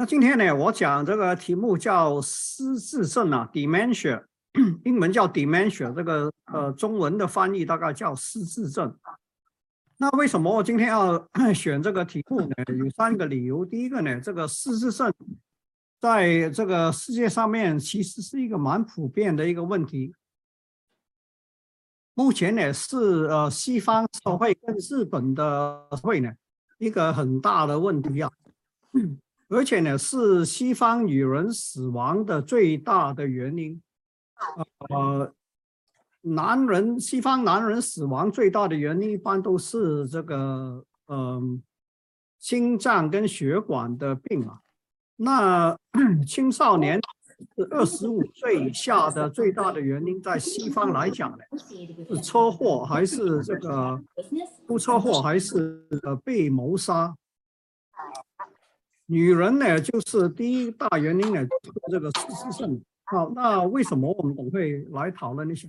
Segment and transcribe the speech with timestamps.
[0.00, 4.24] 那今天呢，我讲这个题目叫失智症啊，dementia，
[4.82, 8.96] 英文叫 dementia，这个呃中文的翻译大概叫失智症。
[9.98, 11.22] 那为什么我今天要
[11.54, 12.48] 选这个题目呢？
[12.78, 13.62] 有三个理由。
[13.62, 15.12] 第一个呢，这个失智症
[16.00, 20.14] 在这个世界上面其实是一个蛮普遍的一个问题。
[22.14, 26.32] 目前呢是呃西方社会跟日本的社会呢
[26.78, 28.30] 一个很大的问题啊。
[29.50, 33.82] 而且呢，是西方女人死亡的最大的原因。
[34.88, 35.32] 呃，
[36.22, 41.60] 男人西方男人死亡最大的原因一般都是这个，嗯，
[42.38, 44.60] 心脏跟血管的病啊。
[45.16, 45.76] 那
[46.24, 47.00] 青少年
[47.56, 51.38] 是二十五岁以下的最大的原因，在西方来讲呢，
[52.08, 54.00] 是车祸还是这个
[54.68, 57.12] 出车祸还是呃被谋杀？
[59.10, 62.80] 女人呢，就是第一大原因呢，就是这个失智症。
[63.06, 65.68] 好，那为什么我们总会来讨论一下？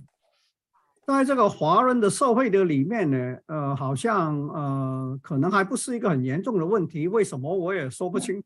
[1.04, 7.08] 在这个华人的社会的里面呢，呃，好像呃，可能还不是一个很严重的问题。
[7.08, 8.40] 为什么我也说不清。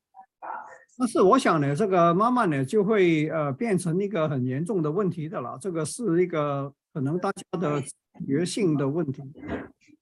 [0.96, 5.58] 但是我想呢，这个慢慢呢就会呃变成一个很严重的问题的了。
[5.60, 7.82] 这个是一个可能大家的
[8.26, 9.22] 觉性的问题。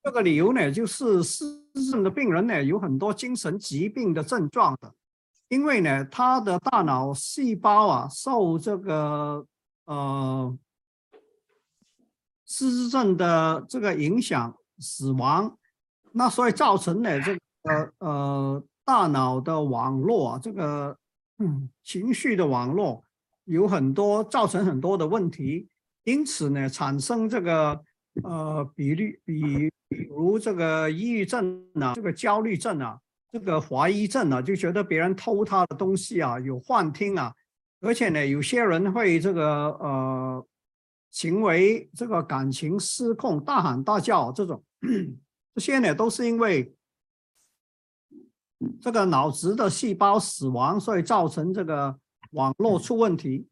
[0.05, 1.44] 这个理由呢，就是失
[1.83, 4.94] 症的病人呢有很多精神疾病的症状的，
[5.48, 9.47] 因为呢他的大脑细胞啊受这个
[9.86, 10.58] 呃
[12.47, 15.56] 失智症的这个影响死亡，
[16.12, 20.97] 那所以造成呢这个呃大脑的网络啊这个
[21.39, 23.02] 嗯情绪的网络
[23.45, 25.69] 有很多造成很多的问题，
[26.05, 27.83] 因此呢产生这个
[28.22, 29.70] 呃比率比。
[29.86, 32.98] 比如这个抑郁症啊，这个焦虑症啊，
[33.30, 37.32] 这个怀疑症啊，就觉得别人偷他的东西啊，有幻听啊，
[37.80, 40.44] 而且呢，有些人会这个呃
[41.12, 44.64] 行为这个感情失控，大喊大叫这种，
[45.55, 46.74] 这些呢都是因为
[48.80, 51.96] 这个脑子的细胞死亡，所以造成这个
[52.33, 53.46] 网络出问题。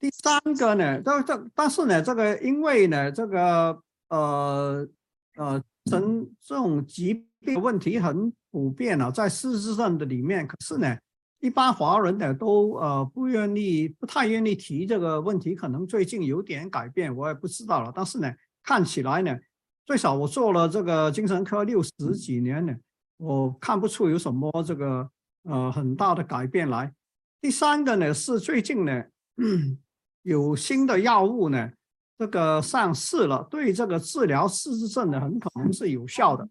[0.00, 4.88] 第三个呢，这这但是呢，这个因为呢，这个呃。
[5.36, 10.96] 呃，成这种疾病问题很普遍了，在事实上的里面，可是呢，
[11.40, 15.52] 一般华人呢都呃不愿意，不太愿意提这个问题。
[15.56, 17.90] 可能最近有点改变，我也不知道了。
[17.92, 19.36] 但是呢，看起来呢，
[19.84, 22.72] 最少我做了这个精神科六十几年呢，
[23.16, 25.10] 我看不出有什么这个
[25.42, 26.94] 呃很大的改变来。
[27.40, 29.04] 第三个呢是最近呢
[30.22, 31.70] 有新的药物呢。
[32.16, 36.48] 这个上市了，对这个治疗失智症的很可能是有效的。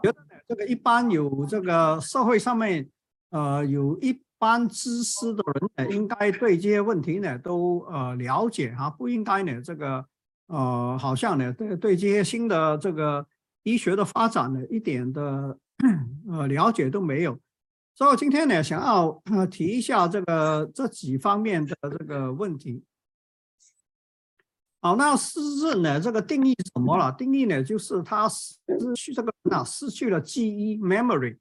[0.00, 2.88] 觉得呢，这个一般有这个社会上面，
[3.30, 10.06] 呃，有一般知识的人呢，应该对这些问题呢都呃了解哈，不应该呢这个
[10.46, 13.26] 呃好像呢对对这些新的这个
[13.64, 15.58] 医学的发展呢一点的
[16.30, 17.36] 呃了解都没有。
[18.00, 22.82] 所以今天呢想要提一下这个这几方面的这个问题。
[24.80, 26.00] 好，那失智呢？
[26.00, 27.12] 这个定义怎么了？
[27.12, 28.56] 定义呢，就是他失
[28.96, 31.36] 去这个那失去了记忆 （memory），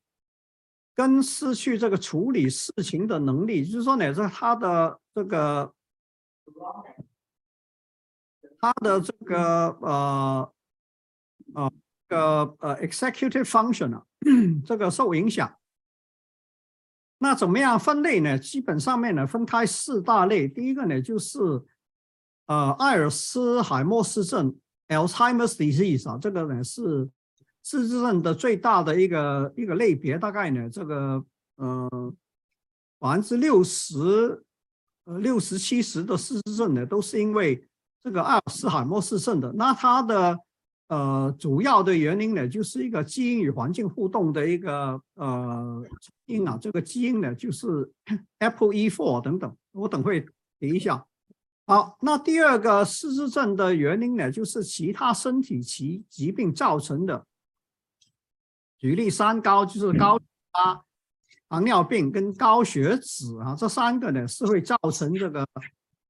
[0.93, 3.63] 跟失去这个处理事情的能力。
[3.65, 5.73] 就是说呢，这他的这个
[8.59, 10.53] 他的这个呃
[11.55, 11.71] 呃
[12.09, 14.03] 个呃 executive function 啊，
[14.67, 15.55] 这个受影响。
[17.19, 18.39] 那怎么样分类呢？
[18.39, 20.47] 基本上面呢，分开四大类。
[20.47, 21.39] 第一个呢，就是。
[22.51, 24.55] 呃，阿尔茨海默氏症
[24.87, 27.07] （Alzheimer's disease） 啊，这个呢是
[27.63, 31.23] 失智症的最大的一个一个类别，大概呢这个
[31.57, 31.87] 呃
[32.97, 34.43] 百分之六十
[35.03, 37.63] 呃六十七十的失智症呢都是因为
[38.03, 39.53] 这个阿尔茨海默氏症的。
[39.53, 40.35] 那它的
[40.89, 45.83] 呃主要的原因呢，就是一个基因与环境互动的一个呃
[46.25, 47.89] 因啊，这个基因呢就是
[48.39, 50.25] Apple E4 等等，我等会
[50.59, 51.05] 提一下。
[51.65, 57.25] 好，那第二个失智症的原因呢，就是其他身体疾疾病造成的。
[58.79, 60.23] 举例三高，就是高血
[60.57, 60.81] 压、
[61.49, 65.45] 糖尿病跟高血脂啊，这三个呢是会造成这个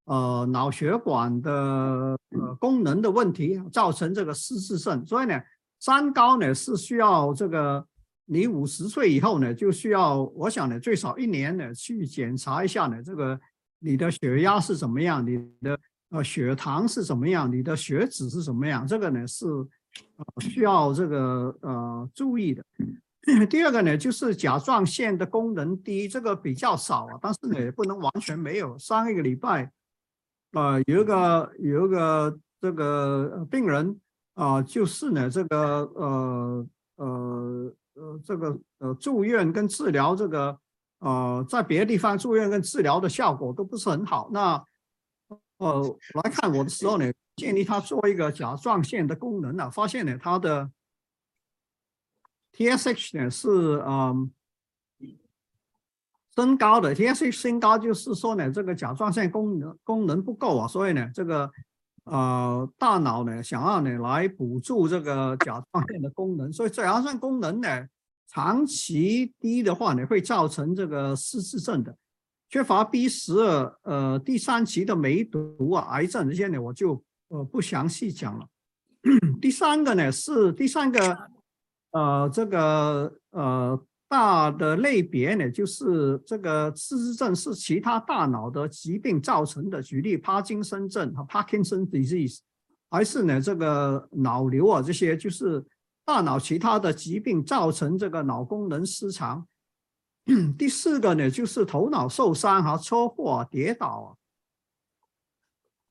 [0.09, 5.06] 呃脑血管的呃功能的问题，造成这个失智症。
[5.06, 5.41] 所以呢，
[5.79, 7.85] 三高呢是需要这个
[8.25, 13.39] 你五十岁以后呢就需要，我想呢最少一年呢去检查一下呢这个。
[13.81, 15.25] 你的血压是怎么样？
[15.25, 15.79] 你的
[16.09, 17.50] 呃血糖是怎么样？
[17.50, 18.85] 你的血脂是怎么样？
[18.85, 19.45] 这个呢是
[20.41, 22.62] 需要这个呃注意的。
[23.50, 28.77] 第二个呢，就是甲状腺的功能低，这个比较少啊，但是呢，也不能完全没有。
[28.77, 29.71] 上一个礼拜，
[30.51, 34.00] 呃，有一个有一个这个病人
[34.34, 35.57] 啊，就是呢，这个
[35.96, 40.57] 呃呃呃，这个呃住院跟治疗这个
[41.00, 44.30] 呃，在别的地方住院跟治疗的效果都不是很好。
[44.31, 44.63] 那
[45.57, 50.72] 呃来看我的时候呢，建议他做一个甲状腺的功能啊，发现呢，他的。
[52.51, 53.48] TSH 呢是
[53.88, 54.30] 嗯
[56.39, 61.51] 升高的，TSH 升高就是说呢，这个甲状腺功能功能不够啊，所以呢，这个
[62.06, 67.86] 呃大脑呢想要呢来补助这个甲状腺的功能，所以甲状腺功能呢
[68.30, 71.94] 长期低的话呢，会造成这个失智症的，
[72.50, 78.47] 缺乏 B 十二，呃第三期的梅毒啊，癌症这些呢我就呃不详细讲了。
[79.41, 81.18] 第三个呢是第三个。
[81.91, 92.39] 呃，这个呃大的类别呢，就是这个失智症是其他大脑的疾病造成的，举例帕金森症和 Parkinson disease，
[92.89, 95.63] 还是呢这个脑瘤啊这些，就是
[96.03, 99.47] 大脑其他的疾病造成这个脑功能失常。
[100.57, 104.09] 第四个呢，就是头脑受伤和车祸啊、跌倒啊，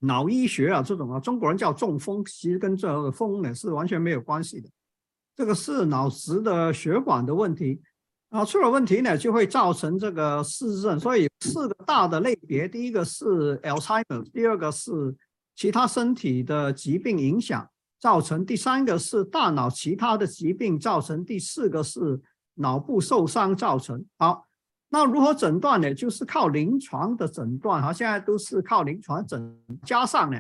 [0.00, 4.68] 脑医学啊这种啊，中国人叫中风，其实跟这个风呢是完全没有关系的。
[5.36, 7.80] 这个是脑实的血管的问题，
[8.30, 11.00] 啊，出了问题呢，就会造成这个失智症。
[11.00, 15.16] 所以四个大的类别，第一个是 Alzheimer，第二个是
[15.54, 22.20] 其他身体的疾病影响造成，第三个是大脑其他的疾病造成，第四个是
[22.54, 24.04] 脑部受伤造成。
[24.18, 24.46] 好，
[24.90, 25.94] 那如何诊断呢？
[25.94, 30.38] 就是靠临床的诊断，哈，现在都是靠临床诊，加上呢。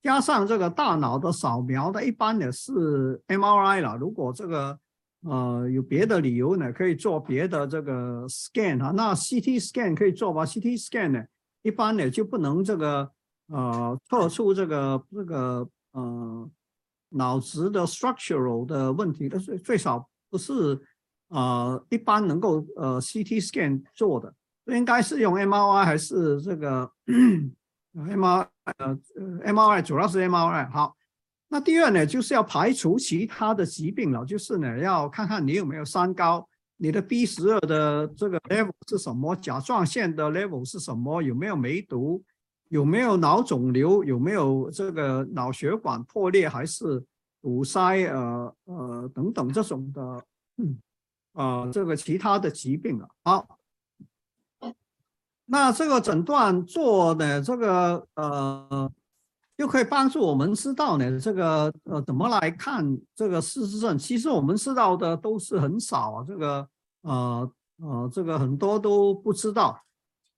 [0.00, 3.96] 加上这个大脑的扫描的，一般呢是 MRI 了。
[3.96, 4.78] 如果这个
[5.22, 8.90] 呃有别的理由呢，可以做别的这个 scan 哈。
[8.90, 11.24] 那 CT scan 可以做吧？CT scan 呢，
[11.62, 13.10] 一般呢就不能这个
[13.48, 16.50] 呃测出这个这个呃
[17.10, 20.80] 脑子的 structural 的问题的，最最少不是
[21.28, 24.34] 呃一般能够呃 CT scan 做的，
[24.66, 26.90] 应该是用 MRI 还是这个
[27.94, 28.46] MR？
[28.76, 28.86] 呃
[29.16, 30.94] 呃，MRI 主要是 MRI 好，
[31.48, 36.46] 那第二呢，就是要排除其他的疾病了，就是呢，要看看你有没有三高，
[36.76, 42.22] 你的 B 十二的这个 level 是什么，甲状腺的 level 是什么，有没有梅毒，
[42.68, 47.02] 有没有脑肿瘤，有没有这个脑血管破裂还是
[47.40, 50.24] 堵塞，呃呃等等这种的，
[50.58, 50.78] 嗯
[51.32, 53.58] 啊这个其他的疾病了，好。
[55.50, 58.92] 那这个诊断做的这个呃，
[59.58, 63.96] 又可以帮助我们知道呢，这个呃怎么来看这个失智症？
[63.96, 66.68] 其实我们知道的都是很少啊，这个
[67.02, 67.52] 呃
[67.82, 69.80] 呃这个很多都不知道。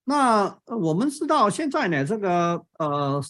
[0.03, 3.23] 那我们知道现在呢，这个呃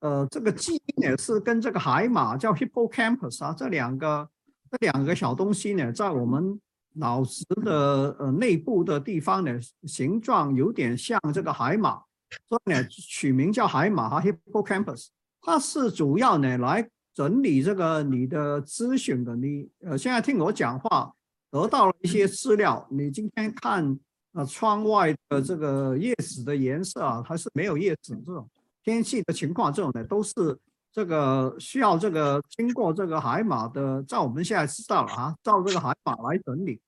[0.00, 4.28] 呃这个基因呢是跟这个海马叫 hippocampus 啊，这两个
[4.70, 6.60] 这两个小东西呢，在我们。
[6.94, 9.52] 脑子的呃内部的地方呢，
[9.84, 12.02] 形状有点像这个海马，
[12.48, 15.08] 所以呢取名叫海马哈 （hippocampus）。
[15.48, 19.34] 它是主要呢来整理这个你的资讯的。
[19.34, 21.10] 你呃现在听我讲话，
[21.50, 22.86] 得到了一些资料。
[22.90, 23.98] 你今天看
[24.32, 28.46] 呃窗外的这个叶子的颜色啊，还是没有叶子这种
[28.84, 30.34] 天气的情况，这种呢都是
[30.92, 36.78] 这个需要这个经过这个海马的，照我们现在知道了啊，照这个海马来整理。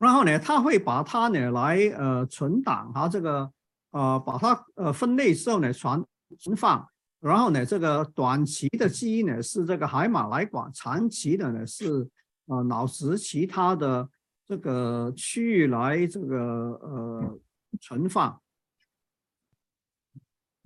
[0.00, 3.48] 然后呢，他会把它呢来呃存档，啊，这个
[3.92, 6.04] 呃把它呃分类之后呢存
[6.38, 6.86] 存放，
[7.20, 12.08] 然后呢这个短期的记忆呢是这个海马来管，长期的呢是
[12.46, 14.08] 呃脑子其他的
[14.46, 16.38] 这个区域来这个
[16.82, 17.38] 呃
[17.80, 18.40] 存放。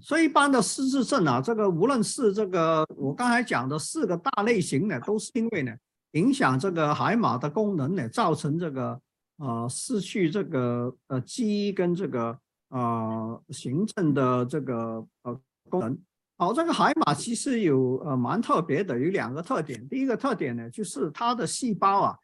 [0.01, 5.75] 所以一般的失智症啊，这个无论是这个我刚才讲的四个大类型呢，都是因为呢
[6.13, 9.01] 影响这个海马的功能呢，造成这个。
[9.39, 12.39] 呃，失去这个呃记忆跟这个
[12.69, 15.41] 啊行政的这个呃
[15.79, 15.99] 功能。
[16.37, 19.89] 好，这个海马其实有呃蛮特别的，有两个特点。
[19.89, 22.19] 第一个特点呢，就是它的细胞啊，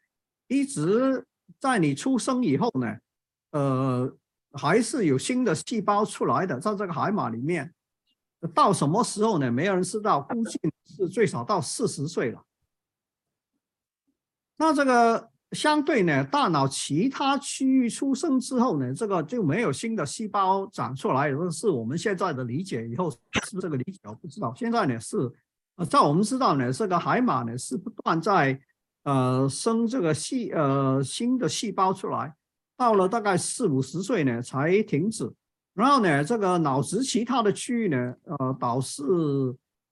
[0.47, 1.25] 一直
[1.59, 2.97] 在你出生以后呢，
[3.51, 4.17] 呃，
[4.53, 7.73] 还是有新的细胞出来的，在这个海马里面。
[8.53, 9.51] 到什么时候呢？
[9.51, 12.43] 没有人知道，估计是最少到四十岁了。
[14.57, 15.29] 那这个。
[15.53, 22.87] 相对呢，大脑其他区域出生之后呢，这个就没有新的细胞长出来，这是我们现在的理解。
[22.87, 23.17] 以后是
[23.55, 24.53] 不是这个理解我不知道。
[24.55, 25.17] 现在呢是，
[25.77, 28.59] 呃，在我们知道呢，这个海马呢是不断在
[29.03, 32.31] 呃生这个细呃新的细胞出来，
[32.77, 35.27] 到了大概四五十岁呢才停止。
[35.73, 39.01] 然后呢，这个脑子其他的区域呢，呃，导致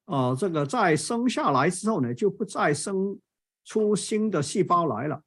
[0.05, 3.17] 呃这个在生下来之后呢，就不再生
[3.65, 5.19] 出新的细胞来了。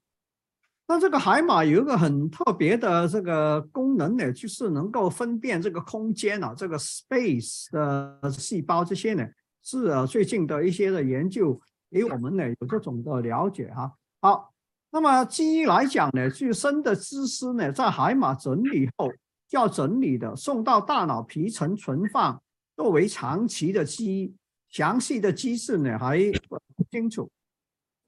[0.90, 9.24] 那这个海马有一个很特别的这个功能呢，就是能够分辨这个空间啊，这个 space 的细胞这些呢，
[9.62, 11.60] 是啊最近的一些的研究
[11.92, 13.94] 给我们呢有这种的了解哈。
[14.20, 14.52] 好，
[14.90, 19.12] 那么基因来讲呢，最深的知识呢，在海马整理后
[19.50, 22.42] 要整理的，送到大脑皮层存放，
[22.74, 24.34] 作为长期的记忆。
[24.70, 26.18] 详细的机制呢还
[26.48, 27.30] 不清楚。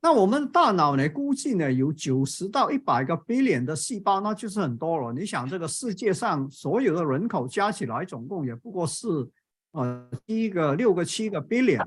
[0.05, 1.09] 那我们大脑呢？
[1.09, 5.13] 估计呢有九十到一百个 billion 的细胞，那就是很多了。
[5.13, 9.07] 你想，这个世界上所有的人口加起来，总共也不过是
[9.71, 11.87] 呃一个六个七个 billion。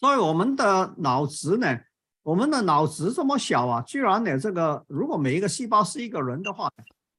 [0.00, 1.78] 所以我们的脑子呢，
[2.24, 6.68] 我们的脑子这么小啊，居然呢这个如果每一个细胞是一个人的话，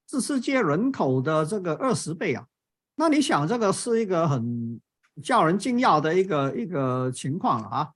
[0.10, 2.46] 是世界人口的这个二十倍啊。
[2.96, 4.82] 那你想，这个是一个很
[5.24, 7.90] 叫人惊讶的一个一个情况啊。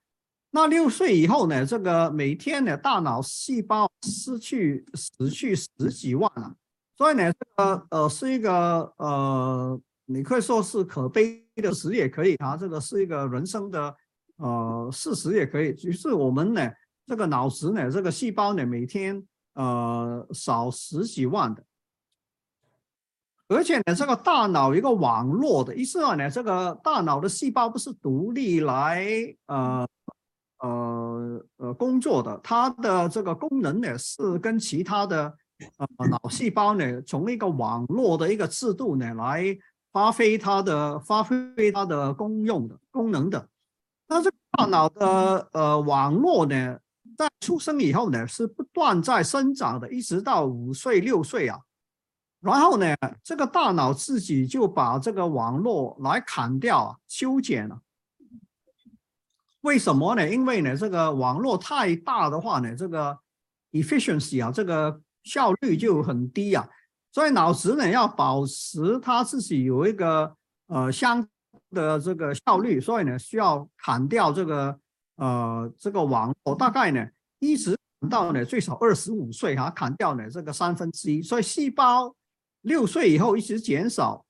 [0.56, 1.66] 那六岁以后呢？
[1.66, 6.56] 这个每天呢，大脑细胞失去死去十几万了，
[6.96, 13.96] 所以呢，这个呃是一个呃，你可以说是可悲的事也可以啊，这个是一个人生的
[14.36, 15.74] 呃事实也可以。
[15.74, 16.72] 就是我们呢，
[17.08, 21.64] 这个脑子呢，这个细胞呢，每天呃少十几万的，
[23.48, 29.04] 而且呢，这个大脑一个网络的意思呢，这个大脑的细胞不是独立来
[29.48, 29.90] 呃。
[30.64, 35.34] 呃呃，工作的它的这个功能呢，是跟其他的
[35.78, 39.56] 呃脑细胞呢，从一个网络的一个制度呢，来
[39.92, 43.48] 发挥它的发挥它的功用的功能的。
[44.08, 46.80] 那这个大脑的呃网络呢，
[47.18, 51.60] 在出生以后呢，是不断在生长的，一直到五岁六岁啊。
[52.40, 57.80] 然后呢，这个大脑自己就把这个网络来砍掉、修剪了。
[59.64, 60.30] 为什么呢？
[60.30, 63.18] 因为呢，这个网络太大的话呢，这个
[63.72, 66.68] efficiency 啊，这个效率就很低啊。
[67.14, 70.36] 所以脑子呢要保持它自己有一个
[70.68, 71.26] 呃相
[71.72, 74.78] 的这个效率，所以呢需要砍掉这个
[75.16, 77.08] 呃这个网络，大概呢
[77.40, 77.78] 一直
[78.10, 81.22] 到呢最少二十五岁哈，砍掉呢这个三分之一。
[81.22, 82.14] 所以细胞
[82.64, 84.26] 六岁以后一直减少，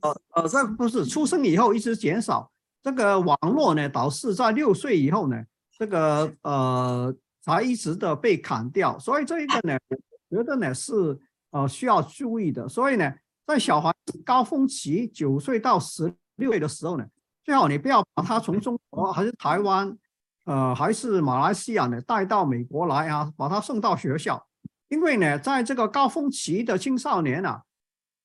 [0.00, 2.50] 呃呃，这不是出生以后一直减少。
[2.82, 5.36] 这个网络呢，导致在六岁以后呢，
[5.76, 11.18] 这个呃才一直的被砍掉，所以这一个呢，我觉得呢是
[11.50, 12.68] 呃需要注意的。
[12.68, 13.12] 所以呢，
[13.46, 13.92] 在小孩
[14.24, 17.04] 高峰期九岁到十六岁的时候呢，
[17.44, 19.96] 最好你不要把他从中国还是台湾，
[20.44, 24.46] 呃还是马来西亚呢带到美国来啊，把他送到学校，
[24.88, 27.62] 因为呢，在这个高峰期的青少年啊。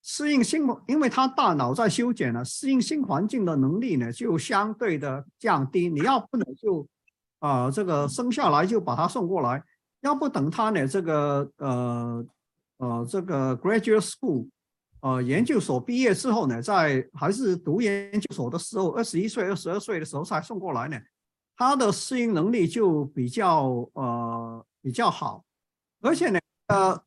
[0.05, 5.88] 适应新，因为他大脑在修剪了，适应新环境的能力呢就相对的降低。
[5.88, 6.86] 你要不能就，
[7.39, 9.63] 啊，这个生下来就把他送过来，
[10.01, 12.25] 要不等他呢这个呃
[12.79, 14.50] 呃这个 graduate school，
[15.00, 21.00] 呃研究所毕业之后呢，在还是读研究所的时候，二十一岁、二十二岁的时候才送过来呢，
[21.55, 25.45] 他的适应能力就比较呃比较好，
[26.01, 27.01] 而且呢呃。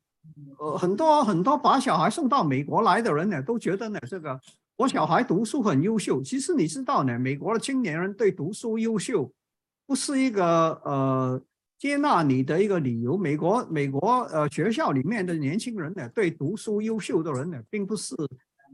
[0.58, 4.40] 呃，很多很多把小孩送到美国来的人呢，都觉得呢，这个
[4.76, 6.22] 我小孩读书很优秀。
[6.22, 9.30] 其实你知道呢，美国的青年人对读书优秀
[9.86, 10.44] 不是一个
[10.84, 11.40] 呃
[11.78, 13.18] 接纳你的一个理由。
[13.18, 18.14] 美国美国呃学校里面的年轻人呢，对读书优秀的人呢，并不是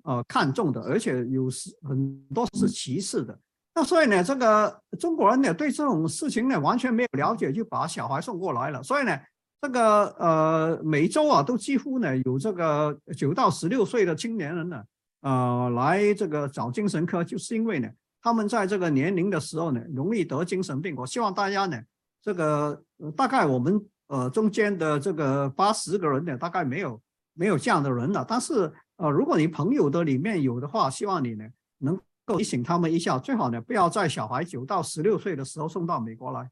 [0.04, 3.36] 呃看重的，而且有时很多是歧视的。
[3.74, 8.82] 那所以呢，这个中国人呢，对这种事情呢，完全没有了解，就把小孩送过来了。
[8.82, 9.18] 所以呢。
[9.62, 14.82] 这个呃，每周啊，都几乎呢有这个九到十六岁的青年人呢，
[15.20, 17.88] 呃，来这个找精神科，就是因为呢，
[18.20, 20.96] 他们在这个年龄的时候呢，容易得精神病。
[20.96, 21.80] 我希望大家呢，
[22.20, 22.82] 这个
[23.16, 27.00] 大概我们呃中间的这个八十个人呢，大概没有
[27.32, 28.26] 没有这样的人了。
[28.28, 31.44] 但是呃，如果你朋友的里面有的话，希望你呢
[31.78, 36.50] 能够提醒他们一下，最好呢不要在小孩九到十六岁的时候送到美国来。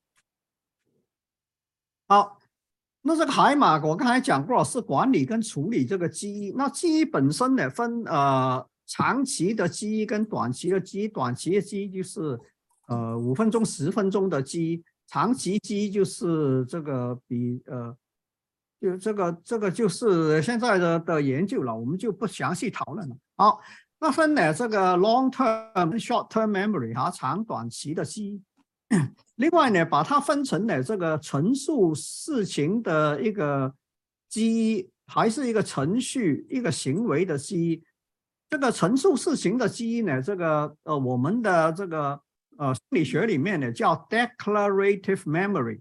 [2.06, 2.39] 好。
[3.02, 6.52] 那这个海马，我刚才讲过是管理跟处理这个记忆。
[6.52, 11.09] 那记忆本身呢，分呃长期的记忆跟短期的记忆。
[11.09, 12.38] 短期的记忆就是
[12.88, 17.97] 呃五分钟、十分钟的记忆，长期记忆就是这个比呃
[18.78, 23.16] 就这个这个就是现在的的研究了，我们就不详细讨论了。
[23.37, 23.61] 好，
[23.99, 28.42] 那分呢这个 long term、short term memory 哈，长短期的记忆。
[29.37, 33.73] 另外呢，把它分成呢这个陈述事情的一个
[34.28, 37.82] 记忆，还是一个程序、一个行为的记忆。
[38.49, 42.20] 这个陈述事情的记忆呢，这个呃，我们的这个
[42.59, 45.80] 呃心理学里面呢叫 declarative memory。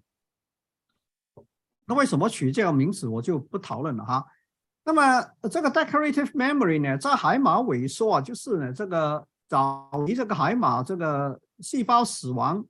[1.88, 4.24] 那为什么取这个名字，我就不讨论了哈。
[4.86, 12.64] 那么这个 declarative memory 呢，在海马萎缩啊，就是呢这个早期这个海马这个细胞死亡。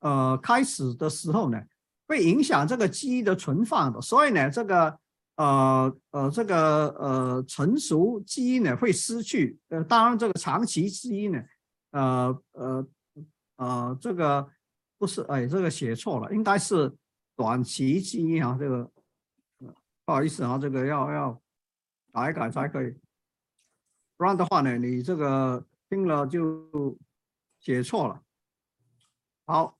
[0.00, 1.62] 呃，开始的时候呢，
[2.06, 4.98] 会影响这个记忆的存放的，所以呢，这个
[5.36, 9.58] 呃呃这个呃成熟记忆呢会失去。
[9.68, 11.42] 呃，当然这个长期记忆呢，
[11.90, 12.88] 呃呃
[13.56, 14.48] 呃这个
[14.98, 16.90] 不是，哎，这个写错了，应该是
[17.36, 18.56] 短期记忆啊。
[18.58, 18.90] 这个
[20.06, 21.42] 不好意思啊，这个要要
[22.12, 22.90] 改一改才可以，
[24.16, 26.98] 不然的话呢，你这个听了就
[27.60, 28.22] 写错了。
[29.44, 29.76] 好。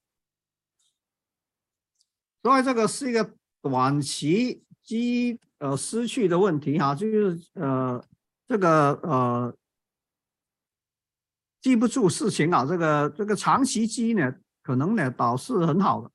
[2.41, 8.03] 所以这个是一个短期记呃失去的问题哈，就是呃
[8.47, 9.55] 这个呃
[11.61, 16.11] 记不住事情啊，这个这个长期记呢，可能呢导致很好的。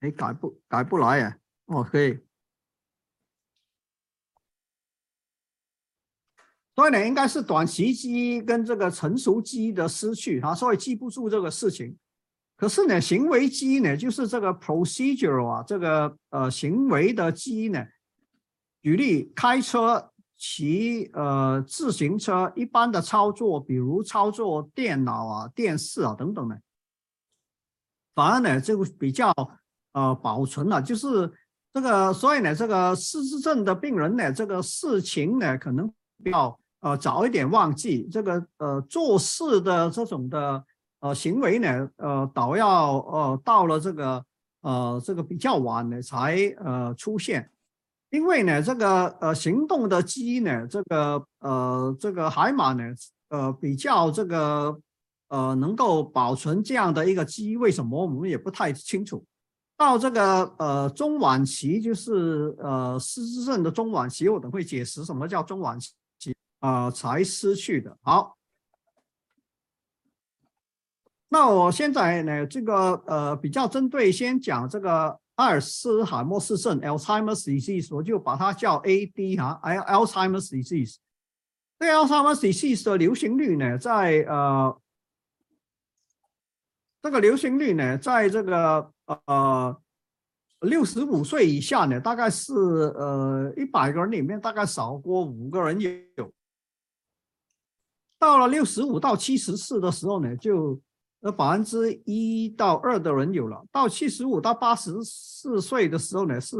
[0.00, 1.38] 哎，改不改不来呀？
[1.66, 2.18] 哦，可以。
[6.78, 11.96] 所以呢，应该是短期记忆跟这个成熟记忆的失去啊，所以记不住这个事情。
[12.56, 17.84] 可是呢，行为记忆呢，就是这个 procedural 啊，这个呃行为的记忆呢。
[18.80, 26.56] 举例，开车、骑呃自行车，一般的操作，比如操作电脑啊、电视啊等等呢，
[28.14, 29.34] 反而呢就比较
[29.94, 31.28] 呃保存了，就是
[31.74, 32.12] 这个。
[32.12, 35.92] 所以呢，这个失智症的病人呢，这个事情呢可能
[36.22, 36.56] 比较。
[36.80, 40.64] 呃，早一点忘记这个呃做事的这种的
[41.00, 44.24] 呃行为呢，呃，倒要呃到了这个
[44.60, 47.50] 呃这个比较晚呢才呃出现，
[48.10, 52.84] 因为呢这个呃行动的记忆呢，这个呃这个海马呢
[53.30, 54.78] 呃比较这个
[55.28, 59.24] 呃能够保存这样的一个记忆，为什么我们也不太清楚。
[59.76, 65.92] 到这个呃中晚期，就是呃失智症的中晚期，我等会解释什么叫中晚期。
[66.60, 67.96] 啊，才失去的。
[68.02, 68.36] 好，
[71.28, 80.96] 那我现在呢，这个呃比较针对，先讲这个阿尔茨海默氏症 （Alzheimer's disease），我就把它叫 AD 哈，Alzheimer's disease。
[81.78, 84.80] 这 Alzheimer's disease 的流行率呢，在呃
[87.00, 88.92] 这个流行率呢，在这个
[89.26, 89.80] 呃
[90.62, 96.32] 六十五岁以下呢，大概是呃一百个人里面大概少过五个人有。
[98.18, 100.80] 到了六十五到七十四的时候呢，就
[101.20, 106.56] 呃百分之一到二的人有了；到七十五到八十四岁的时候呢，是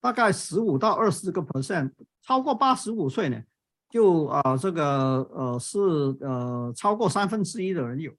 [0.00, 1.90] 大概十五到二十个 percent；
[2.22, 3.42] 超过八十五岁呢，
[3.90, 5.80] 就啊这个呃是
[6.20, 8.12] 呃超过三分之一的人有。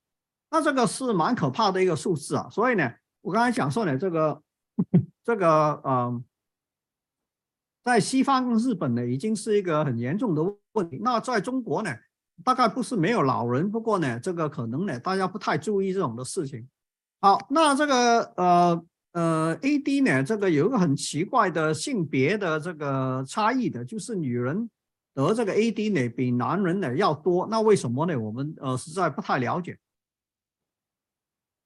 [0.51, 2.47] 那这个是蛮可怕的一个数字啊！
[2.49, 2.89] 所以呢，
[3.21, 4.41] 我刚才讲说呢，这个
[5.23, 5.47] 这个
[5.83, 6.23] 呃，
[7.83, 10.41] 在西方日本呢，已经是一个很严重的
[10.73, 10.99] 问题。
[11.01, 11.89] 那在中国呢？
[12.43, 16.67] 大概不是没有老人，不过呢，这个可能呢，大家不太注意这种的事情。
[17.21, 24.69] 好，那这个呃呃，AD 呢，这个有一个很奇怪的性别的这个差异的，就是女人
[25.13, 27.47] 得这个 AD 呢比男人呢要多。
[27.49, 28.19] 那为什么呢？
[28.19, 29.77] 我们呃实在不太了解。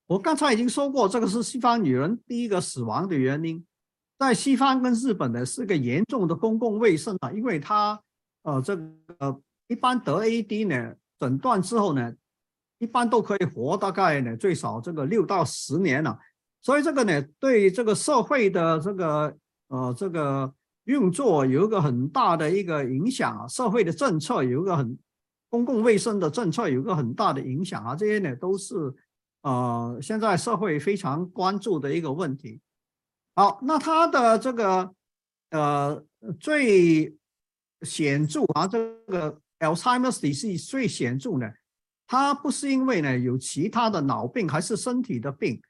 [0.05, 3.65] 我刚才已经说过，这个是西方女人第一个死亡的原因，
[4.17, 7.99] 在西方跟日本呢是个严重的公共卫生啊，因为它
[8.43, 9.41] 呃这个。
[9.69, 12.11] 一般得 AD 呢，诊断之后呢，
[12.79, 16.17] 一般都可以活大概呢最少这个六到十年了。
[16.59, 20.51] 所以这个呢，对这个社会的这个呃这个
[20.85, 24.97] 运作有一个很大的一个影响啊，社会的政策有一个很
[25.49, 28.73] 公共卫生的政策有一个很大的影响啊，这些呢都是
[29.43, 32.59] 呃现在社会非常关注的一个问题。
[33.35, 34.91] 好，那它的这个
[35.51, 36.03] 呃
[36.39, 37.15] 最
[37.83, 39.39] 显著啊这个。
[39.59, 41.49] Alzheimer's disease 最显著呢，
[42.07, 45.61] 它不是因为呢有其他的脑病还是身体的病，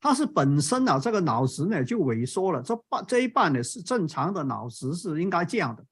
[0.00, 5.84] 它是本身啊这个脑子呢就萎缩了，这半这一半呢是正常的脑子是应该这样的。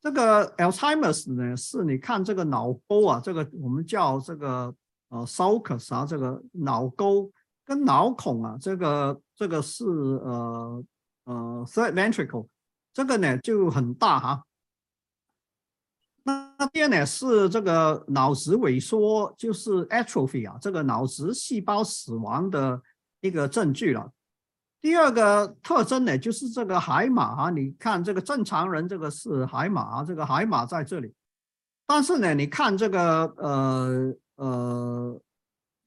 [0.00, 4.74] 这个 Alzheimer's 呢是你看这个脑沟啊，这个我们叫这个
[5.08, 7.30] 呃 sulcus 啊，这个脑沟
[7.64, 10.84] 跟脑孔啊，这个这个是呃
[11.24, 12.46] 呃 third ventricle，
[12.94, 14.44] 这个呢就很大哈。
[16.28, 22.78] 那第二呢是这个脑质萎缩，就是 atrophy 啊，这个脑质细胞死亡的
[23.22, 24.12] 一个证据了。
[24.78, 31.14] 第二个特征呢就是这个海马啊，你看这个正常人这个是海马，这个海马在这里，
[31.86, 35.20] 但是呢，你看这个呃呃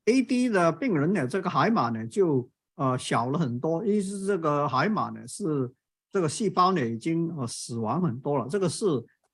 [0.06, 5.72] AD 的病人呢，这个海马呢就呃小了很多，意思是这个海马呢是
[6.12, 8.86] 这个细胞呢已经呃死亡很多了，这个是。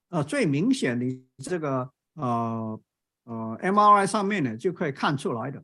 [0.09, 1.05] 呃，最明显的
[1.43, 2.79] 这个呃
[3.25, 5.61] 呃 MRI 上面呢就可以看出来的，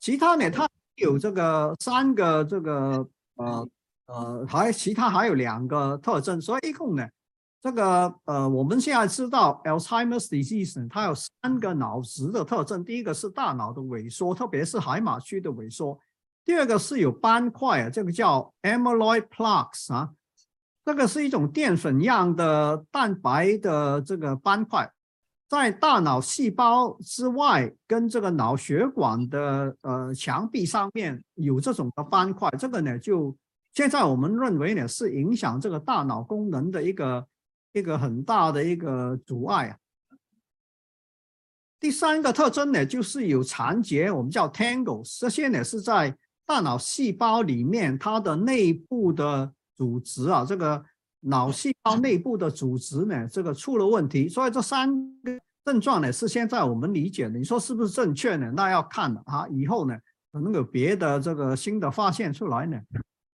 [0.00, 3.68] 其他呢它有这个三个这个呃
[4.06, 7.06] 呃还其他还有两个特征，所以一共呢
[7.62, 15.96] 这个呃我们现在知道 Alzheimer's disease 它有三个脑质的特征，第一个是大脑的萎缩，特别是海马区的萎缩，
[16.44, 20.10] 第二个是有斑块啊，这个叫 amyloid plaques 啊。
[20.84, 24.92] 这个是一种淀粉样的蛋白的这个斑块，
[25.48, 33.34] 在大脑细胞之外，跟这个脑血管的呃墙壁上面有这种的斑块，这个呢就
[33.72, 37.26] 现在我们认为呢是影响这个大脑功能的一个
[37.72, 39.78] 一个很大的一个阻碍啊。
[41.80, 49.50] 第三个特征呢就是有残结，我们叫 tangles，这些呢是在大脑细胞里面它的内部的。
[49.76, 50.84] 组织啊，这个
[51.20, 57.38] 脑细胞内部的组织呢，这个出了问题，所以这三个症状呢是现在我们理解的。
[57.38, 58.52] 你说是不是正确呢？
[58.54, 59.96] 那要看了啊，以后呢
[60.32, 62.80] 可能有别的这个新的发现出来呢，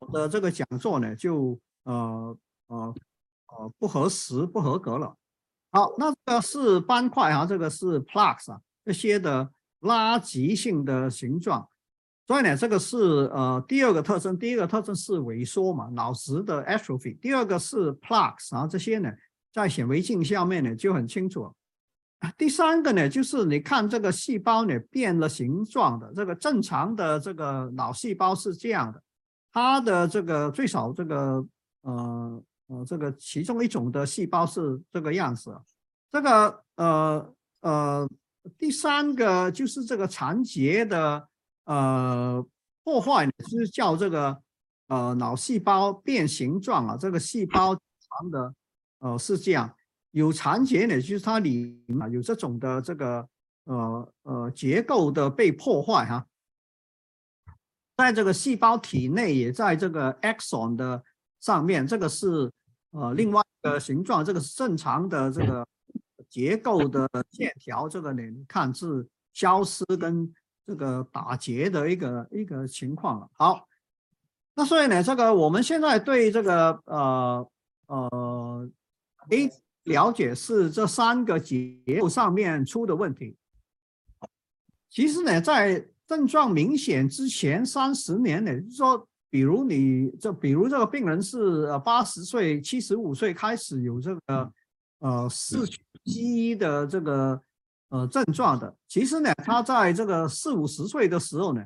[0.01, 2.95] 我的这个讲座呢就呃呃
[3.49, 5.15] 呃不合时不合格了。
[5.71, 11.69] 好，那这个是斑块啊，这个是 plaques 啊，这些的垃圾性的形状。
[12.29, 12.99] 所以呢，这个是
[13.33, 17.19] 呃第二个特征，第一个特征是萎缩嘛，脑质的 atrophy。
[17.19, 19.11] 第二个是 plaques，然后这些呢，
[19.51, 21.51] 在显微镜下面呢就很清楚。
[22.37, 29.03] 第三个呢，就是你看这个细胞呢变了形状的，这个正常的这个脑细胞是这样的，
[29.51, 31.43] 它的这个最少这个
[31.81, 35.59] 呃呃这个其中一种的细胞是这个样子。
[36.11, 38.09] 这个呃呃
[38.59, 41.27] 第三个就是这个残结的。
[41.69, 42.43] 呃，
[42.83, 44.43] 破坏呢是叫这个
[44.87, 48.55] 呃脑细胞变形状啊，这个细胞长的
[49.01, 49.71] 呃是这样，
[50.13, 53.29] 有残结呢就是它里啊有这种的这个
[53.65, 56.27] 呃呃结构的被破坏哈，
[57.99, 61.05] 在这个细胞体内也在这个 axon 的
[61.41, 62.51] 上面，这个是
[62.93, 65.67] 呃另外一个形状，这个是正常的这个
[66.31, 70.33] 结构的线条，这个呢你看是消失跟。
[70.69, 73.31] 这个打结的一个一个情况了。
[73.33, 73.67] 好，
[74.55, 77.51] 那所以呢，这个我们现在对这个呃
[77.87, 78.71] 呃
[79.31, 79.51] A
[79.85, 83.35] 了解是这三个结构上面出的问题。
[84.91, 94.53] 其实呢，在症状明显之前三十年呢，就是说，比如你这，比如这个病人是八十岁、七十五岁开始有这个
[94.99, 97.43] 呃四曲肌的这个。
[97.91, 101.65] 呃，症状的，其实呢，他在这个四五十岁的时候呢，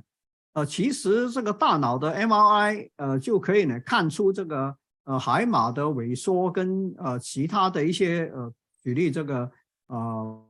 [0.53, 8.53] 呃，其实这个大脑的 MRI，呃，就可以呢看出这个呃海马的萎缩跟呃其他的一些呃，
[8.85, 9.51] 举例这个
[9.89, 10.47] 呃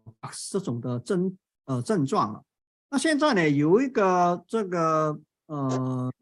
[0.50, 2.42] 这种的症呃症状了。
[2.90, 6.12] 那现在呢，有一个这个呃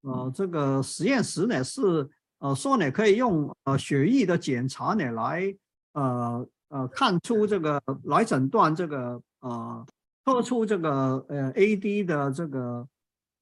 [0.00, 5.54] 呃这个实验室呢是呃说呢可以用呃血液的检查呢来
[5.92, 6.44] 呃。
[6.68, 9.86] 呃，看出这个来诊断这个呃，
[10.24, 12.88] 测出这个呃 AD 的这个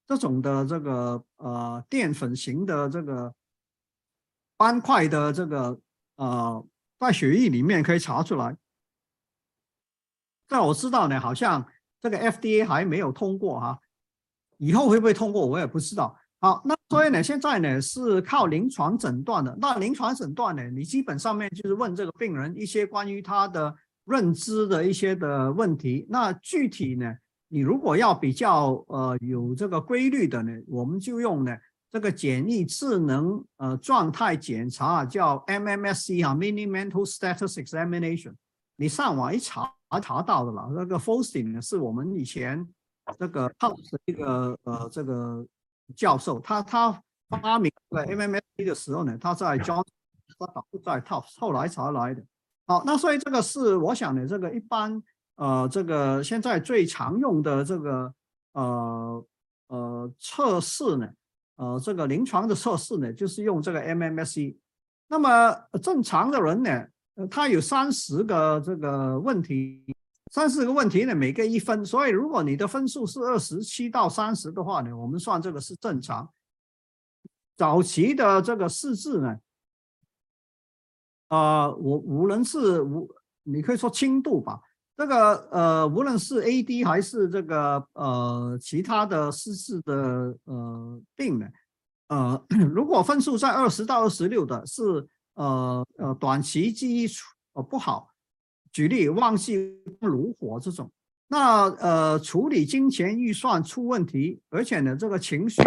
[0.06, 3.34] 这种的这个呃淀粉型的这个
[4.56, 5.78] 斑块的这个
[6.14, 6.64] 呃，
[7.00, 8.56] 在血液里面可以查出来。
[10.46, 11.66] 但我知道呢，好像
[12.00, 13.80] 这个 FDA 还没有通过哈，
[14.58, 16.16] 以后会不会通过我也不知道。
[16.38, 19.57] 好，那所以呢，现在呢是靠临床诊断的。
[19.61, 26.07] 那临床诊断呢，你基本上面就是问这个病人一些关于他的认知的一些的问题。
[26.09, 27.12] 那具体呢，
[27.49, 31.57] 你如果要比较呃有这个规律的呢，我们就用呢
[31.90, 38.35] 这个简易智能呃状态检查，叫 MMSE 哈，Mini Mental Status Examination。
[38.77, 39.68] 你上网一查
[40.01, 40.70] 查到的了。
[40.72, 42.64] 那个 f o s t i n g 呢，是我们以前
[43.18, 45.44] 这个 House 的一个呃这个。
[45.94, 49.85] 教授，他他发明这个 MMSE 的时候呢，他在 John，
[50.38, 52.22] 他导在 Top，后来才来的。
[52.66, 55.03] 好，那所以这个是我想呢，这个一般
[55.37, 58.12] 呃，这个现在最常用的这个
[58.53, 59.27] 呃
[59.68, 61.09] 呃测试呢，
[61.57, 64.57] 呃这个临床的测试呢，就是用这个 MMSE。
[65.09, 69.85] 那么正常的人呢，呃，它有三十个这个问题，
[70.37, 76.31] 三十个问题呢，每个一分，所以如果你的分数是二十七到三十的话呢，我们算这个是正常。
[77.57, 79.38] 早期的这个试字呢，
[81.29, 83.09] 啊，我无论是无，
[83.44, 84.61] 你可以说轻度吧，
[84.94, 91.46] 这个呃，无论是 AD 还是这个呃其他的失智的呃病呢，
[92.09, 97.09] 呃， 如果分数在二十到二十六的，是呃呃短期记忆
[97.55, 98.11] 呃不好，
[98.76, 100.92] 举例忘记如火这种，
[101.28, 105.62] 那呃处理金钱预算出问题，而且呢这个情绪。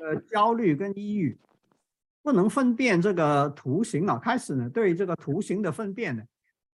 [0.00, 1.38] 呃，焦虑跟抑郁
[2.22, 4.18] 不能分辨这个图形啊。
[4.18, 6.22] 开始呢，对这个图形的分辨呢，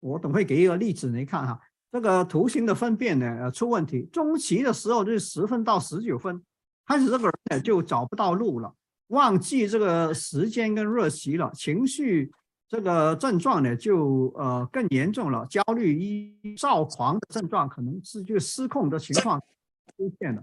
[0.01, 1.59] 我等会给一个例子你看哈。
[1.91, 4.03] 这个图形的分辨呢，呃，出问题。
[4.13, 6.43] 中期的时候就是十分到十九分，
[6.85, 8.71] 开始这个人呢就找不到路了，
[9.07, 12.31] 忘记这个时间跟日期了，情绪
[12.73, 19.39] 这个症状呢就呃更严重了，焦虑、一躁狂的症状可能是就失控的情况
[19.95, 20.43] 出现了。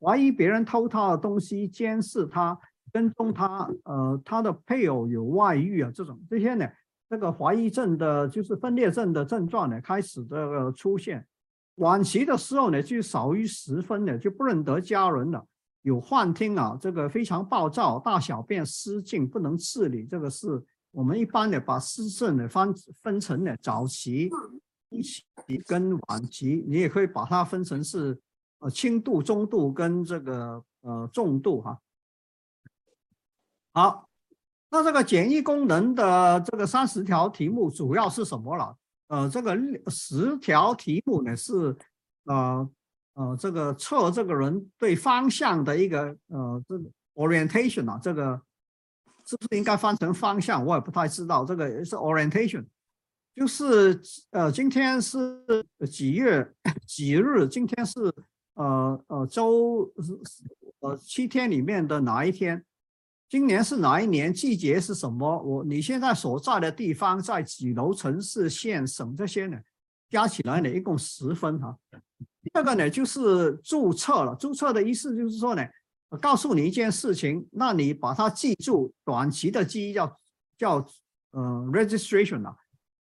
[0.00, 2.58] 怀疑别人偷他的东西，监视他，
[2.92, 6.68] 跟踪他，呃，他的配偶有外遇啊，这种这些呢，
[7.08, 11.24] 这个怀疑症的，就是分裂症的症状呢，开始这个出现。
[11.76, 15.46] 晚期的时候呢，就少于十分呢，就不认得家人了，
[15.82, 20.04] 有幻听啊，这个非常暴躁，大小便失禁，不能自理。
[20.04, 24.28] 这个是我们一般的把失症呢分分成了早期、
[24.90, 25.24] 中期
[25.66, 28.18] 跟晚期，你也可以把它分成是。
[28.60, 31.78] 呃，轻度、中度跟这个呃重度哈。
[33.72, 34.08] 好，
[34.68, 38.76] 那这个简易功能的这个三十条题目主要是什么了？
[39.06, 41.76] 呃，这个十条题目呢是
[42.24, 42.68] 呃
[43.12, 48.42] 呃这个测这个人对方向的一个呃这个 orientation 啊，这个
[49.28, 50.64] 是不是应该翻成方向？
[50.64, 52.64] 我也不太知道，这个是 orientation，
[53.36, 55.44] 就是呃今天是
[55.90, 56.50] 几月
[56.86, 57.46] 几日？
[57.46, 58.12] 今天是。
[58.60, 59.88] 呃呃，周
[60.80, 62.64] 呃七天里面的哪一天？
[63.28, 64.34] 今年是哪一年？
[64.34, 65.40] 季节是什么？
[65.44, 67.94] 我你现在所在的地方在几楼？
[67.94, 69.56] 城市、县、省这些呢？
[70.10, 71.78] 加起来呢，一共十分哈。
[72.42, 74.34] 第二个呢，就是注册了。
[74.34, 75.64] 注册的意思就是说呢，
[76.08, 80.20] 我告诉你一件事情，那你把它记住，短期的记忆叫
[80.56, 80.86] 叫
[81.32, 81.42] 呃
[81.72, 82.56] registration 啊，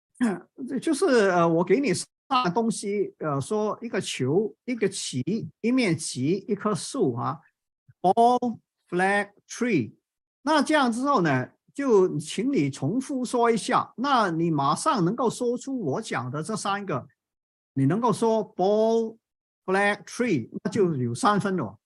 [0.82, 1.94] 就是呃我给你。
[2.28, 7.40] 大东西，呃，说一个球，一个旗，一面旗，一棵树，哈
[8.02, 8.58] ，ball,
[8.90, 9.94] flag, tree。
[10.42, 13.94] 那这样之后呢，就请你重复说一下。
[13.98, 17.08] 那你马上能够说出我讲的这三个，
[17.74, 19.16] 你能够说 ball,
[19.64, 21.78] flag, tree，那就有三分了。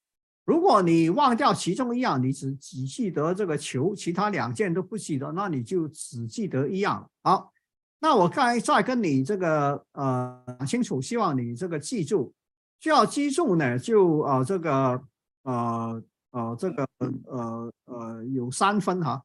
[0.49, 7.07] 如果你忘掉其中一样，你只只记得这个球，其他两件都不记得，那你就只记得一样。
[7.21, 7.53] 好。
[8.01, 12.33] 那我刚才再跟你这个呃讲清楚，希望你这个记住，
[12.79, 15.03] 需要记住呢，就呃这个
[15.43, 16.87] 呃呃这个
[17.27, 19.21] 呃呃有三分哈。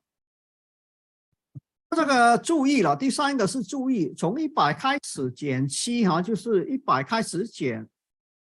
[1.90, 7.88] 这个注意了，第三个是注意，从一百开始减七哈，就是一百开始减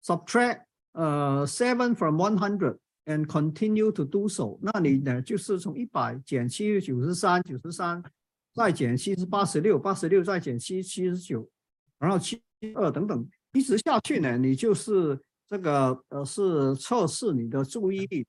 [0.01, 0.61] ，subtract
[0.95, 4.57] 呃 seven from one hundred and continue to do so。
[4.61, 8.03] 那你呢就是从一百减七九十三九十三。
[8.55, 11.45] 再减七是八十六，八十六再减七七十九，
[11.99, 12.41] 然后七
[12.73, 18.25] 二等等，一直下去呢，你就是这个呃是测试你的注意力。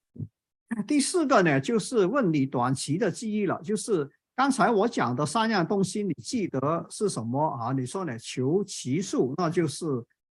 [0.84, 7.72] 第四个呢，就是问你短期的记忆了，就是刚才我讲的三样东西，你记得是什么啊？
[7.72, 8.18] 你说呢？
[8.18, 9.86] 求奇数，那就是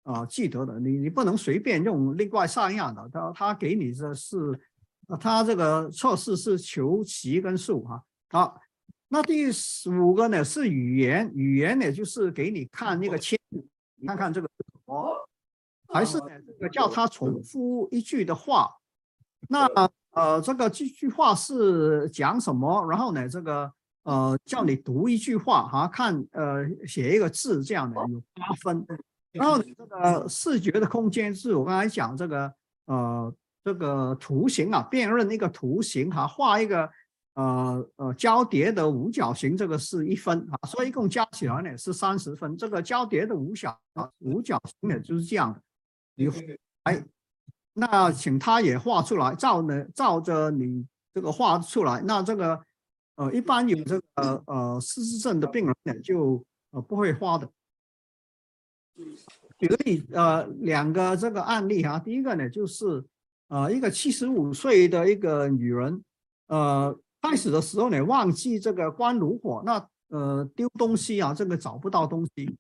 [0.04, 4.38] 啊记得的，你你不能随便用另外三样的，他他给你的是，
[5.20, 8.62] 他这个测试是求奇跟数哈，好。
[9.10, 9.46] 那第
[9.92, 13.38] 五个呢是语言，语言呢就是给你看那个签，
[14.02, 15.30] 你看看这个什么，
[15.89, 18.72] 还是呢这个叫他重复一句的话，
[19.48, 19.68] 那
[20.13, 22.84] 呃这个这句话是讲什么？
[22.89, 28.84] 然后呢这个呃叫你读一句话哈，看呃写一个字这样的有八分，
[29.34, 32.54] 然后这个视觉的空间是我刚才讲这个
[32.86, 36.89] 呃这个图形啊，辨认一个图形哈，画一个。
[37.36, 42.56] 呃呃，交叠的五角形这个是一分啊，所以一共加起来呢是三十分。
[42.56, 43.76] 这个交叠的五角
[44.19, 45.60] 五角形呢就是这样的。
[46.13, 46.30] 你
[46.84, 47.04] 哎，
[47.74, 52.00] 那请他也画出来，照呢照着你这个画出来。
[52.02, 52.63] 那这个
[53.15, 57.50] 呃，一般有这个呃失智症的病人呢就呃不会画的。
[59.58, 63.03] 举个例呃两个这个案例哈，第一个呢就是
[63.47, 66.03] 呃一个七十五岁的一个女人
[66.47, 66.99] 呃。
[67.25, 72.53] 开始的时候呢，忘记这个关炉火，那呃丢东西啊，这个找不到东西，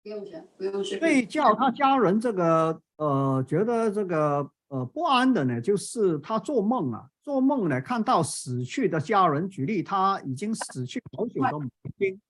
[0.00, 0.96] 不用钱，不用是。
[1.00, 12.20] 所以叫他家人这个呃觉得这个呃不安的呢，就是他做梦啊，做梦呢看到死去的家人，举例他已经死去好久的母亲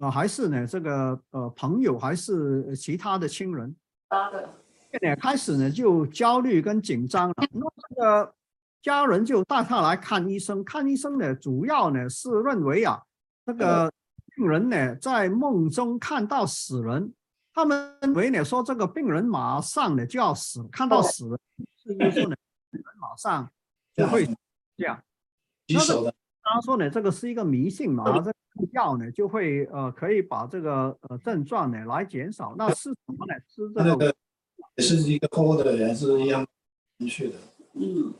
[0.00, 3.72] 啊，还是呢这个呃朋友，还是其他的亲人，
[4.08, 8.34] 八个，呢开始呢就焦虑跟紧张了，那这个。
[8.82, 12.98] 家人就带他来看医生，看医生呢，主要呢是认为啊，
[13.44, 13.92] 这个
[14.34, 17.12] 病人呢在梦中看到死人，
[17.52, 21.38] 他们认为呢说这个病人马上呢就要死，看到死人，
[21.76, 22.34] 是不是呢？
[22.70, 23.46] 病人马上
[23.94, 24.26] 就会
[24.78, 24.98] 这样。
[26.42, 28.32] 他说呢，这个是一个迷信嘛，这
[28.72, 32.54] 药呢就会呃可以把这个呃症状呢来减少。
[32.56, 33.34] 那是什么呢？
[33.48, 34.14] 吃这个
[34.76, 36.46] 也是一个科的人是一样
[37.08, 37.34] 去的。
[37.74, 38.12] 嗯。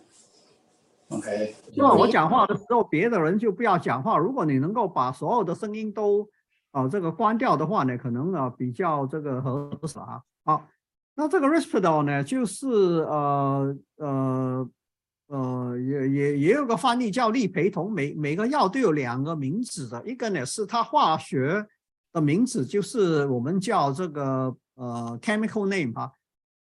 [1.08, 4.16] OK，那我讲话的时候，别的人就不要讲话。
[4.16, 6.24] 如果你能够把所有的声音都
[6.70, 10.22] 啊这个关掉的话呢，可能啊比较这个合适啊。
[10.44, 10.68] 好，
[11.16, 14.70] 那这个 Risperdal 呢，就是呃呃呃
[15.30, 21.66] 呃也也也有个翻译叫利培酮，每每个药都有两个名字的，一个呢是它化学
[22.12, 26.10] 的名字，就是我们叫这个呃 chemical name 啊。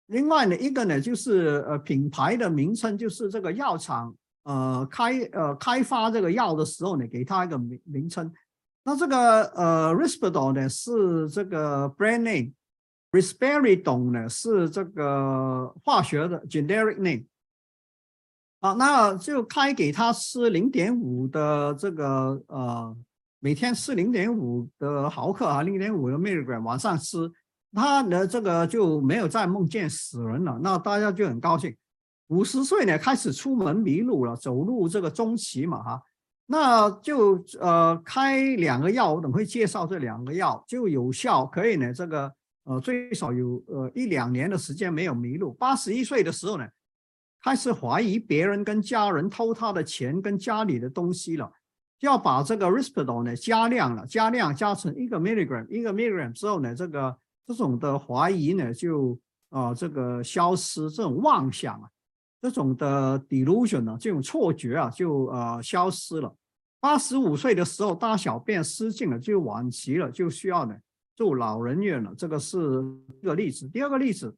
[0.08, 4.14] 另外呢一个呢就是呃品牌的名称，就是这个药厂。
[4.44, 8.32] 呃，开呃开发这个药的时候呢，给它一个名名称。
[8.86, 17.26] 那这个呃，Risperdal 呢是这个 brand name，Risperidone 呢是这个化学的 generic name。
[18.60, 22.98] 啊，那就开给他吃零点五的这个呃，
[23.40, 27.32] 每天吃零点五的毫克啊，零点五的 milligram 晚上吃，
[27.72, 30.60] 他的这个就没有再梦见死人了。
[30.64, 31.76] 那大家就很高兴。
[32.30, 36.02] 五十岁呢，开始出门迷路了，走路这个中期嘛，哈，
[36.48, 42.34] 那就呃开两个药，我等会介绍这两个药就有效，可以呢，这个
[42.66, 45.54] 呃最少有呃一两年的时间没有迷路。
[45.54, 46.68] 八十一岁的时候呢，
[47.48, 51.50] 开始怀疑别人跟家人偷他的钱跟家里的东西了，
[52.02, 59.18] 要把这个 Risperdal 呢加量了，加量加成一个 milligram，一个 milligram 之后呢，这个这种的怀疑呢就
[59.50, 61.88] 啊这个消失，这种妄想啊。
[62.42, 66.36] 这种的 delusion 呢，这种错觉啊，就呃消失了。
[66.82, 70.76] 八十五岁的时候，大小便失禁了，就晚期了，就需要呢
[71.16, 72.14] 住老人院了。
[72.18, 72.84] 这个是
[73.22, 73.70] 一个例子。
[73.70, 74.36] 第二个例子，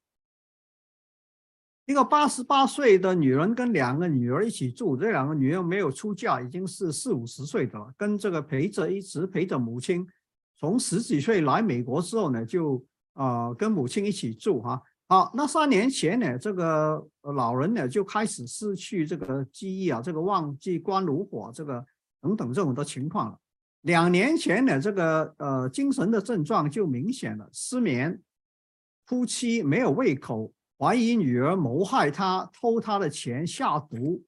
[1.90, 10.08] 一个八十八岁的女人跟两个女儿一起住，这两个女儿没有出嫁，已经是四五十岁的了，跟这个陪着一直陪着母亲，
[10.60, 14.80] 从十几岁来美国之后呢，就啊跟母亲一起住哈。
[15.08, 21.84] 好，那三年前呢，这个老人呢就开始失去这个记忆啊，这个忘记关炉火，这个
[22.22, 23.40] 等等这种的情况了。
[23.82, 28.22] 两年前呢，这个呃精神的症状就明显了，失眠、
[29.08, 34.24] 哭泣、没有胃口，怀疑女儿谋害他、偷他的钱、下毒。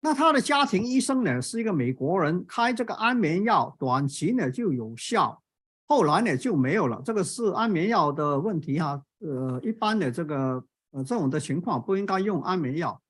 [0.00, 5.40] 那他的家庭医生呢是一个美国人，开这个安眠药，短期呢就有效。
[5.86, 9.00] 后来呢就没有了，这个是安眠药的问题哈。
[9.20, 13.00] 呃，一般的这个呃这种的情况不应该用安眠药。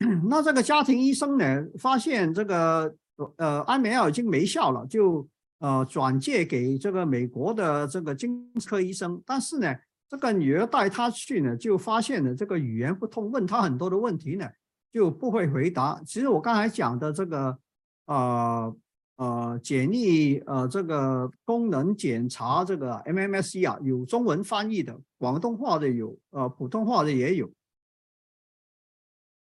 [0.28, 2.92] 那这个家庭医生呢发现这个
[3.36, 9.22] 呃安眠药已经没效了，就呃转介给这个美国的这个精神科医生。
[9.24, 9.72] 但是呢，
[10.14, 14.48] 这个女儿带他去呢，就发现了这个语言不通，问他很多的问题呢
[14.92, 16.00] 就不会回答。
[16.06, 17.58] 其实我刚才讲的这个
[18.06, 18.76] 呃。
[19.16, 27.48] 呃，简历呃，这个功能检查这个 MMSE 啊，有中文翻译的，广东话的有，呃，普通话的也有。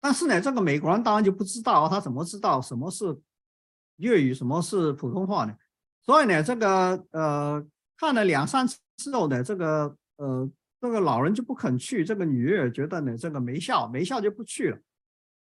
[0.01, 3.17] 但是呢，这个美国人当然就不知道，他怎么知道什么是
[3.99, 5.55] 粤语，什么是普通话呢？
[6.03, 7.65] 所以呢，这个呃，
[7.97, 10.51] 看了两三次之后呢，这个呃，
[10.81, 14.79] 这个老人就不肯去，这个女儿觉得呢，这个没效，没效就不去了，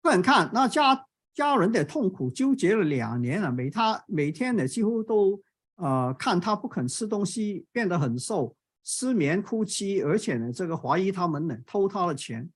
[0.01, 1.05] 不肯看，那家。
[1.35, 5.41] 家人的痛苦纠结了两年了，每他每天呢几乎都
[5.77, 12.47] 呃看他不肯吃东西，变得很瘦，失眠、哭泣，而且呢这个怀疑他们呢偷他的钱。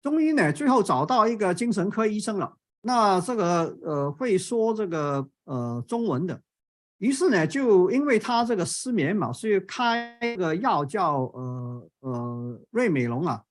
[0.00, 6.40] 终于呢最后找到一个精神科医生了，那这个呃会说这个呃中文的，
[6.98, 13.42] 于是呢就因为他这个失眠嘛，所以开个药叫呃呃瑞美龙啊，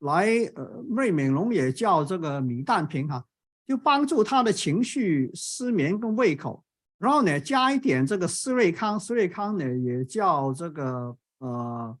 [0.00, 3.24] 来呃瑞美龙也叫这个米氮平哈。
[3.64, 6.62] 就帮助他的情绪、失眠跟胃口，
[6.98, 11.96] 然后呢，加一点这个斯瑞康，斯瑞康呢也叫这个呃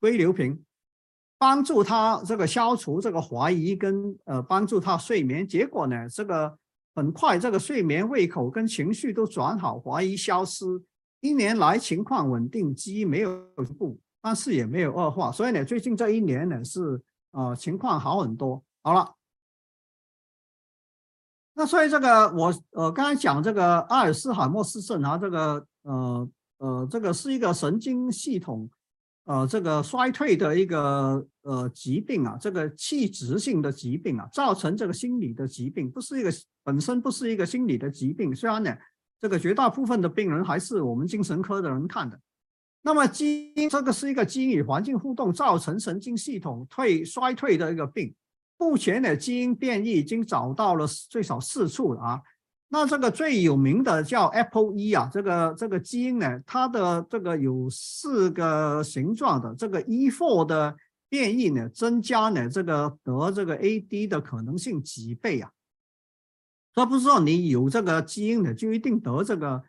[0.00, 0.64] 硅硫平，
[1.38, 5.46] 帮助他这个消除这个怀疑跟呃帮助他睡眠。
[5.46, 6.58] 结果呢，这个
[6.94, 10.64] 很快这个睡眠、胃口跟情绪都转好，怀疑消失。
[11.20, 13.30] 一年来情况稳定，基因没有
[13.64, 18.62] 进步，但是也没有恶化，所以呢，最近这一年呢是呃情况好很多。
[18.82, 19.14] 好了，
[21.54, 26.28] 那所以这个我呃刚才讲这个阿尔茨海默氏症啊，这个呃
[26.58, 28.68] 呃这个是一个神经系统
[29.24, 36.30] 呃这个衰退的一个呃疾病啊，这个器质性的疾病啊，造成这个心理的疾病，不是一个
[36.62, 38.74] 本身不是一个心理的疾病，虽然呢。
[39.20, 42.18] 这个绝大部分的病人还是我们精神科的人看的。
[42.82, 48.12] 那么基因这个是一个基因与环境互动造成神经系统退衰退的一个病。
[48.58, 52.20] 目前的基因变异已经找到了最少四处了啊。
[52.66, 60.76] 那这个最有名的叫 APOE 啊，这个这个基因呢，它的这个有四个形状的这个 E4 的
[61.12, 65.52] 变异呢，增加呢这个得这个 AD 的可能性几倍啊。
[66.72, 69.62] 这不是说你有这个基因的就一定得这个，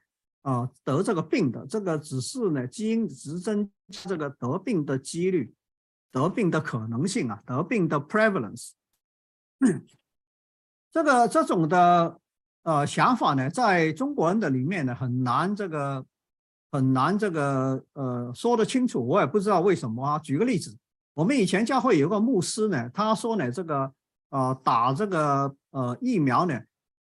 [0.44, 5.54] 啊得这个病的，这个只是呢基因只增这个得病的几率，
[6.14, 8.70] 得病的可能性啊，得病的 prevalence。
[10.94, 12.22] 这个这种的
[12.62, 16.06] 呃想法呢，在中国人的里面呢很难这个
[16.72, 20.18] 很难这个呃说得清楚，我也不知道为什么啊。
[20.20, 20.74] 举个例子，
[21.14, 23.92] 我们以前教会有个牧师呢，他说呢这个
[24.30, 26.60] 呃打这个呃疫苗呢。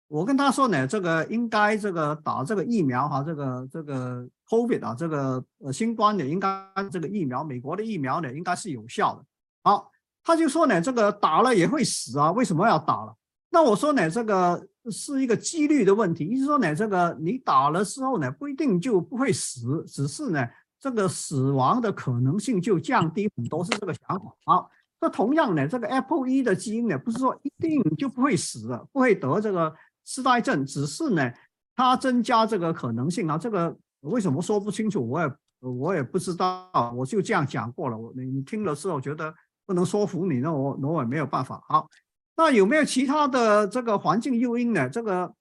[0.07, 9.23] 我跟他说呢，这个应该这个打这个疫苗哈，这个这个 COVID 啊，这个呃新冠的应该这个疫苗，美国的疫苗呢应该是有效的。
[9.63, 9.89] 好，
[10.21, 13.15] 他就说呢，这个打了也会死啊，为什么要打了？
[13.51, 20.45] 那我说呢，这个是一个几率的问题，意思说呢，这个你打了之后呢，不一定就不会死，只是呢，
[20.81, 24.35] 这个死亡的可能性就降低很多，是这个想法。
[24.43, 24.69] 好，
[24.99, 29.73] 那同样呢，这个 APOE 的基因呢，不是说一定就不会死了，不会得这个。
[30.03, 31.31] 痴呆症只是呢，
[31.75, 35.07] 它增加这个可能性啊，这个为什么说不清楚？
[35.07, 37.95] 我也我也不知道，我就这样讲过了。
[37.95, 39.31] 我你你听了之后觉得
[39.67, 41.63] 不能说服你，那我那我也没有办法。
[41.69, 41.87] 好，
[42.35, 44.89] 那有没有其他的这个环境诱因呢？
[44.89, 45.31] 这个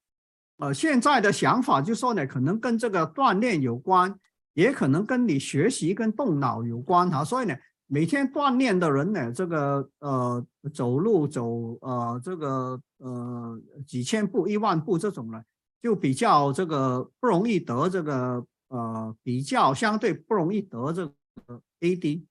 [0.59, 4.15] 呃，现在的想法就说呢，可能跟这个锻炼有关，
[4.61, 7.25] 也可能跟你学习跟动脑有关哈。
[7.25, 7.55] 所以呢。
[7.93, 15.43] 每天锻炼的人呢，这个呃走路走呃这个呃几千步一万步这种呢，
[15.83, 22.25] 就比较这个不容易得这个呃比较相对不容易得这个 AD。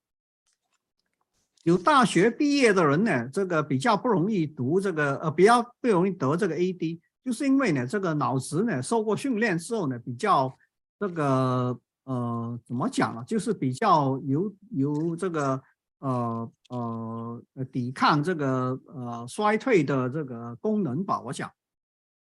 [1.66, 10.58] 有大学毕业的人呢，这个比较不容易读这个呃比较不容易得这个 AD，就是因为呢这个脑子呢受过训练之后呢比较
[10.98, 11.78] 这个。
[12.10, 13.24] 呃，怎么讲啊？
[13.24, 15.62] 就是比较有有这个
[16.00, 17.42] 呃呃
[17.72, 21.22] 抵抗这个呃衰退的这个功能吧。
[21.22, 21.48] 我想，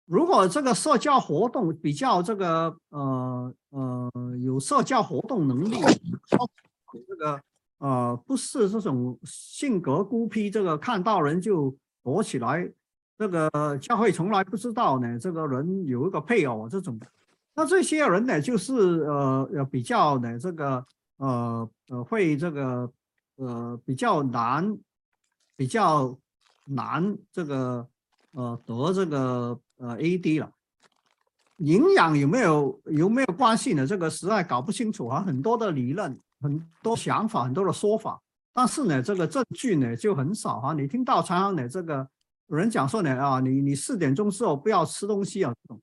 [0.05, 4.11] 如果这个社交活动比较这个呃呃
[4.43, 5.81] 有社交活动能力，
[7.09, 7.41] 这个
[7.79, 11.75] 呃不是这种性格孤僻，这个看到人就
[12.05, 12.71] 躲起来，
[13.17, 13.49] 这个
[13.81, 17.01] 教会从来不知道呢，这个人有一个配偶这种。
[17.59, 20.87] 那这些人呢，就是呃呃比较呢这个
[21.17, 22.89] 呃呃会这个
[23.35, 24.79] 呃比较难
[25.57, 26.17] 比较
[26.67, 27.85] 难这个
[28.31, 30.49] 呃得这个呃 AD 了。
[31.57, 33.85] 营养有没有有没有关系呢？
[33.85, 38.23] 这个实在搞不清楚啊，很多的理论，很多想法，很多的说法，
[38.55, 40.73] 但是呢，这个证据呢就很少哈。
[40.75, 42.09] 你听到常常呢这个
[42.47, 45.83] 有人讲说呢啊，你你四点钟之后不要吃东西啊这种。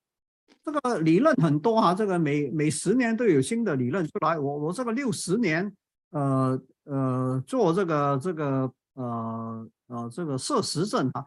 [0.65, 4.39] 这个理论很多哈，这个每每十年都有新的理论出来。
[4.39, 5.71] 我我这个六十年，
[6.09, 11.23] 呃呃，做这个这个呃呃这个摄食症啊，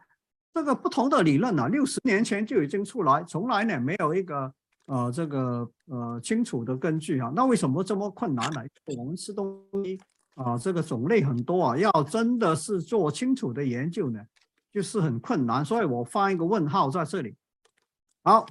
[0.53, 4.53] 这个不同的理论啊，六十年前就已经出来，从来呢没有一个
[4.87, 7.31] 呃这个呃清楚的根据啊。
[7.33, 8.61] 那为什么这么困难呢？
[8.97, 9.97] 我们吃东西
[10.35, 14.19] 啊，这个种类很多啊，要真的是做清楚的研究呢，
[14.69, 15.63] 就是很困难。
[15.63, 17.33] 所以我放一个问号在这里。
[18.21, 18.45] 好。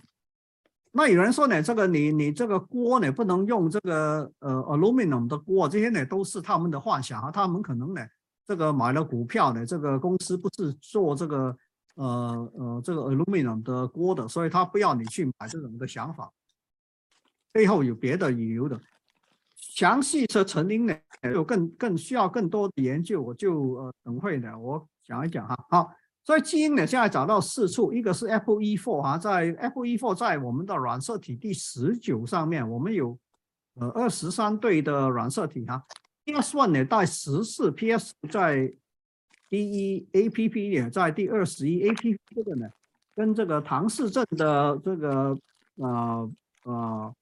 [0.92, 7.30] 那有人说呢，这个你你这个锅呢不能用这个呃 aluminum 的锅，这些呢都是他们的幻想啊。
[7.30, 8.00] 他们可能呢
[8.46, 11.56] 这个买了股票呢，这个公司不是做这个
[11.96, 16.32] 呃呃这个 aluminum 的锅的，所以他不要你去买这种的想法，
[17.52, 18.80] 背后有别的理由的。
[19.56, 25.56] 详细的成因呢，有更更需要更多的研究，我就呃等会呢我讲一讲哈。
[25.68, 25.90] 好。
[26.28, 33.18] 所以基因呢，现在找到四处，一个是 APOE4 哈，在 APOE4 在我们的染色体第十九上面，我们有
[33.76, 35.82] 呃二十三对的染色体哈。
[36.26, 38.70] PS1 呢在十四，PS 在
[39.48, 42.68] 第一，APP 也在第二十一，APP 这个呢
[43.16, 45.34] 跟这个唐氏症的这个
[45.76, 46.30] 呃
[46.64, 47.14] 呃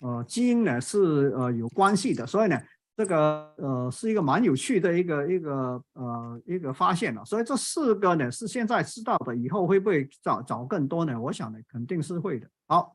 [0.00, 2.60] 呃基因呢是呃有关系的，所以呢，
[3.00, 7.24] 这个呃是一个蛮有趣的一个一个呃一个发现了。
[7.24, 11.18] 所以这四个呢是现在知道的，以后会不会找找更多呢？
[11.18, 12.46] 我想呢肯定是会的。
[12.66, 12.94] 好，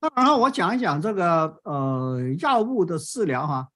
[0.00, 3.68] 那然后我讲一讲这个呃药物的治疗哈。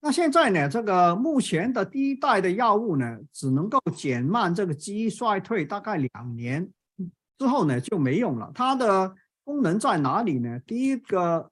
[0.00, 6.66] 那现在呢，这个目前的第一代的药物呢，只能够减慢这个记忆衰退，大概两年
[7.38, 8.50] 之后呢就没用了。
[8.54, 10.58] 它的功能在哪里呢？
[10.60, 11.50] 第一个，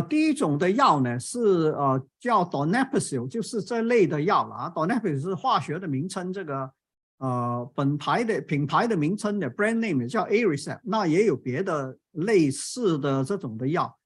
[0.00, 1.40] 第一种的药呢是
[1.76, 4.70] 呃叫 Donepezil，就是这类的药了啊。
[4.70, 6.70] Donepezil 是化学的名称，这个
[7.18, 13.96] 呃本牌的品牌的名称的 brand name 叫 a r i c e p 那也有别的类似的这种的药。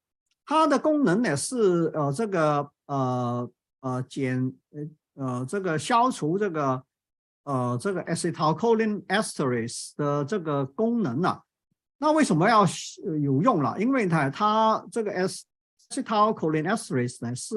[0.46, 4.52] 它的功能呢是呃这个呃呃减
[5.16, 6.82] 呃呃这个消除这个
[7.44, 11.40] 呃这个 acetylcholine esterase 的这个功能呢？
[11.96, 12.66] 那为什么要
[13.22, 13.80] 有用了？
[13.80, 15.44] 因为它它这个 s
[15.94, 16.98] c e t a l c h o l i n e s t e
[16.98, 17.54] r a s e 呢是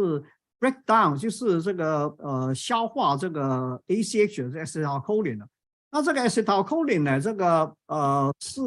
[0.59, 5.47] break down 就是这个呃消化这个 ACH 的 acetylcholine 的。
[5.91, 8.61] 那这个 acetylcholine 呢这个呃是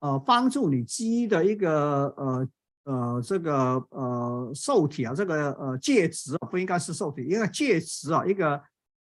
[0.00, 2.48] 呃帮助你肌的一个呃。
[2.86, 8.62] 呃，这个呃受体啊，这个呃介质啊，不应该是受体，一个介质啊，一个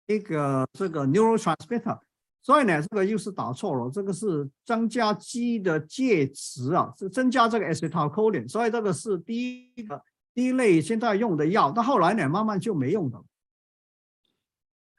[0.05, 1.97] 一个这个 neurotransmitter，
[2.43, 9.99] 所以呢，这个又是打错了，这个是增加肌的介质啊，是增加这个 acetylcholine，所以这个是第一个
[10.33, 13.19] 第一类现在用的药，到后来呢，慢慢就没用的。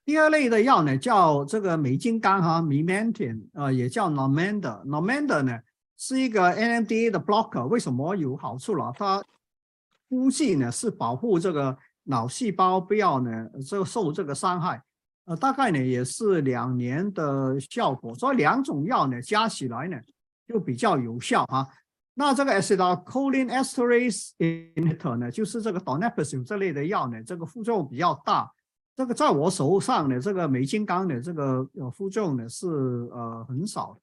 [0.04, 5.60] 第二类的药呢，叫这个美金刚哈 m e m a n t i n 啊，也叫 Namenda，Namenda 呢。
[5.96, 8.92] 是一个 NMDA 的 blocker，为什么有好处了？
[8.98, 9.24] 它
[10.08, 14.82] 估计呢是保护这个脑细胞不要呢这个受这个伤害，
[15.26, 19.98] 呃，大概呢也是两年的效果，所以两种药呢加起来呢
[20.46, 21.66] 就比较有效哈。
[22.14, 28.50] 那这个 acetylcholine esterase inhibitor 呢，就是这个 donepezil 这类的药呢，这个副作用比较大。
[28.96, 33.98] 这个在我手上呢，这个美金刚的这个呃副作用呢是呃很少。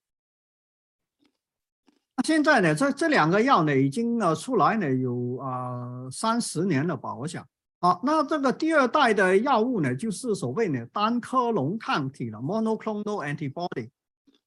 [2.25, 7.15] 现在呢，这这两个药呢，已经呃出来呢有啊三十年了吧？
[7.15, 7.47] 我想，
[7.83, 13.89] 好，那这个第二代的药物呢，就是所谓的单克隆抗体了 （monoclonal antibody）。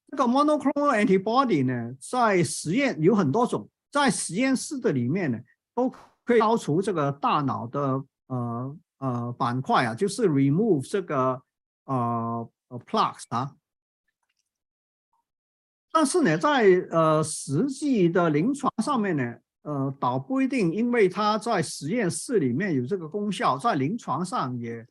[0.09, 5.41] 这个 monoclonal antibody 呢，在实验有很多种，在实验室的里面呢，
[5.75, 11.43] 都可以消除这个大脑的呃呃板块啊，就是 remove 这个
[11.87, 12.49] 呃
[12.87, 13.57] plaques 啊。
[15.91, 24.87] 但是呢，在呃实际的临床上面呢，呃，倒不一定，因为它在实验室里面有这个功效，在临床上也，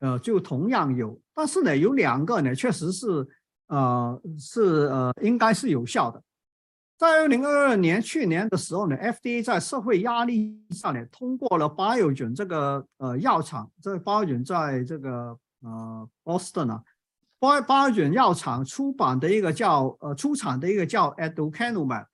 [0.00, 1.20] 呃，就同样有。
[1.34, 3.26] 但是呢，有两个呢，确实是，
[3.68, 6.22] 呃，是呃，应该是有效的。
[6.98, 16.82] 在二零二二年去年的时候呢，FDA 在社会压力下呢，通过了 Biogen 这个呃药厂，这 Biogen 在这个呃 Boston 啊。
[17.38, 22.04] 巴巴卷药厂出版的一个叫呃出产的一个叫 Aducanumab，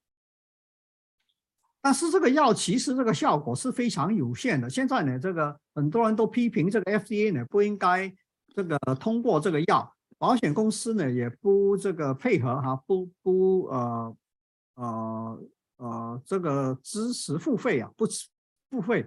[1.86, 4.68] 但是这个药其实这个效果是非常有限的。
[4.68, 8.12] 现在呢，这个很多人都批评这个 FDA 呢不应该
[8.56, 14.16] 这个通过这个药，保险公司呢也不这个配合哈，不不呃
[14.74, 15.40] 呃
[15.76, 18.04] 呃这个支持付费啊，不
[18.68, 19.06] 付费。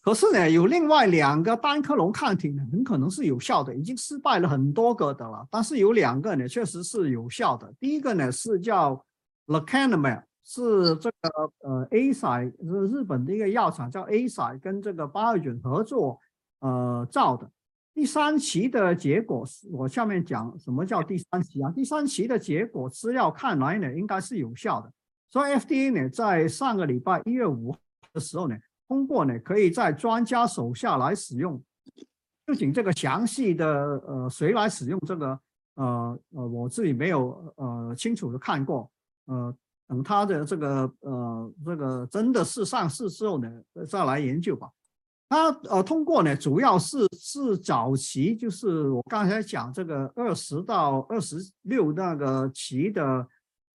[0.00, 5.44] 可是呢，有另外两个单克隆抗体呢，很可能是有效的，已经失败了很多个的了。
[5.50, 7.74] 但是有两个呢，确实是有效的。
[7.80, 9.04] 第一个呢是叫
[9.46, 16.20] Lecanemab，是这个呃 A 赛是日本的一个药厂叫 A 赛跟这个巴尔菌合作
[16.60, 17.50] 呃造的。
[17.94, 21.70] 第三期的结果，我下面讲什么叫第三期啊？
[21.70, 24.92] 第三期的结果资料看来呢，应该是有效的。
[25.30, 27.74] 所以 FDA 呢在上个礼拜一月五
[28.12, 28.56] 的时候呢。
[28.86, 31.60] 通过呢，可以在专家手下来使用。
[32.46, 33.66] 究竟这个详细的
[34.06, 35.40] 呃，谁来使用这个
[35.76, 38.88] 呃呃，我自己没有呃清楚的看过。
[39.24, 39.56] 呃，
[39.86, 43.50] 等他的这个呃这个真的是上市之后呢，
[43.88, 44.68] 再来研究吧。
[45.28, 53.26] 他呃通过呢，主要是是早期，就是我刚才讲这个二十到二十六那个期的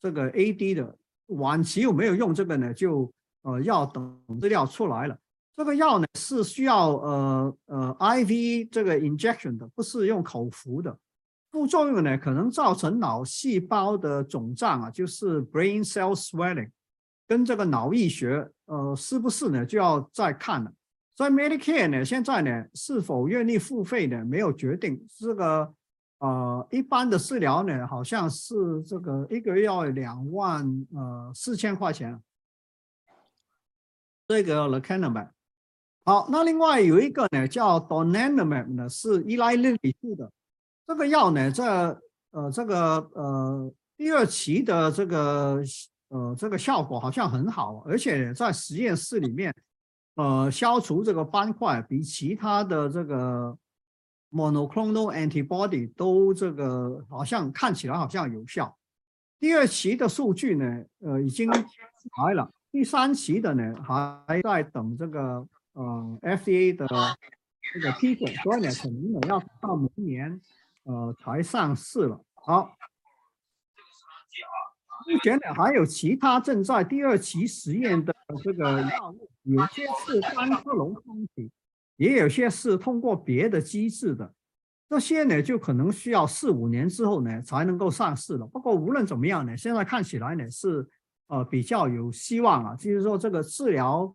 [0.01, 0.97] 这个 AD 的
[1.27, 2.73] 晚期有没有用这个呢？
[2.73, 3.11] 就。
[3.43, 5.17] 呃，药等资料出来了，
[5.55, 10.91] 这个药呢是需要呃呃 IV 这个 injection 的，不是用口服的。
[11.51, 16.69] 副作用呢可能造成脑细胞的肿胀啊，就是 brain cell swelling，
[17.27, 20.71] 跟这个脑溢血呃是不是呢就要再看了。
[21.15, 25.73] 所以 Medicare 呢现在呢是否愿意付费呢没有决定，这个
[26.19, 32.21] 呃，一般的治疗呢，好像是这个一个月要两万呃四千块钱。
[34.27, 35.29] 这个 lecanemab，
[36.05, 40.31] 好，那另外有一个呢叫 donanemab 呢，是依赖利里素的。
[40.89, 41.95] 这个药呢，在
[42.31, 45.61] 呃这个呃第二期的这个
[46.07, 49.53] 呃这个效果好像很好，而且在实验室里面，
[50.15, 53.55] 呃消除这个斑块比其他的这个
[54.31, 58.75] monoclonal antibody 都这个好像看起来好像有效。
[59.39, 62.49] 第二期的数据呢，呃已经来了。
[62.71, 66.87] 第三期的呢，还在等这个呃 FDA 的
[67.73, 70.41] 这个批准，所以呢，可能呢要到明年
[70.89, 72.19] 呃才上市了。
[72.33, 72.75] 好，
[75.07, 78.13] 目前呢还有其他正在第二期实验的
[78.43, 81.03] 这个药物，有些是单克隆抗
[81.35, 81.51] 体，
[81.97, 84.33] 也有些是通过别的机制的，
[84.89, 88.47] 这些呢就可能需要四五年之后呢才能够上市了。
[88.47, 90.89] 不过无论怎么样呢，现在看起来呢是。
[91.31, 94.11] 呃，比较有希望啊，就是说这个治疗，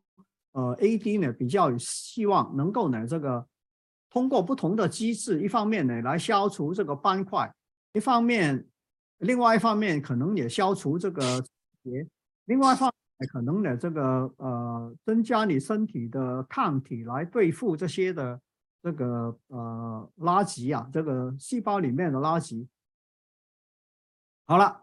[0.51, 3.47] 呃，AD 呢比较有希望能够呢这个
[4.15, 7.53] 通过不同的机制，一方面呢来消除这个斑块，
[7.93, 8.65] 一方面，
[9.19, 11.43] 另外一方面可能也消除这个
[11.83, 12.07] 结，
[12.45, 18.41] 另外一方面可能呢这个呃增加你身体的抗体来对付这些的
[18.81, 22.67] 这个呃垃圾啊，这个细胞里面的垃圾。
[24.47, 24.81] 好了。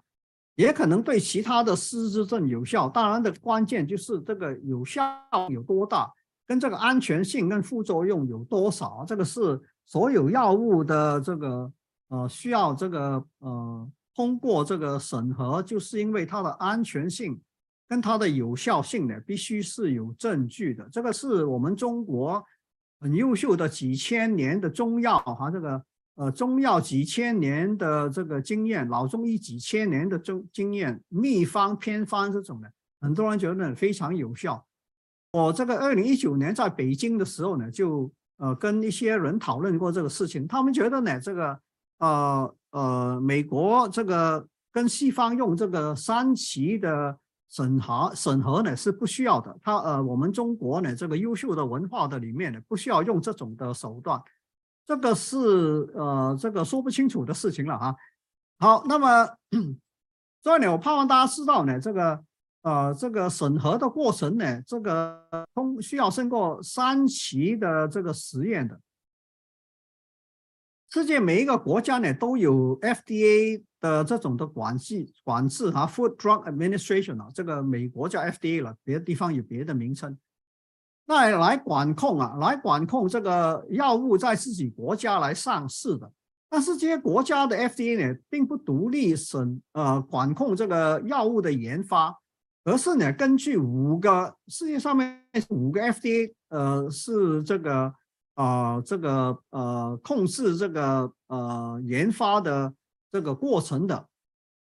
[0.55, 5.01] 也可能对其他的失智症有效，当然的关键就是这个有效
[5.49, 6.11] 有多大，
[6.51, 11.71] 跟这个安全性跟副作用有多少，这个是所有药物的这个
[12.09, 17.39] 呃需要这个呃通过这个审核，就是因为它的安全性
[17.87, 22.43] 跟它的有效性呢必须是有证据的，这个是我们中国
[22.99, 25.81] 很优秀的几千年的中药哈这个。
[26.15, 34.63] 呃，中药几千年的这个经验，老中医几千年的中经验，秘方偏方这种的，很多人觉得非常有效。
[35.31, 41.59] 我这个二零一九年在北京的时候呢，就呃跟一些人讨论过这个事情，他们觉得呢，这个
[41.99, 47.17] 呃呃美国这个跟西方用这个三期的
[47.49, 54.21] 审核审核呢是不需要的，他呃我们中国呢这个优秀的文化的里面呢不需要用这种的手段。
[54.85, 55.37] 这个是
[55.93, 57.95] 呃，这个说不清楚的事情了哈。
[58.59, 59.29] 好，那么
[60.43, 62.21] 所以呢，我盼望大家知道呢，这个
[62.61, 68.79] 呃，这个审核的过程呢，这个通需要经过三期的这个实验的。
[70.93, 80.17] 世界每一个国家呢都有 FDA 的这种的管制管制哈，Food Drug Administration 啊，这个美国叫 FDA 了，别的地方有别的名称。
[81.05, 86.11] 那来管控啊，来管控这个药物在自己国家来上市的，
[86.49, 92.20] 但是这些国家的 FDA 呢，并不独立审呃管控这个药物的研发，
[92.63, 97.93] 而是呢根据五个世界上面五个 FDA 呃是这个
[98.35, 102.73] 啊这个呃控制这个呃研发的
[103.11, 104.07] 这个过程的。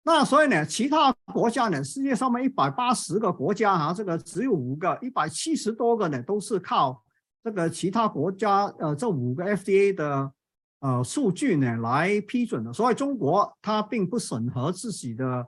[0.09, 7.03] 那所以呢，其他国家呢，世界上面一百八十个国家哈，这个只有五个，一百七十多个呢，都是靠
[7.43, 10.33] 这个其他国家呃这五个 FDA 的
[10.79, 12.73] 呃数据呢来批准的。
[12.73, 15.45] 所以中国它并不审核自己的，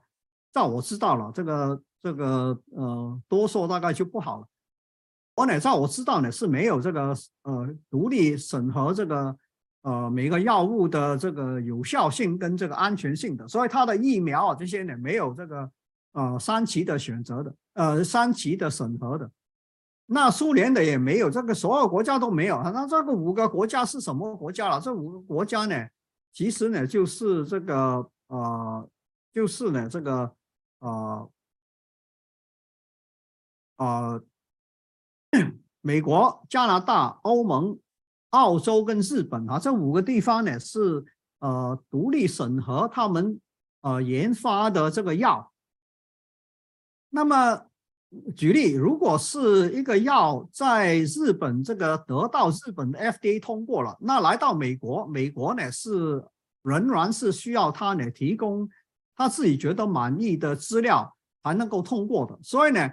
[0.52, 4.46] 照我知道了，这个这个呃多说大概就不好了。
[5.36, 9.36] 我呢，照我知道呢是没有这个呃独立审核这个。
[9.82, 15.70] 呃，每个药物的这个有效性跟这个安全性的，所以它的疫苗啊这些呢没有这个
[16.12, 19.30] 呃三期的选择的，呃三期的审核的。
[20.04, 22.60] 那苏联的也没有，这个所有国家都没有。
[22.60, 24.80] 那这个五个国家是什么国家了？
[24.80, 25.86] 这五个国家呢，
[26.32, 28.90] 其实呢就是这个呃，
[29.32, 30.30] 就是呢这个
[30.80, 31.30] 呃
[33.78, 34.22] 呃，
[35.80, 37.76] 美国、加拿大、欧盟。
[38.32, 41.02] 澳洲跟日本啊，这五个地方呢是
[41.38, 43.40] 呃独立审核他们
[43.80, 45.50] 呃研发的这个药。
[47.08, 47.58] 那么
[48.36, 56.22] 举例，如果是一个药在日本这个得到日本的 FDA 通过了，那来到美国，美国呢是
[56.60, 58.68] 仍然是需要他呢提供
[59.16, 62.38] 他自己觉得满意的资料才能够通过的。
[62.42, 62.90] 所以呢，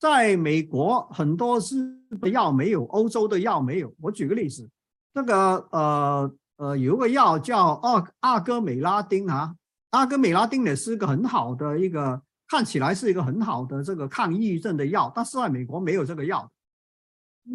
[0.00, 1.76] 在美国很多是
[2.20, 3.94] 的药没有，欧洲的药没有。
[4.00, 4.68] 我举个例子。
[5.14, 9.54] 这个呃呃有个药叫阿阿哥美拉丁啊，
[9.90, 16.50] 阿哥美拉丁呢是一个很好的一个看起来是一个很好的这个抗抑郁症的药，但是在美国没有这个药。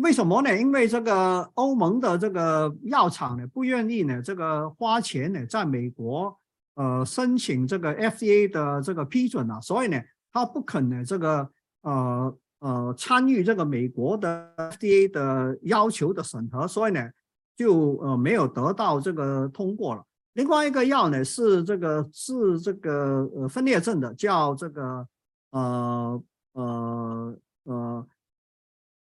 [0.01, 0.57] 为什么呢？
[0.57, 6.39] 因为这个欧盟的这个药厂呢，不愿意呢，这个花钱呢，在美国
[6.75, 9.99] 呃申请这个 FDA 的这个批准啊，所以呢，
[10.31, 11.51] 他不肯呢，这个
[11.81, 17.09] 呃呃参与这个美国的 FDA 的要求的审核，所以呢，
[17.55, 20.03] 就呃没有得到这个通过了。
[20.33, 25.07] 另外一个药呢，是这个治这个呃分裂症的，叫这个
[25.51, 26.23] 呃
[26.53, 28.07] 呃呃。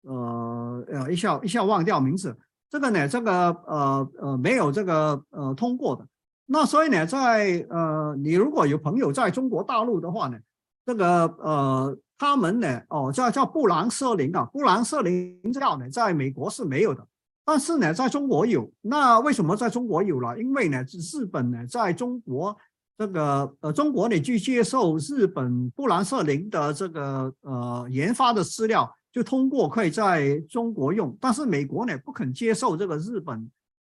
[0.09, 2.39] 呃呃，一下一下忘掉名字，
[2.71, 6.07] 这个呢，这个呃呃没有这个呃通过的。
[6.45, 10.39] 那所以呢，在呃你如果有朋友在中国大陆的话呢，
[10.85, 17.07] 这个呃他们呢哦叫叫布兰瑟林啊，布兰瑟林药呢在美国是没有的，
[17.45, 18.71] 但是呢在中国有。
[18.81, 20.39] 那为什么在中国有了？
[20.39, 22.57] 因为呢日本呢在中国
[22.97, 28.93] 这个呃中国呢去接受日本布兰瑟林的这个呃研发的资料。
[29.13, 33.51] 就通过可以在中国用，但是美国呢不肯接受这个日本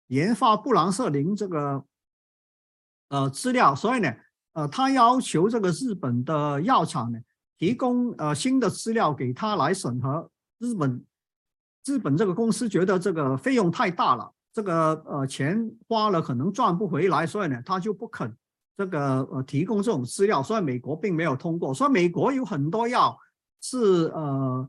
[0.06, 1.84] 研发布兰瑟林这个
[3.10, 4.10] 呃资料，所以呢，
[4.54, 7.18] 呃，他要求这个日本的药厂呢
[7.61, 10.28] 提供呃新的资料给他来审核。
[10.58, 11.04] 日本
[11.84, 18.34] 日本这个公司觉得这个费用太大了，这个呃钱花了可能赚不回来，所以呢他就不肯
[18.76, 21.72] 这个呃提供这种资料，所以美国并没有通过。
[21.72, 23.16] 所以美国有很多药
[23.61, 23.78] 是
[24.14, 24.68] 呃。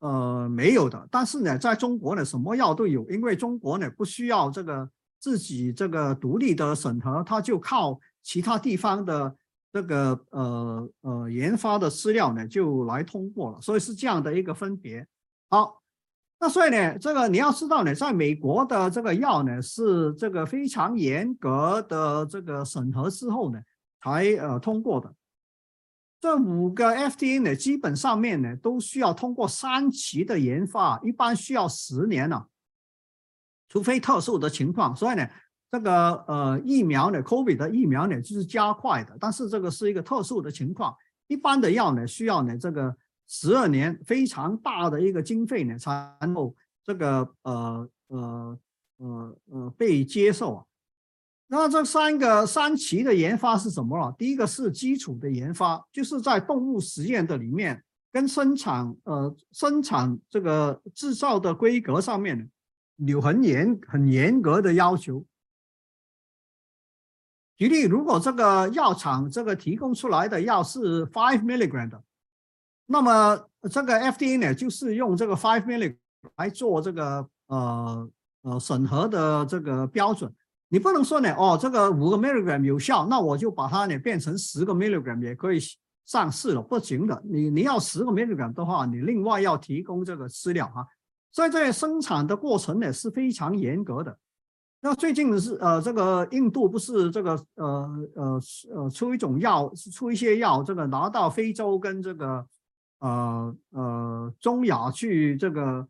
[0.00, 1.08] 呃，没有的。
[1.10, 9.34] 但是呢，在中国呢，什么药都有，因为中国呢不需要这个自己这个独立的审核，它就靠其他地方的
[9.76, 13.60] 这个呃呃研发的资料呢就来通过了。
[13.60, 15.06] 所以是这样的一个分别。
[15.50, 15.82] 好，
[16.40, 23.60] 那所以呢，这个你要知道呢，在美国的这个药呢是这个非常严格的这个审核之后呢
[24.00, 25.14] 才呃通过的。
[26.18, 32.46] 这五个 FDA 呢，基本上面呢都需要通过三期的研发，一般需要十年呢，
[33.68, 34.96] 除非特殊的情况。
[34.96, 35.28] 所以呢，
[35.70, 40.94] 这个呃疫苗呢，COVID 的疫苗呢就是加快的，但是这个是一个特殊的情况。
[41.26, 42.96] 一般的药呢，需要呢这个
[43.26, 46.54] 十二年非常大的一个经费呢，才能够
[46.84, 48.58] 这个呃呃
[48.98, 50.64] 呃呃被接受啊。
[51.48, 54.14] 那这三个三期的研发是什么了？
[54.16, 62.48] 第一个是基础的研发，就是在动物实验的里面，跟生产呃生产这个制造的规格上面
[62.98, 65.24] 有很严很严格的要求。
[67.56, 72.02] 举例，如果这个药厂这个提供出来的药是 five milligram 的，
[72.86, 75.96] 那么这个 FDA 呢就是用这个 five milligram
[76.36, 78.10] 来做这个呃
[78.42, 80.30] 呃审核的这个标准。
[80.68, 85.60] 你不能说呢，哦，这个五个 milligram 有效，那我就把它呢变成十个 milligram 也可以
[86.04, 87.22] 上市了，不行的。
[87.24, 90.86] 你你要十个 milligram 的话，你另外要提供这个资料哈。
[91.32, 94.18] 所以在生产的过程呢是非常严格的。
[94.80, 98.40] 那最近是呃，这个印度不是这个呃呃
[98.74, 102.46] 呃出一种药，出一些药，这个拿到非洲跟这个
[103.00, 105.86] 呃呃中亚去这个。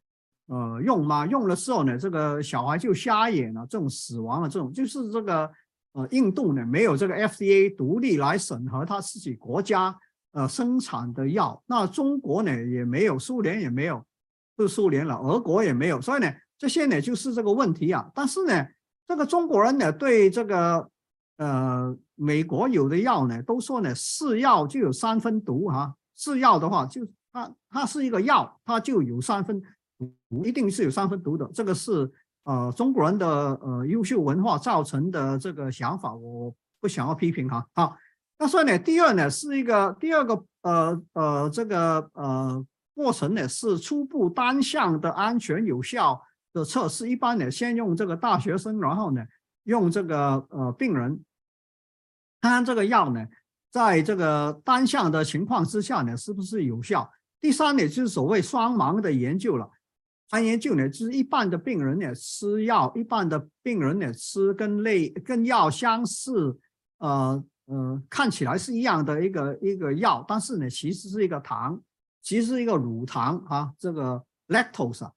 [0.49, 1.27] 呃，用吗？
[1.27, 5.51] 用了之后呢，这个小孩就瞎眼了，这种死亡了，这种就是这个
[5.95, 9.93] 呃，印度呢没有这个 FDA 独立来审核他自己国家
[10.31, 14.01] 呃生产的药，那中国呢也没有，苏联也没有，
[14.55, 18.09] 不是苏联了，俄国也没有，所以呢，这些呢就是这个问题啊。
[18.15, 18.65] 但是呢，
[19.09, 20.89] 这个中国人呢对这个
[21.39, 29.63] 呃美国有的药呢都说呢是药就有三分毒哈，是药的话就它它是一个药，它就有三分。
[30.29, 32.13] 毒一定是有三分毒的，这个是
[32.45, 37.67] 呃中国人的呃优秀文化造成的这个想法，我不想要批评哈。
[37.73, 37.97] 好，
[38.39, 42.63] 那所以呢，第二呢是一个第二个呃呃这个呃
[42.95, 46.21] 过程呢是初步单向的安全有效
[46.57, 49.23] 的测试，一般呢先用这个大学生，然后呢
[49.65, 51.23] 用这个呃病人，
[52.41, 53.27] 看看这个药呢
[53.71, 57.11] 在这个单向的情况之下呢是不是有效。
[57.41, 59.71] 第三呢就是所谓双盲的研究了。
[60.29, 66.59] 他研究呢，就是一半的病人呢吃药，一半的病人呢吃跟类跟药相似，
[66.99, 71.81] 呃呃，看起来是一样的一个一个药，但是呢，其实是一个糖，
[72.23, 75.09] 其实是一个乳糖啊，这个 lactose，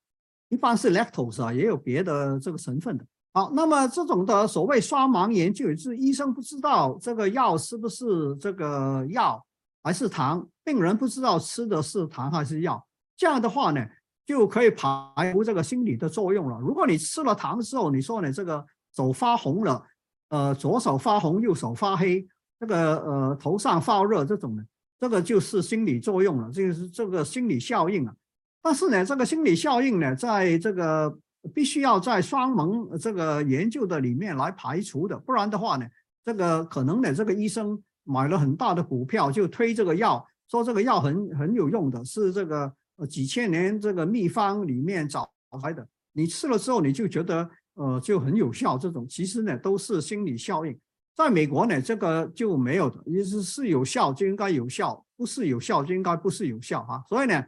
[0.49, 3.05] 一般是 lactose 啊，也有别的这个成分的。
[3.31, 9.43] 好，那么这种的所谓双盲研究，就是医生不知道这个药是不是这个药
[9.83, 12.85] 还是糖，病人不知道吃的是糖还是药，
[13.15, 13.85] 这样的话呢？
[14.25, 16.59] 就可以排除这个心理的作用了。
[16.59, 18.63] 如果你吃了糖之后，你说你这个
[18.95, 19.83] 手发红了，
[20.29, 22.23] 呃，左手发红，右手发黑，
[22.59, 24.63] 这个呃头上发热这种的，
[24.99, 28.13] 这个就是心理作用了，这个是这个心理效应啊。
[28.61, 31.17] 但是呢，这个心理效应呢，在这个
[31.53, 35.85] 必须要在双盲这个研究的里面来排除的，不然的话呢，
[36.25, 42.73] 这个可能呢，这个医生买了很大的股票就推这个药，说这个药很很有用的，是这个
[43.09, 45.31] 几千年这个秘方里面找
[45.63, 50.77] 来的，你吃了之后你就觉得呃就很有效，这种其实呢都是心理效应。
[51.15, 57.01] 在美国呢，这个就没有的，意思是有效就应该有效，不是有效就应该不是有效哈。
[57.07, 57.43] 所以呢，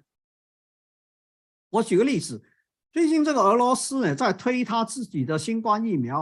[1.72, 2.40] 我举个例子，
[2.92, 6.22] 最近这个俄罗斯呢在推他自己的新冠疫苗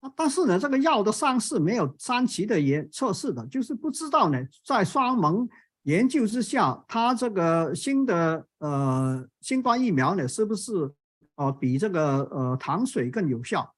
[0.00, 5.48] 啊，但是呢这个药的上市没有三期的研测试的，就是不知道呢在双盲
[5.82, 10.90] 研究之下，它这个新的呃新冠疫苗呢是不是
[11.36, 13.72] 呃比这个呃糖水更有效？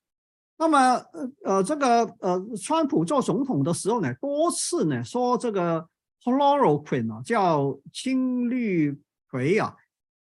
[0.56, 5.88] 那么，呃呃，这个呃，川普做总统的时候呢，多次呢说这个
[6.22, 8.94] chloroquine 啊，叫青氯
[9.30, 9.74] 喹啊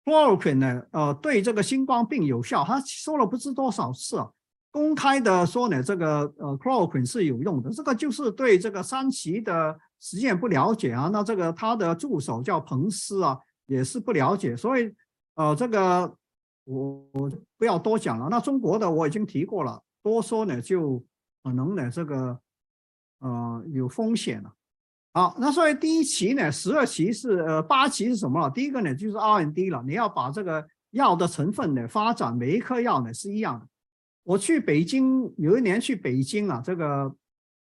[0.05, 4.31] ，chloroquine 呢，呃，对这个新冠病有效，他说了不知多少次啊，
[4.71, 14.93] 公开的说呢，这个呃 chloroquine 是有用的，这个就是对这个三期的实验不了解啊，那这个他的助手叫彭斯啊，也是不了解，所以
[15.35, 16.15] 呃，这个
[16.65, 19.83] 我我不要多讲了，那中国的我已经提过了。
[20.03, 21.05] 多说呢，就
[21.43, 22.39] 可能呢，这个
[23.19, 24.51] 呃有风险了。
[25.13, 28.49] 好，那所以第一期呢，十二期是呃八期是什么了？
[28.51, 33.67] 第一个呢就是 R&D 了，你要把这个药的成分呢发展，每一颗药呢是一样的。
[34.23, 37.13] 我去北京有一年去北京啊，这个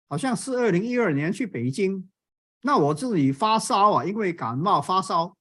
[0.09, 2.09] 好像是二零一二年去北京，
[2.63, 5.37] 那我自己发烧啊，因为感冒发烧，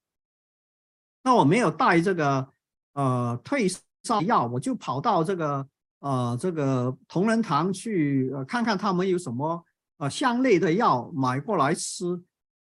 [1.23, 2.49] 那我没有带这个
[2.93, 3.67] 呃退
[4.03, 5.67] 烧药，我就跑到这个。
[6.03, 9.63] 呃，这个同仁堂去呃看看他们有什么
[10.01, 12.19] 呃相类的药买过来吃。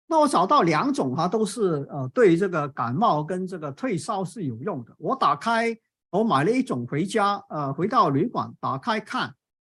[0.06, 4.94] 那我找到两种哈，都是呃对这个感冒跟这个退烧是有用的。
[4.98, 5.74] 我打开，
[6.10, 9.34] 我买了一种回家，呃，回到旅馆打开看，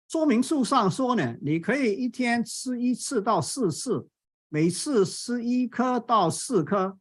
[0.09, 4.09] 说明书上说呢，你可以一天吃一次到四次，
[4.49, 6.97] 每次吃一颗到四颗。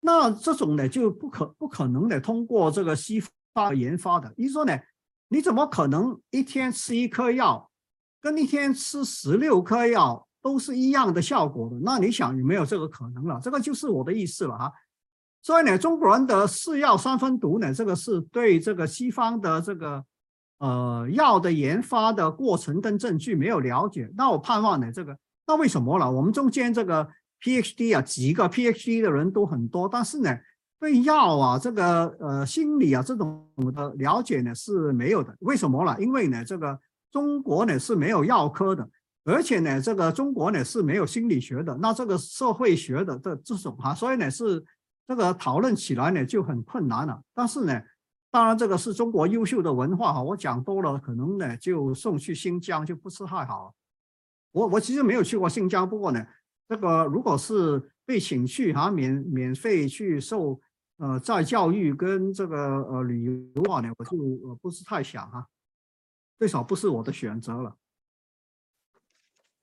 [0.00, 3.22] 那这种呢就不可不可能的通过这个西
[3.54, 4.76] 方研发的，你说呢？
[5.28, 7.70] 你怎么可能一天吃一颗药，
[8.24, 11.76] 跟一天吃十六颗药都是一样的效果的？
[11.82, 13.38] 那你想有没有这个可能了？
[13.42, 14.72] 这个就是我的意思了哈。
[15.42, 20.02] 所以呢，中国人的四药三分毒呢，这个是对这个西方的这个
[20.56, 24.10] 呃药的研发的过程跟证据没有了解。
[24.16, 25.14] 那我盼望呢，这个
[25.46, 26.10] 那为什么了？
[26.10, 27.06] 我们中间这个
[27.42, 30.34] PhD 啊，几个 PhD 的人都很多，但是呢。
[30.80, 35.34] 对药啊，这个呃心理啊这种的了解呢是没有的。
[35.40, 35.96] 为什么呢？
[35.98, 36.78] 因为呢这个
[37.14, 38.90] 中国呢是没有药科的，
[39.22, 41.78] 而且呢这个中国呢是没有心理学的。
[41.80, 44.60] 那这个社会学的这这种哈，所以呢是
[45.06, 47.22] 这个讨论起来呢就很困难了。
[47.32, 47.80] 但是呢，
[48.32, 53.72] 当然这个是中国优秀的文化哈，我讲多了可能呢就送去新疆就不是太好。
[54.50, 56.26] 我我其实没有去过新疆，不过呢
[56.68, 60.60] 这个如果是被请去哈免免费去受。
[60.98, 63.24] 呃，在教育跟这个呃旅
[63.56, 65.44] 游话呢，我就呃不是太想哈，
[66.38, 67.76] 最少不是我的选择了。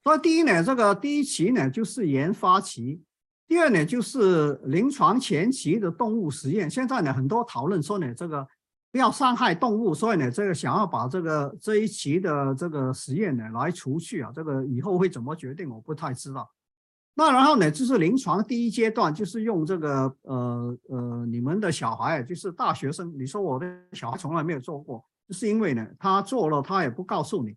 [0.04, 3.04] 所以第一呢，这个第一期呢就是研发期，
[3.48, 6.70] 第二呢就是临床前期的动物实验。
[6.70, 8.48] 现在呢很多讨论说呢，这个
[8.92, 16.50] 不要伤害动物，所以呢这个想要把这个这一期的这个实验呢来除去啊，这个以后会怎么决定，我不太知道。
[17.14, 23.14] 那然后呢，就是临床第一阶段，就是用这个呃呃，你们的小孩就是大学生。
[23.20, 27.56] 你说我的小孩从来没有做过，是因为呢，他做了他也不告诉你。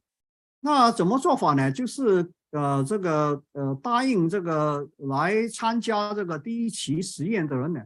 [0.60, 1.70] 那怎么做法呢？
[1.70, 7.82] 就是呃这个呃答应这个来参加这个第一期实验的人呢，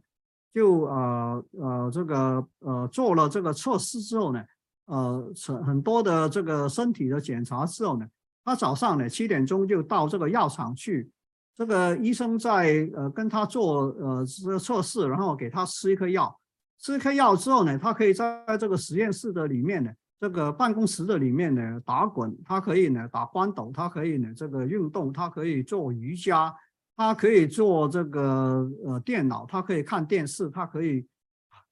[0.55, 4.45] 就呃呃这个呃做了这个测试之后呢，
[4.87, 8.07] 呃很很多的这个身体的检查之后呢，
[8.45, 11.11] 他早上呢七点钟就到这个药厂去。
[11.57, 16.33] 这个医生在呃跟他做呃这个测试，然后给他吃一颗药，
[16.81, 26.55] 吃开药之后呢，他可以在这个实验室的里面呢，这个办公室的里面呢打滚，他可以呢打关斗，他可以呢这个运动，他可以做瑜伽，
[26.97, 31.07] 他可以做这个呃电脑，他可以看电视，他可以，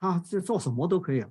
[0.00, 1.24] 他这做什么都可以，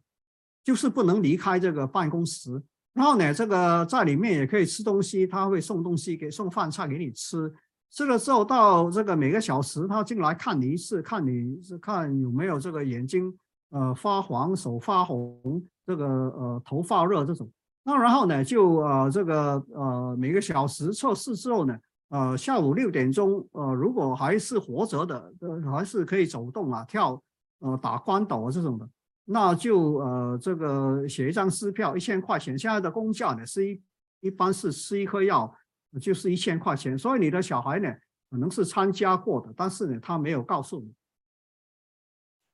[0.64, 2.62] 就是不能离开这个办公室。
[2.94, 7.54] 然后呢，这个在里面也可以吃东西，他会送东西给送饭菜给你吃。
[7.92, 13.34] 吃了之后，到这个每个小时他进来看你一次，看你是看有没有这个眼睛
[13.70, 17.50] 呃发黄、手发红、这个呃头发热这种。
[17.84, 21.78] 那然后呢，就呃这个呃每个小时测试之后呢，
[22.10, 27.22] 呃下午六点钟呃如果还是活着的，呃还是可以走动啊跳
[27.60, 28.90] 呃打关斗啊这种的，
[29.24, 33.82] 那就呃这个写一张支票一千块钱，现在的工价呢是一
[34.22, 35.54] 一般是吃一颗药
[36.02, 37.88] 就是一千块钱，所以你的小孩呢
[38.32, 40.92] 可能是参加过的，但是呢他没有告诉你。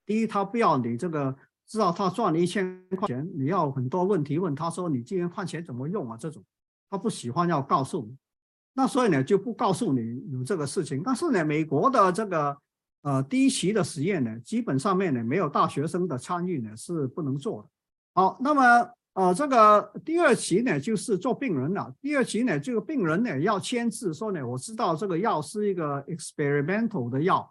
[0.06, 1.36] 第一，他不要你这个
[1.68, 6.18] 知道他赚了一千块钱，你要很多问题问他说你这千块钱怎么用啊？
[6.18, 6.44] 这种
[6.90, 8.18] 他不喜欢要告诉你，
[8.74, 11.02] 那所以呢就不告诉你有这个事情。
[11.04, 12.58] 但是呢，美国的这个
[13.04, 17.70] 呃第一期的实验呢，基本上面呢没有大学生的参与呢是不能做的。
[18.14, 21.94] 好，那么呃这个第二期呢就是做病人了。
[22.02, 27.50] 第二期呢这个病人呢要签字说呢我知道这个药是一个 experimental 的药。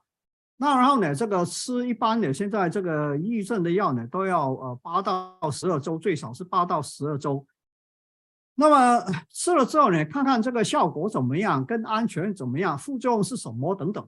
[0.63, 7.47] 那然后呢，这个吃一般的现在这个抑郁症的药呢，都要呃八到十二周，最少是八到十二周。
[8.57, 14.07] 那么吃了之后呢，看看这个效果怎么样，跟安全怎么样，副作用是什么等等。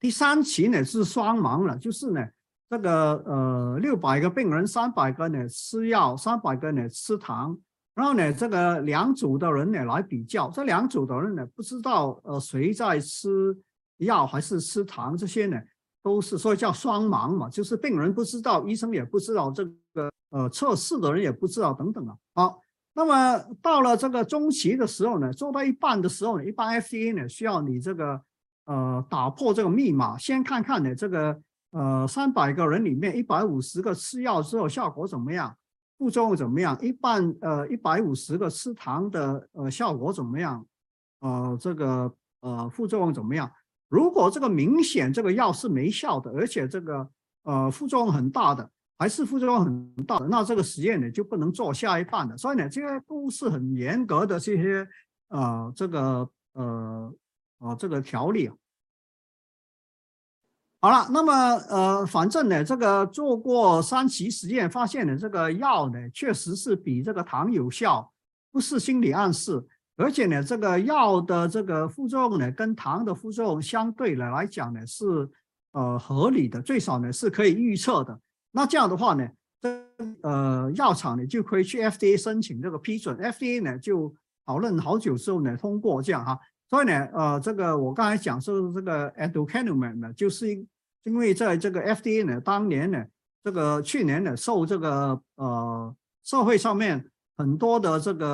[0.00, 2.20] 第三期呢是双盲了，就是呢
[2.68, 7.56] 这个呃六百个病人，三百个呢吃药，三百个呢吃糖，
[7.94, 13.56] 然后呢这个两组的人呢来比较，这两组的人呢不知道呃谁在吃。
[13.98, 15.60] 药还是吃糖这些呢，
[16.02, 22.16] 都是所以叫双盲嘛，就是病人不知道，医生也不知道，这个呃测试的人也不知道等等啊。
[22.34, 22.60] 好，
[22.92, 28.20] 那么到了这个中期的时候呢，做到一半的时候呢，一般 FDA 呢需要你这个
[28.66, 31.40] 呃打破这个密码，先看看呢这个
[31.70, 35.56] 呃三百个人里面一百五十个吃药之后效果怎么样，
[35.98, 40.66] 副作用怎么样，一半呃一百五十个吃糖的呃效果怎么样，
[41.20, 43.50] 呃这个呃副作用怎么样？
[43.94, 47.08] 如果这个明显这个药是没效的，而且这个
[47.44, 48.68] 呃副作用很大的，
[48.98, 52.36] 还是副作用很大的，那这个实验呢就不能做下一半的。
[52.36, 54.84] 所以呢，这些都是很严格的这些
[55.28, 57.14] 呃这个呃
[57.58, 58.54] 呃这个条例啊。
[60.80, 61.32] 好了，那么
[61.68, 68.12] 呃反正呢，这个做过三期实验，发现呢这个药呢确实是比这个糖有效，
[68.50, 69.64] 不是心理暗示。
[69.96, 75.06] 而且呢，这个药的这个副作用呢，跟糖的副作用相对的来讲呢，是
[75.70, 78.18] 呃合理的，最少呢是可以预测的。
[78.50, 79.28] 那这样的话呢，
[79.60, 79.86] 这
[80.22, 84.12] 呃药厂呢就可以去 FDA 申请这个批准，FDA 呢就
[84.44, 86.36] 讨论好久之后呢通过这样哈。
[86.68, 90.68] 所以呢，呃，这个我刚才讲说这个 aducanumab 呢，就是因
[91.04, 93.04] 因为在这个 FDA 呢当年呢，
[93.44, 98.26] 这个去年呢受这个呃社会上面很多的这个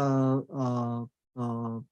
[0.48, 1.08] 呃。
[1.34, 1.84] 呃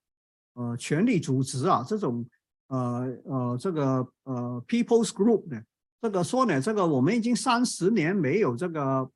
[0.55, 2.26] 呃，权力组织啊，这种
[2.68, 5.61] 呃呃，这个呃，People's Group 呢，
[6.01, 9.11] 这个说呢，这个我们已经三十年没有这个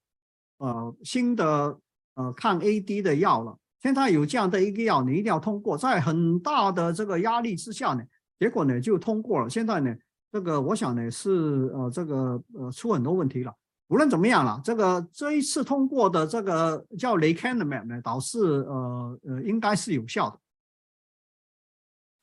[0.58, 1.78] 呃新的
[2.14, 8.02] 呃抗 AD 的药了，现在有这样的一个药，你一定要通过，在很大的这个压力之下呢，
[8.38, 9.50] 结果呢就通过了。
[9.50, 9.94] 现在呢，
[10.30, 13.52] 这个我想呢是呃这个呃出很多问题了。
[13.92, 20.38] 无论怎么样了，这个这一次通过的这个叫 lecanemab 呢，倒是呃呃应该是有效的。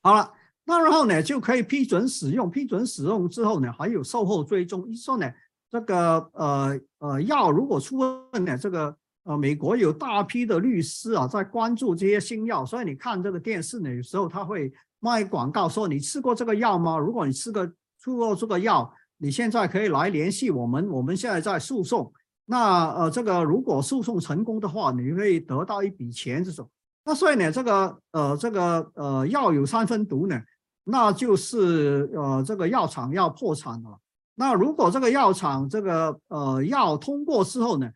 [0.02, 0.32] 好了，
[0.64, 4.84] 那然后呢就可以批准使用，批准使用之后呢还有售后追踪。
[4.90, 5.30] 一说呢
[5.70, 16.98] 这个呃呃药如果出问题，这个呃美国有大批的律师啊在关注这些新药，所以你看这个电视呢有时候他会卖广告说你吃过这个药吗？
[16.98, 18.92] 如果你吃个出过这个药。
[19.22, 22.10] 你现在可以来联系我们，我们现在在诉讼。
[22.46, 26.66] 那呃，这个如果诉讼成功的话，你会得到一笔钱这种。
[27.04, 30.40] 那所以呢，这个呃，这个呃，药有三分毒呢，
[30.84, 33.98] 那就是呃，这个药厂要破产了。
[34.36, 37.90] 那如果这个药厂这个呃药通过之后呢，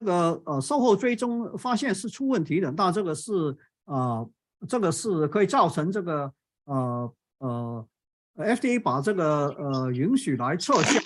[0.00, 3.54] 这个呃售后追踪发现是出问题的，那这个是
[3.84, 4.26] 呃，
[4.66, 6.32] 这个是可以造成这个
[6.64, 7.86] 呃呃。
[8.36, 10.98] FDA 把这个呃允许来撤销，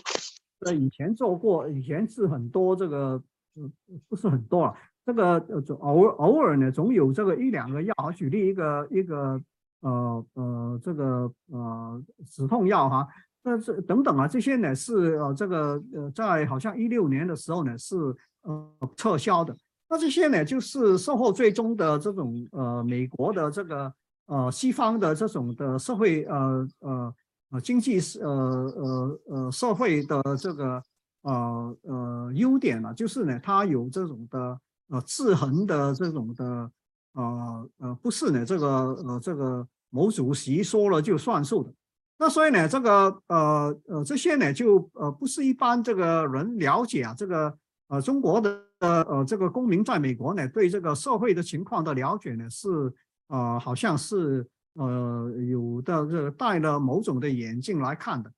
[0.60, 3.20] 呃以前做过，以前是很多这个，
[3.56, 3.72] 嗯
[4.08, 4.74] 不是很多啊，
[5.04, 9.40] 这个呃偶偶尔呢总有这个一两个药，举例一个一个
[9.80, 13.08] 呃呃这个呃止痛药哈，
[13.42, 17.96] 那这等等啊这些呢是呃这个呃在好像一六年的时候呢是
[18.42, 19.54] 呃撤销的，
[19.90, 23.92] 那这些呢就是售后最终的这种呃美国的这个。
[24.26, 27.14] 呃，西方的这种的社会，呃呃
[27.52, 28.30] 呃，经济是呃
[28.76, 30.82] 呃呃社会的这个
[31.22, 36.70] 呃呃优点呢，就是呢，它有这种的呃制衡的这种的
[37.12, 41.72] 呃呃，不是呢这个呃这个某主席说了就算数的。
[42.18, 47.56] 那所以呢，这个呃呃这些呢，就呃不是一般这个人了解啊，这个
[47.86, 52.92] 呃中国的呃这个公民在美国呢，对这个社会的情况的了解呢是。
[53.28, 58.32] 呃，好像是呃有的这个戴了某种的眼镜来看的。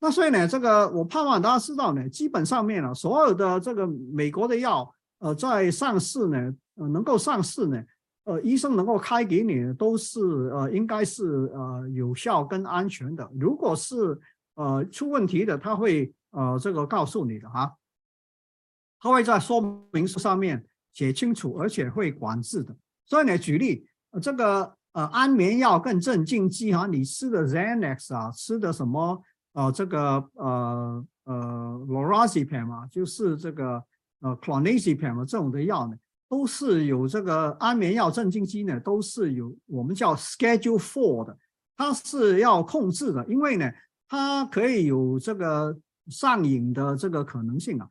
[0.00, 7.84] 那所以呢，这个我盼望大家知道呢，基本上面呢，所有的这个美国的药，呃，在上市呢，呃，能够上市呢，
[8.24, 13.30] 呃，医生能够开给你，都是呃，应该是呃有效跟安全的。
[13.38, 14.18] 如果是
[14.54, 17.70] 呃出问题的，他会呃这个告诉你的哈，
[18.98, 20.64] 他会在说明书上面
[20.94, 22.74] 写清楚，而且会管制的。
[23.04, 23.86] 所以呢，举例，
[24.20, 29.22] 这个呃安眠药跟镇静剂哈，你吃的 Xanax 啊，吃的什么？
[29.52, 33.82] 呃，这个呃呃，lorazepam 嘛，就是这个
[34.20, 35.96] 呃 clonazepam 嘛，这种的药呢，
[36.28, 41.36] 都是有这个安眠药、镇静剂呢，都是有我们叫 Schedule Four 的，
[41.76, 43.68] 它是要控制的，因为呢，
[44.08, 47.88] 它可以有这个上瘾的这个可能性啊。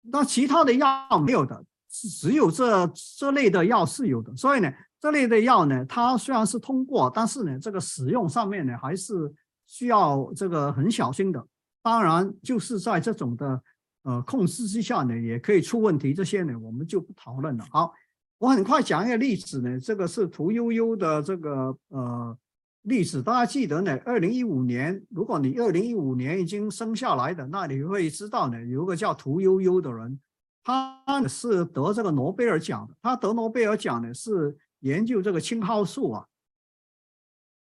[0.00, 2.86] 那其他的药没有的，只有这
[3.18, 4.72] 这类的药是有的，所以呢，
[5.04, 9.30] 这类的药呢，它虽然是通过，但是呢，这个使用上面呢，还是。
[9.66, 11.42] 需要这个很小心的，
[11.82, 13.62] 当然就是在这种的
[14.02, 16.12] 呃控制之下呢，也可以出问题。
[16.12, 17.64] 这些呢，我们就不讨论了。
[17.70, 17.90] 好，
[18.36, 22.36] 我很快讲一个例子呢，这个是屠呦呦的这个呃
[22.82, 23.98] 例子，大家记得呢？
[24.04, 30.20] 二零一五年，如果你二零一五年已经生下来的，那你会知道呢，有个叫屠呦呦的人，
[30.62, 32.94] 他是得这个诺贝尔奖的。
[33.00, 34.54] 他得诺贝尔奖呢，是
[34.84, 36.26] 研究这个青蒿素啊。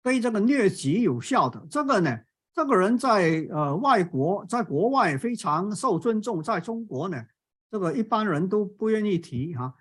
[0.02, 2.18] 对这个疟疾有效的这个呢，
[2.52, 7.24] 这个人在呃外国，在国外非常受尊重，在中国呢，
[7.70, 9.72] 这个一般人都不愿意提哈。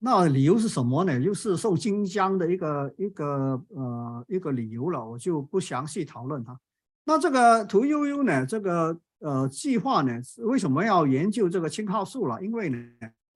[0.00, 1.20] 那理由是什么呢？
[1.22, 6.58] 就是受金江的一个一个呃一个理由了，我就不详细讨论它。
[7.04, 12.42] 那这个屠呦呦呢，这个呃计划呢，为什么要研究这个青蒿素了？
[12.42, 12.78] 因为呢，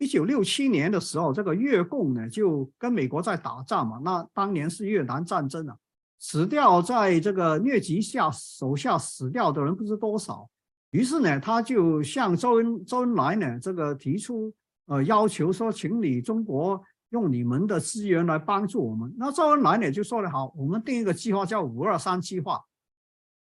[0.03, 5.77] 一九六七年的时候，这个越共呢就跟美国在打仗嘛，那当年是越南战争啊。
[6.19, 10.49] 死掉在这个疟疾下手下死掉的人不知多少，
[10.91, 14.53] 于是呢，他就向周恩周恩来呢这个提出
[14.87, 19.15] 呃要求说，请你中国用你们的资源来帮助我们。
[19.17, 22.61] 那周恩来呢就说的好，我们定一个计划叫五二三计划，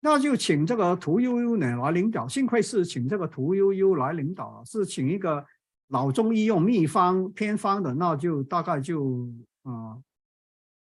[0.00, 2.26] 那就请这个屠呦呦呢来领导。
[2.26, 5.44] 幸亏是请这个屠呦呦来领导，是请一个
[5.90, 9.28] 老中医用秘方偏方的，那就大概就
[9.62, 9.98] 啊，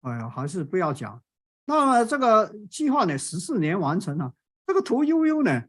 [0.01, 1.21] 哎呀，还是不要讲。
[1.65, 4.33] 那么这个计划呢，十四年完成了。
[4.65, 5.63] 这个屠呦呦呢，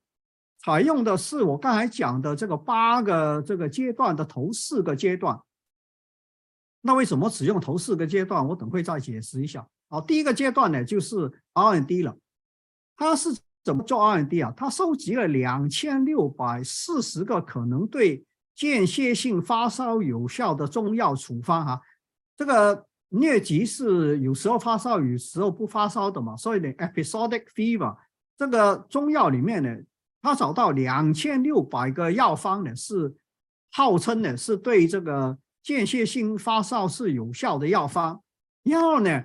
[0.63, 5.41] 采用的是我刚才讲的这个八个这个阶段的头四个阶段。
[6.83, 8.47] 那为什么只用头四个阶段？
[8.47, 9.67] 我等会再解释一下。
[9.89, 12.17] 好，第一个阶段呢，就是 R&D 了。
[12.97, 13.31] 它是
[13.65, 14.53] 怎么做 R&D 啊？
[14.55, 18.25] 它收集了两千六百四十个可能对
[18.61, 21.81] 间歇性发烧有效的中药处方哈。
[22.37, 22.87] 这个。
[23.13, 27.97] 疟疾是有时候发烧，有时候不发烧的嘛，所以呢，episodic fever
[28.39, 29.77] 这个中药里面呢，
[30.23, 33.13] 他找到两千六百个药方呢，是
[33.73, 38.23] 号称呢是对这个间歇性发烧是有效的药方。
[38.63, 39.25] 然后呢，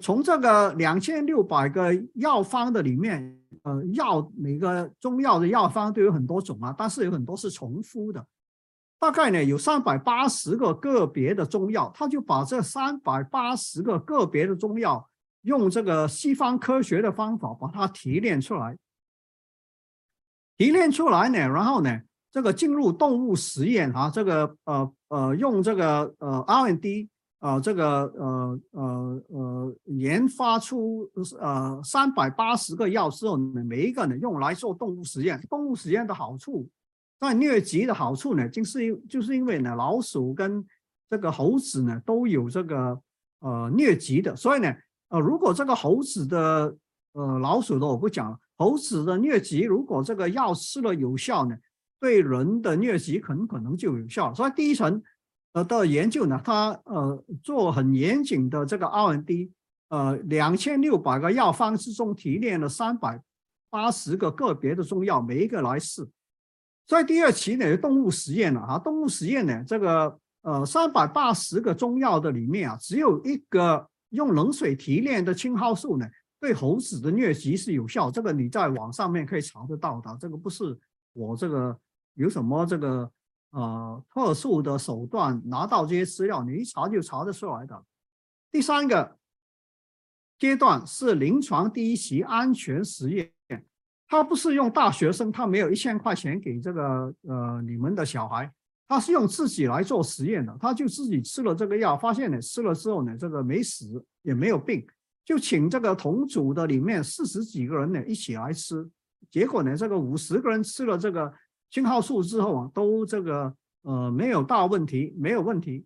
[0.00, 8.26] 从这个两千六百个药方的里面，呃，药每个中药的药方都有很多种啊，但是有很多是重复的。
[8.98, 15.08] 大概呢有三百八十个个别的中药，他就把这三百八十个个别的中药
[15.42, 18.76] 用这个西方科学的方法把它提炼出来，
[20.56, 22.00] 提炼出来呢，然后呢
[22.32, 36.66] 这个进入动物实验啊，这个呃呃用这个呃 R&D 啊这个呃呃呃研发出呃三百八十个药之后呢，每一个呢用来做动物实验，动物实验的好处。
[37.18, 40.64] 但疟疾的好处呢，就是因就是因为呢，老鼠跟
[41.08, 43.00] 这个猴子呢都有这个
[43.40, 44.74] 呃疟疾的，所以呢，
[45.08, 46.76] 呃，如果这个猴子的
[47.12, 51.56] 呃老鼠的我不讲了，猴子的疟疾如果这个药吃了有效呢，
[51.98, 54.34] 对人的疟疾很可能就有效。
[54.34, 55.02] 所以第一层
[55.52, 59.50] 呃的研究呢，它呃做很严谨的这个 R&D，
[59.88, 63.22] 呃，两千六百个药方之中提炼了三百
[63.70, 66.06] 八十个个别的中药，每一个来试。
[66.86, 76.06] 在第二期呢，动物实验了啊，动物实验呢，这个呃三百八十个中药的里面啊，只有一个用冷水提炼的青蒿素呢，
[76.38, 78.08] 对猴子的疟疾是有效。
[78.08, 80.78] 这个你在网上面可以查得到的，这个不是
[81.12, 81.76] 我这个
[82.14, 83.10] 有什么这个
[83.50, 87.84] 呃特殊的手段拿到这些资料，你一查就查得出来的。
[88.52, 89.18] 第三个
[90.38, 93.32] 阶段是临床第一期安全实验。
[94.08, 98.50] 他不是用大学生，他没有一千块钱给这个呃你们的小孩，
[98.86, 104.86] 他是用自己来做实验的，他就自己吃了这个药，发现呢吃了之后呢这个没死也没有病，
[105.24, 108.88] 就请这个同组的里面四十几个人呢一起来吃，
[109.30, 111.32] 结果呢，这个五十个人吃了这个
[111.70, 113.52] 青蒿素之后啊，都这个
[113.82, 115.84] 呃没有大问题，没有问题。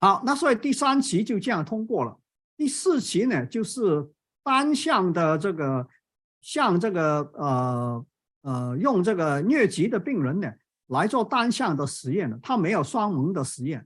[0.00, 2.18] 好，那所以第三期就这样通过了。
[2.56, 4.10] 第四期呢，就是
[4.42, 5.88] 单向的这个，
[6.44, 8.06] 像这个呃
[8.42, 10.52] 呃，用这个疟疾的病人呢
[10.88, 13.84] 来做单向的实验的，他没有双盲的实验。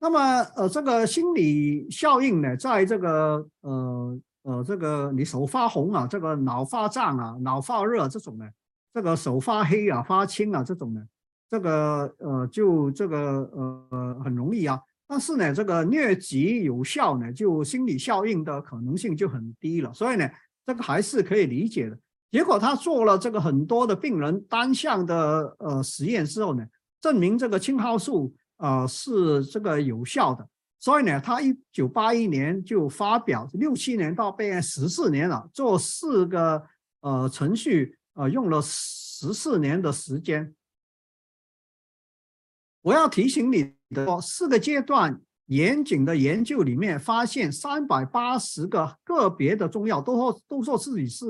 [0.00, 0.18] 那么
[0.56, 8.44] 呃，这个心理效应呢，在这个呃呃这个你手发红啊，这个脑发胀啊，脑发热这种呢，
[8.92, 11.00] 这个手发黑啊，发青啊这种呢，
[11.48, 14.80] 这个呃就这个呃很容易啊。
[15.06, 19.92] 但是呢，这个疟疾有效呢，就心理效应的可能性就很低了。
[19.92, 20.28] 所以呢，
[20.66, 21.98] 这个还是可以理解的。
[22.30, 26.66] 结果他做了这个很多的病人单向的呃实验之后呢，
[27.00, 30.48] 证明这个青蒿素呃是这个有效的。
[30.80, 36.66] 所以呢，他一九八一年就发表，六七年到备案十四年了，做四个
[37.00, 40.54] 呃程序呃用了十四年的时间。
[42.82, 43.74] 我要提醒你。
[43.90, 51.26] 的四个阶段严谨的研究里面，发现三百八十个个别的中药都说都说自己是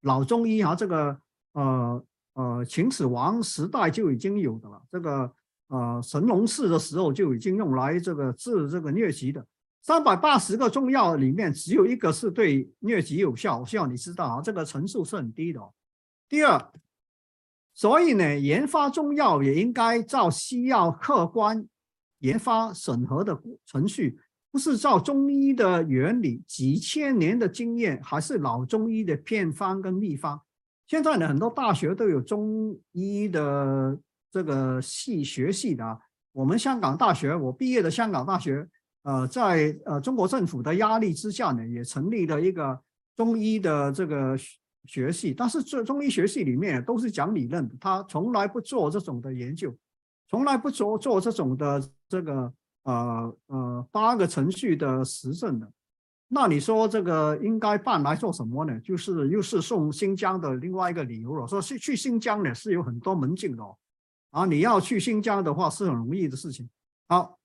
[0.00, 1.16] 老中医啊，这个
[1.52, 5.32] 呃呃秦始皇时代就已经有的了，这个
[5.68, 9.46] 呃神农氏的时候就已经用来这个治这个疟疾的。
[9.80, 15.60] 三百八十个中药里面，只有一个是对疟疾有效，我希望你知道啊，这个成数是很低的。
[16.28, 16.72] 第二，
[17.74, 21.66] 所以呢，研发中药也应该照西药客观。
[22.22, 24.18] 研发审核的程序
[24.50, 30.40] 不是照中医的原理，几千年的经验，还是老中医的偏方跟秘方。
[30.86, 33.98] 现在呢，很多大学都有中医的
[34.30, 36.00] 这个系学系的。
[36.32, 38.66] 我们香港大学，我毕业的香港大学，
[39.02, 42.78] 呃，在呃中国政府的压力之下呢，也成立了一个
[43.16, 44.36] 中医的这个
[44.84, 45.32] 学系。
[45.32, 49.74] 但是这中医学系里面都是讲理论，他从来不做这种的研究。
[50.28, 51.82] 从来不做做这种的
[52.12, 52.52] 这个
[52.82, 55.72] 呃呃八个程序的实证的，
[56.28, 58.78] 那你说这个应该办来做什么呢？
[58.80, 61.48] 就是又是送新疆的另外一个理由了。
[61.48, 63.78] 说是去新疆呢是有很多门禁的哦，
[64.30, 66.68] 啊，你要去新疆的话是很容易的事情。
[67.08, 67.38] 好，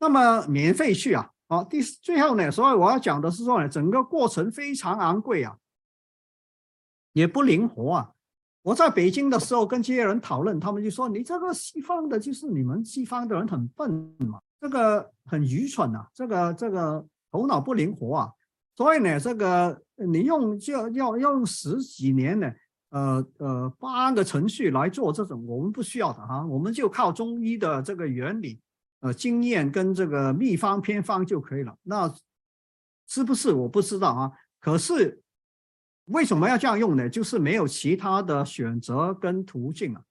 [0.00, 5.56] 那么免费去啊，好，第最后呢，所以我要讲的是说呢，整个过程非常昂贵啊，
[7.12, 8.14] 也不灵活啊。
[8.62, 18.30] 我在北京的时候跟这些人讨论，他们就说：“你这个西方的，就是你们西方的人很笨嘛，这个很愚蠢啊，这个这个头脑不灵活啊。
[18.76, 22.52] 所以呢，这个你用就要要用十几年呢，
[22.90, 28.60] 呃呃八个程序来做这种，我们不需要的哈，我们就靠中医的这个原理、
[29.00, 31.74] 呃经验跟这个秘方偏方就可以了。
[31.84, 32.12] 那
[33.06, 34.32] 是不是我不知道啊？
[34.60, 35.22] 可是。
[36.08, 37.08] 为什么要这样用呢？
[37.08, 40.02] 就是没有其他的选择跟途径啊。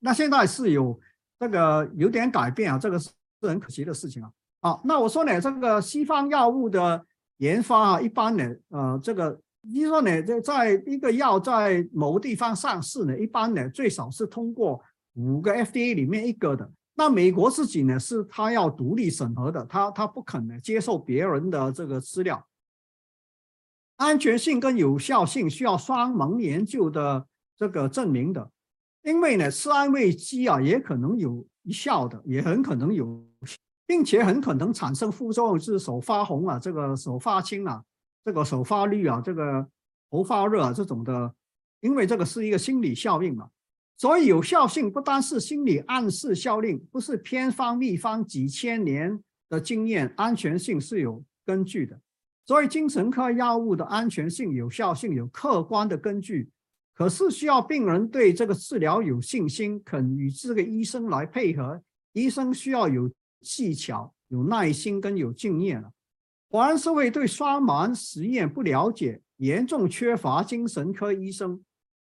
[0.00, 0.98] 那现在是有
[1.38, 3.10] 这个有点改变啊，这个是
[3.42, 4.30] 很可惜的事情啊。
[4.60, 7.04] 好，那我说呢，这个西方药物的
[7.38, 14.82] 研发啊，一般呢，呃，这个你说呢，在在一个药在某个地方上市呢，一般呢最少是通过
[15.14, 16.70] 五个 FDA 里面一个的。
[16.94, 22.44] 那美国自己呢，是他要独立审核的，他他不肯呢接受别人的这个资料。
[23.98, 27.26] 安全性跟有效性需要双盲研究的
[27.56, 28.50] 这个证明的，
[29.02, 33.26] 因为呢，吃安慰剂啊也可能有效的，也很可能有，
[33.86, 37.82] 并且很可能产生副作用，是手发红啊，这个手发青啊，
[38.24, 39.66] 这个手发绿啊，这个
[40.10, 41.34] 头发热啊这种的，
[41.80, 43.48] 因为这个是一个心理效应嘛，
[43.96, 52.00] 所以有效性不单是心理暗示效应，不是偏方秘方几千年的经验，安全性是有根据的。
[52.48, 56.48] 所以，精神科药物的安全性、有效性有客观的根据，
[56.94, 61.78] 可是需要病人对这个治疗有信心，肯与这个医生来配合。
[62.14, 63.10] 医生需要有
[63.42, 65.92] 技巧、有耐心跟有经验了。
[66.48, 71.62] 华人社会对双盲实验不了解，严重缺乏精神科医生，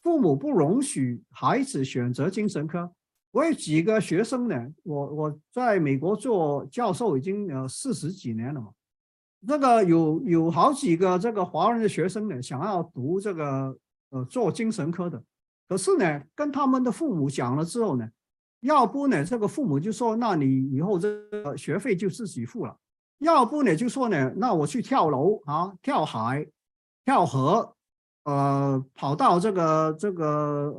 [0.04, 2.92] 父母不容许孩子选择精神科。
[3.32, 8.72] 我有几个学生呢，我我在美国做教授已经呃四十几年了嘛。
[9.48, 13.78] 那个有有好几个这个华人的学生呢，想要读这个
[14.10, 15.22] 呃做精神科的，
[15.68, 18.10] 可是呢，跟他们的父母讲了之后呢，
[18.62, 22.76] 要不呢，这个父母就说，那你以后这个学费就自己付了；
[23.20, 26.48] 要不呢，就说呢，那我去跳楼啊，跳海，
[27.04, 27.76] 跳河，
[28.24, 30.26] 呃，跑到这个这个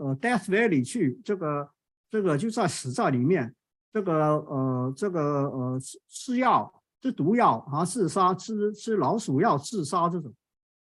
[0.00, 1.70] 呃 Death Valley 去，这个
[2.10, 3.54] 这个就在死在里面，
[3.92, 5.20] 这个呃这个
[5.50, 6.72] 呃吃吃药。
[7.06, 10.32] 吃毒药啊，自杀，吃吃老鼠药自杀这种，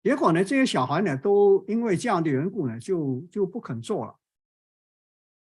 [0.03, 4.15] 结果呢，这些小孩呢都因为这样的缘故呢，就就不肯做了。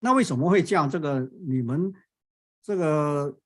[0.00, 0.90] 那为什么会这样？
[0.90, 1.94] 这个你们
[2.60, 3.38] 这个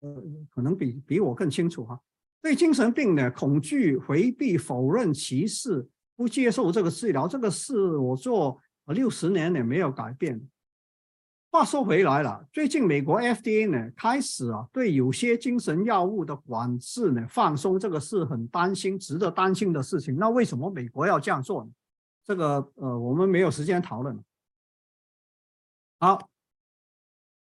[0.00, 2.00] 呃，可能比比我更清楚哈。
[2.40, 10.46] 对精神病呢，恐惧、回避、否认、歧视、不接受这个治疗，这个是我做六十年也没有改变的。
[11.54, 20.16] 话说回来了，最近美国 FDA 呢开始啊对有些精神药物的管制呢放松，这个是很担心、值得担心的事情。
[20.16, 21.70] 那为什么美国要这样做呢？
[22.24, 24.18] 这个呃，我们没有时间讨论。
[26.00, 26.28] 好，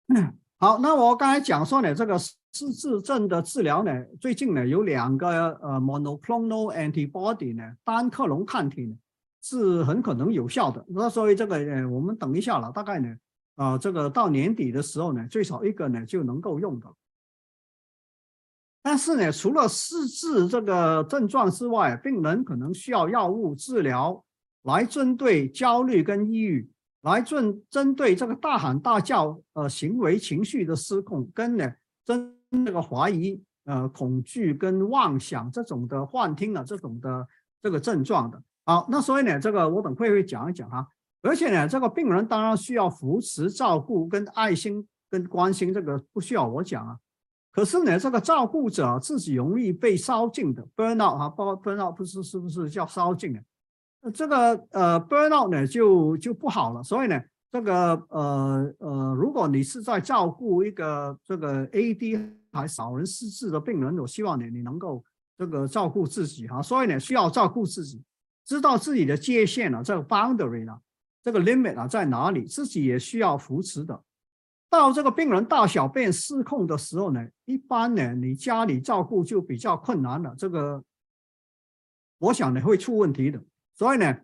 [0.58, 8.96] 好，那我刚才讲说呢，这个失智症的治疗呢，最近呢有两个呃 monoclonal antibody 呢单克隆抗体呢
[9.42, 10.86] 是很可能有效的。
[10.88, 13.14] 那所以这个呃，我们等一下了，大概呢。
[13.58, 16.88] 啊，这个到年底的时候呢，最少一个呢就能够用的。
[18.84, 24.24] 但是呢，除了失智这个症状之外，病人可能需要药物治疗
[24.62, 26.70] 来针对焦虑跟抑郁，
[27.02, 31.74] 来针针对这个大喊大叫呃行为情绪的失控，跟呢
[32.06, 37.28] 针那个怀疑呃恐惧跟妄想这种的幻听啊这种的
[37.62, 38.42] 这个症状的。
[38.66, 40.88] 好，那所以呢，这个我等会会讲一讲哈。
[41.22, 46.98] 而且呢，这个病人当然需要扶持、照顾、跟爱心、跟关心，这个不需要我讲啊。
[47.52, 53.42] 可是呢，这个照顾者自己容易被烧尽的 burnout 啊，包括 burnout 不是是不是叫烧尽啊？
[54.14, 56.84] 这个呃 burnout 呢就就不好了。
[56.84, 57.20] 所以呢，
[57.52, 57.74] 这个
[58.10, 65.04] 呃呃，如果你是在照顾一个这个 AD 还少人失智的病人，我希望你你能够
[65.36, 66.62] 这个照顾自己哈。
[66.62, 68.04] 所以呢，需要照顾自己，
[68.46, 70.78] 知道自己的界限了，这个 boundary 呢。
[71.24, 72.46] 这个 limit 啊在哪里？
[72.46, 74.02] 自己也需要扶持的。
[74.70, 80.36] 到这个病人大小便失控的时候呢，一般呢，你家里照顾就比较困难了。
[80.38, 80.84] 这个，
[82.18, 83.42] 我想呢会出问题的。
[83.76, 84.18] 所以呢，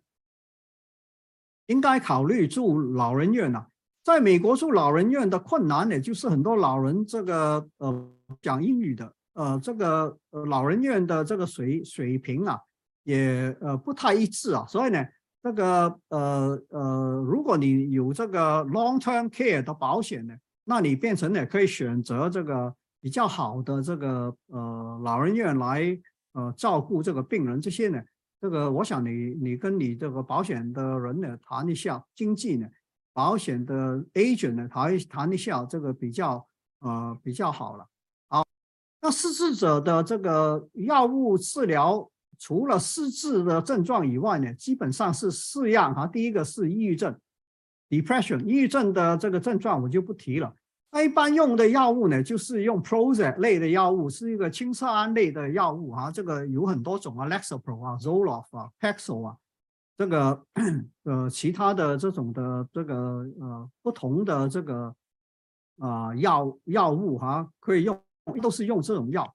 [1.68, 3.68] 应该考虑住老人院了。
[4.03, 8.11] 在美国住老人院的困难呢，就是很多老人这个呃
[8.41, 12.60] 讲英语的，呃，这个呃老人院的这个水水平啊，
[13.03, 14.65] 也呃不太一致啊。
[14.68, 15.06] 所以呢。
[15.44, 20.34] 这个呃呃，如果你有这个 long term care 的保险呢，
[20.64, 25.99] 那你变成呢可以选择这个比较好的这个呃老人院来
[26.32, 27.60] 呃照顾这个病人。
[27.60, 28.02] 这些呢，
[28.40, 32.65] 这个我想你你跟你这个保险的人呢谈一下，经济呢
[33.11, 36.48] 保险的 agent 呢谈一谈一下，这个比较
[36.80, 37.86] 呃比较好了。
[38.30, 38.48] 好，
[39.02, 42.10] 那失智者的这个药物治疗。
[42.40, 46.08] 除了失智的症状以外呢，基本上是四样哈。
[46.08, 47.18] 第一个是抑郁症
[47.90, 50.54] ，depression，抑郁症的这个症状我就不提了。
[50.92, 56.12] 那一般用的药物呢，就是用 Prozac 类的药物，是一个青色胺类的药物哈。
[56.12, 59.38] 这个有很多种啊，Lexapro 啊，Zoloft 啊，Paxil 啊，
[59.98, 60.46] 这个
[61.04, 62.96] 呃其他的这种的这个
[63.40, 64.96] 呃不同的这个
[65.80, 68.00] 啊药药物哈，可以用，
[68.40, 69.34] 都是用这种药。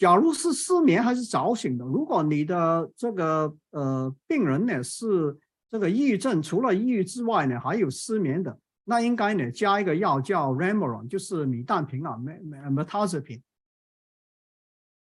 [0.00, 5.38] 假如是失眠还是早醒的，如果你的这个呃病人呢是
[5.70, 13.42] 这个抑郁症，除了抑郁之外呢还有失眠的，那应该呢加一个药叫 Remeron，就是米氮平啊，metazepine。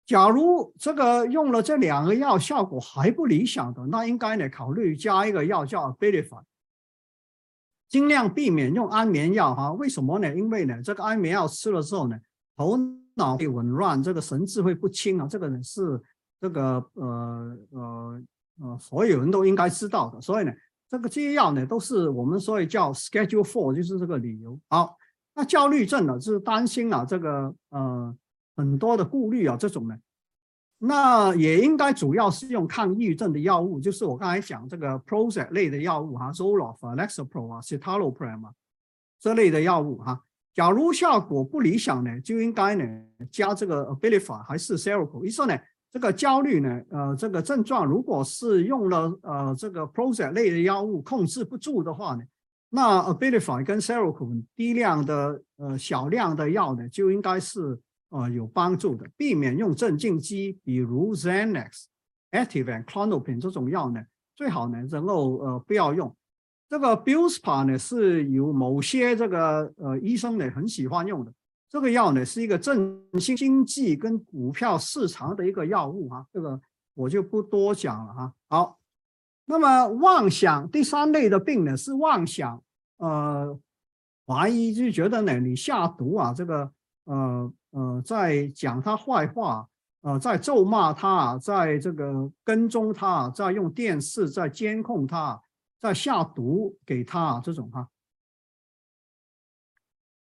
[0.04, 6.42] 假如这个用了这两个药效果还不理想的，那应该呢考虑加一个药叫 Abilify，
[7.88, 9.72] 尽量避免用安眠药哈。
[9.72, 10.36] 为什么呢？
[10.36, 12.20] 因为呢这个安眠药吃了之后呢
[12.54, 12.78] 头。
[13.14, 16.00] 脑会紊乱，这个神志会不清啊，这个呢是
[16.40, 18.22] 这个呃呃
[18.60, 20.20] 呃所有人都应该知道的。
[20.20, 20.52] 所以呢，
[20.88, 24.58] 这个这些药呢都是我们所以叫 Schedule Four，就是这个理由。
[24.68, 24.96] 好，
[25.34, 28.16] 那焦虑症呢是担心啊，这个呃
[28.56, 29.96] 很多的顾虑啊这种呢，
[30.78, 38.52] 那也应该主要是用抗抑郁症的药物，就是我刚才讲这个 Prozac 类的药物哈，Zoloft、Lexapro 啊、Citalopram 啊
[39.20, 40.22] 这类的药物哈。
[40.54, 42.84] 假如效果不理想呢，就应该呢
[43.30, 45.24] 加这个 Abilify 还是 Seroquel。
[45.24, 45.58] 一说呢，
[45.90, 52.22] 这个焦虑呢，呃，这个症状如果是用了呃这个 Prozac 类的药物控制不住的话呢，
[52.68, 57.78] 那 Abilify 跟 Seroquel 低量的呃小量的药呢，就应该是
[58.10, 59.06] 呃有帮助的。
[59.16, 61.84] 避免用镇静剂，比如 Xanax、
[62.30, 64.02] Ativan、Clonopin 这种药呢，
[64.36, 66.14] 最好呢能够呃不要用。
[66.72, 71.30] 这个 Buspa 呢是有某些这个呃医生呢很喜欢用的，
[71.68, 76.58] 这个药呢是一个振兴经济跟股票市场的一个药物哈，这个
[76.94, 78.32] 我就不多讲了哈。
[78.48, 78.78] 好，
[79.44, 82.62] 那么妄想第三类的病呢是妄想，
[82.96, 83.54] 呃，
[84.26, 86.70] 怀疑就觉得呢你下毒啊，这个
[87.04, 89.68] 呃呃在讲他坏话，
[90.00, 95.38] 呃在咒骂他，在这个跟踪他，在用电视在监控他，
[95.82, 97.88] 在下毒给他这种哈。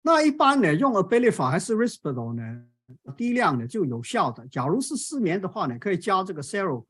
[0.02, 2.66] 那一般呢，用 Abilify 还是 Risperdal 呢？
[3.18, 4.46] 低量的就有效的。
[4.50, 6.84] 假如是失眠的话呢，可以加这个 Serum。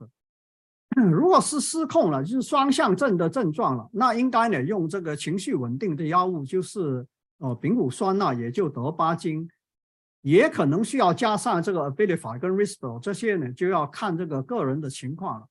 [1.12, 7.06] 如果是失控了，就是双向症的症状了，那应该呢用这个情绪稳定的药物，就是
[7.38, 9.48] 呃丙戊酸钠，也就德巴金，
[10.22, 15.48] 也可能需要加上这个 Abilify 跟 Risperdal 这些呢，就要看这个个人的情况了。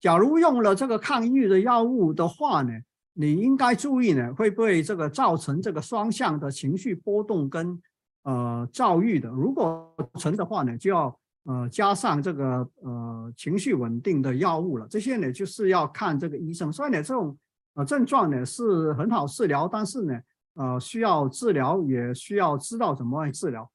[0.00, 2.72] 假如用了这个抗抑郁的药物的话呢，
[3.14, 7.80] 你应该注意呢，会不会这个造成这个双向的情绪波动跟
[8.22, 9.28] 呃躁郁的？
[9.28, 11.18] 如果成的话呢，就要。
[11.44, 16.70] 呃，加上这个呃情绪稳定的药物了，这些呢就是要看这个医生。
[16.70, 17.34] 所以呢，这种
[17.72, 20.20] 呃症状呢是很好治疗，但是呢，
[20.56, 23.66] 呃需要治疗也需要知道怎么来治疗。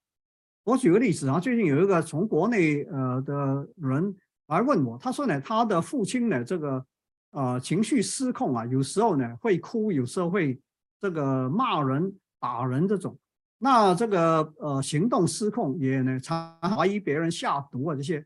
[0.65, 4.15] 我举个例子啊，最近有一个从国内呃的人
[4.53, 6.85] 来问我，他说呢，他的父亲呢这个
[7.31, 10.59] 呃情绪失控啊，有时候呢会哭，有时候会
[10.99, 13.17] 这个骂人、打人这种。
[13.57, 18.25] 那这个呃行动失控也呢，常怀疑别人下毒啊这些，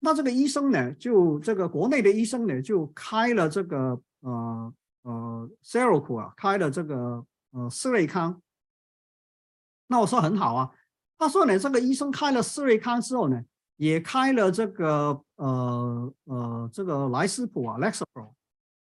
[0.00, 8.42] 那这个医生呢，就这个国内的医生呢，就开了这个呃呃，sero 库啊，开了这个呃斯瑞康。
[9.86, 10.70] 那我说很好啊，
[11.16, 13.40] 他说呢，这个医生开了斯瑞康之后呢，
[13.76, 18.32] 也开了这个呃呃这个莱斯普啊 Lexapro。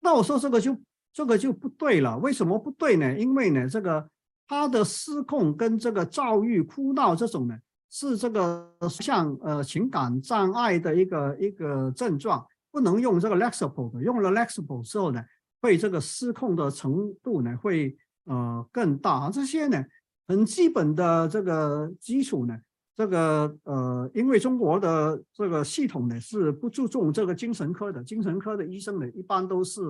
[0.01, 0.77] 那我说这个就
[1.13, 3.19] 这个就不对了，为什么不对呢？
[3.19, 4.09] 因为呢这个。
[4.45, 7.57] 他的失控跟这个躁郁、哭闹这种呢，
[7.89, 8.71] 是这个
[9.01, 14.03] 像呃情感障碍的一个一个症状，不能用这个 Lexapro 的。
[14.03, 15.25] 用了 Lexapro 之后呢，
[15.63, 19.31] 会这个失控的程度呢会呃更大。
[19.31, 19.83] 这些呢
[20.29, 22.55] 很基本的这个基础呢，
[22.95, 29.81] 这个呃因为中国的这个系统呢是不注重这个精神科的，精神科的医生呢一般都是，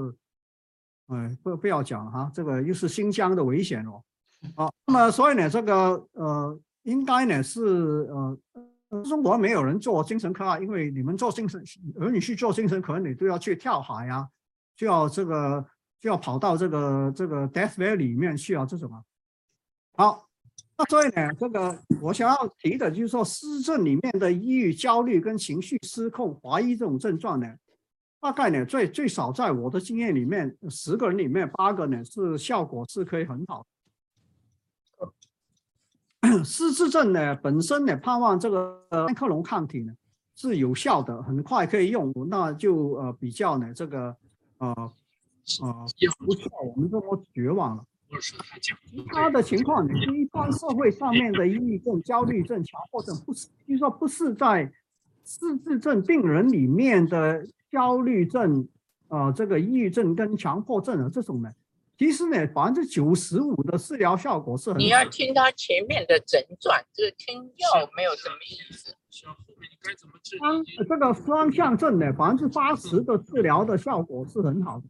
[1.09, 4.03] 哎不不要讲哈，这个又是新疆的危险哦。
[4.57, 7.61] 啊，那么所以呢，这个呃，应该呢是
[8.11, 8.39] 呃，
[9.05, 11.63] 中国没有人做精神科啊，因为你们做精神，
[12.01, 14.29] 儿女去做精神科，你都要去跳海呀，
[14.77, 15.65] 就要这个
[16.01, 19.03] 就要跑到这个这个 Death Valley 里面去啊，这种啊。
[19.95, 20.32] 好，那
[20.89, 27.47] 所以呢，这个我想要提的就是说，失症里面的抑郁、焦虑跟情绪失控、怀疑这种症状呢，
[28.21, 33.67] 大概呢最最少在我的经验里面，十个人里面八个呢是效果是可以很好。
[36.45, 39.93] 失智症呢，本身呢，盼望这个安克隆抗体呢
[40.37, 44.17] 是有效的，很快可以用，那就呃比较呢这个
[44.59, 45.87] 呃呃
[46.25, 47.85] 不需要我们这么绝望了。
[48.21, 54.71] 其他的情况呢，一般社会上面的抑郁症、焦虑症、强迫症，不是，就说不是在
[55.25, 58.69] 失智症病人里面的焦虑症、
[59.09, 61.51] 呃这个抑郁症跟强迫症啊这种呢。
[61.99, 64.79] 其实呢，百分之九十五的治疗效果是很。
[64.81, 68.95] 你要听他前面的诊断，这听药没有什么意思。
[69.11, 74.85] 双这个双向症呢，百分之八十的治疗的效果是很好的。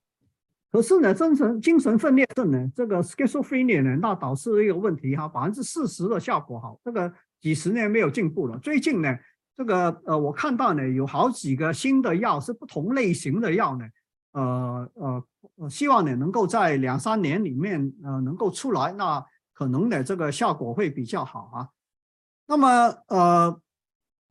[0.73, 7.12] 可是呢，精神精神分裂症呢，这个 schizophrenia 呢，那导致一个问题哈，百分之四十的效果好，这个
[7.43, 8.59] 几十年没有进步了。
[8.59, 9.15] 最近呢，
[9.55, 13.85] 这个呃，我看到呢，有好几个新的药是不同类型的药呢。
[14.32, 19.23] 呃呃，希望呢能够在两三年里面呃能够出来，那
[19.53, 21.69] 可能呢这个效果会比较好啊。
[22.47, 22.69] 那么
[23.09, 23.61] 呃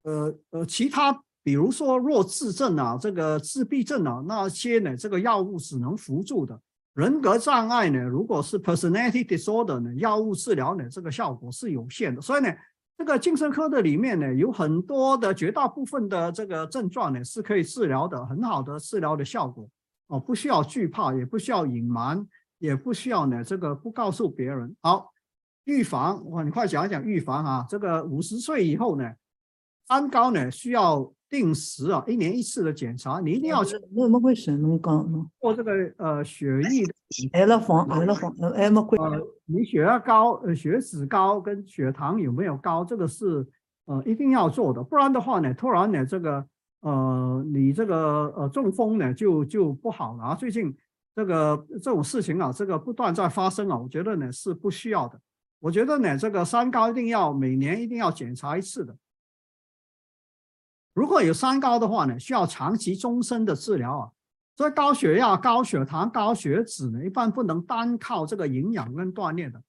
[0.02, 6.60] 呃呃，其他比如说弱智症啊，这个自闭症啊，那些呢这个药物只能辅助的。
[6.94, 12.22] 人格障碍呢，如果是 personality disorder 呢，药物治疗呢这个效果是有限的。
[12.22, 12.54] 所以呢，
[12.98, 19.68] 这个精神科的里面呢有很多的绝大部分的这个症状呢是可以治疗的，很好的治疗的效果。
[20.08, 22.28] 哦，不需要惧怕，也不需要隐瞒，
[22.60, 24.76] 也不需要呢，这个不告诉别人。
[24.82, 25.10] 好，
[25.64, 27.66] 预防，我很快讲一讲预防啊。
[27.70, 29.10] 这个五十岁以后呢，
[29.88, 33.62] 三高呢需要定时啊，一年一次的检查，你一定要。
[33.62, 35.26] 为什么会升那么高呢？
[35.40, 36.94] 做这个呃血液的。
[37.32, 38.98] 挨了黄，挨了黄，挨么会？
[38.98, 43.48] 呃，你血压高，呃，血脂高跟血糖有没有高，这个是
[43.86, 46.46] 呃一定要做的，不然的话呢，突然呢这个。
[46.84, 50.34] 呃，你这个呃中风呢就就不好了啊！
[50.34, 50.76] 最近
[51.16, 55.22] 这个这种事情啊，这个不断在发生啊，我觉得呢是不需要的。
[55.60, 58.98] 我觉得呢，这个三高一定要每年一定要检查一次的。
[60.94, 64.10] 如果有三高的话呢，需要长期终身的治疗啊。
[64.58, 69.60] 所以高血压、高血糖、高血脂呢，一般不能单靠这个营养跟锻炼的。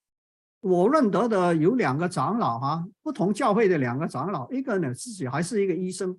[0.60, 6.16] 我认得的有两个长老哈，不同教会的两个长老，一个呢自己还是一个医生。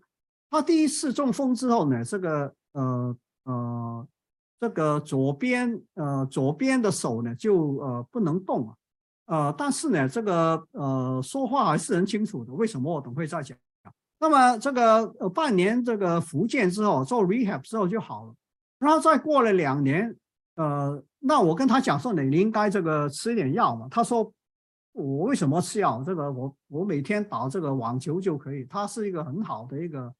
[0.50, 4.08] 他第一次中风之后呢，这个呃呃，
[4.60, 8.76] 这个左边呃左边的手呢就呃不能动啊，
[9.26, 12.52] 呃，但是呢，这个呃说话还是很清楚的。
[12.54, 13.58] 为什么我等会再讲。
[14.24, 18.34] 那么这个呃半年这个复健之后做 rehab 之后就好了，
[18.80, 20.16] 然后再过了两年，
[20.56, 23.86] 呃，那我跟他讲说，你应该这个吃一点药嘛。
[23.92, 24.32] 他说
[24.94, 26.02] 我为什么吃药？
[26.06, 28.64] 这个我我每天打这个网球就可以。
[28.64, 30.14] 他是一个很好的一个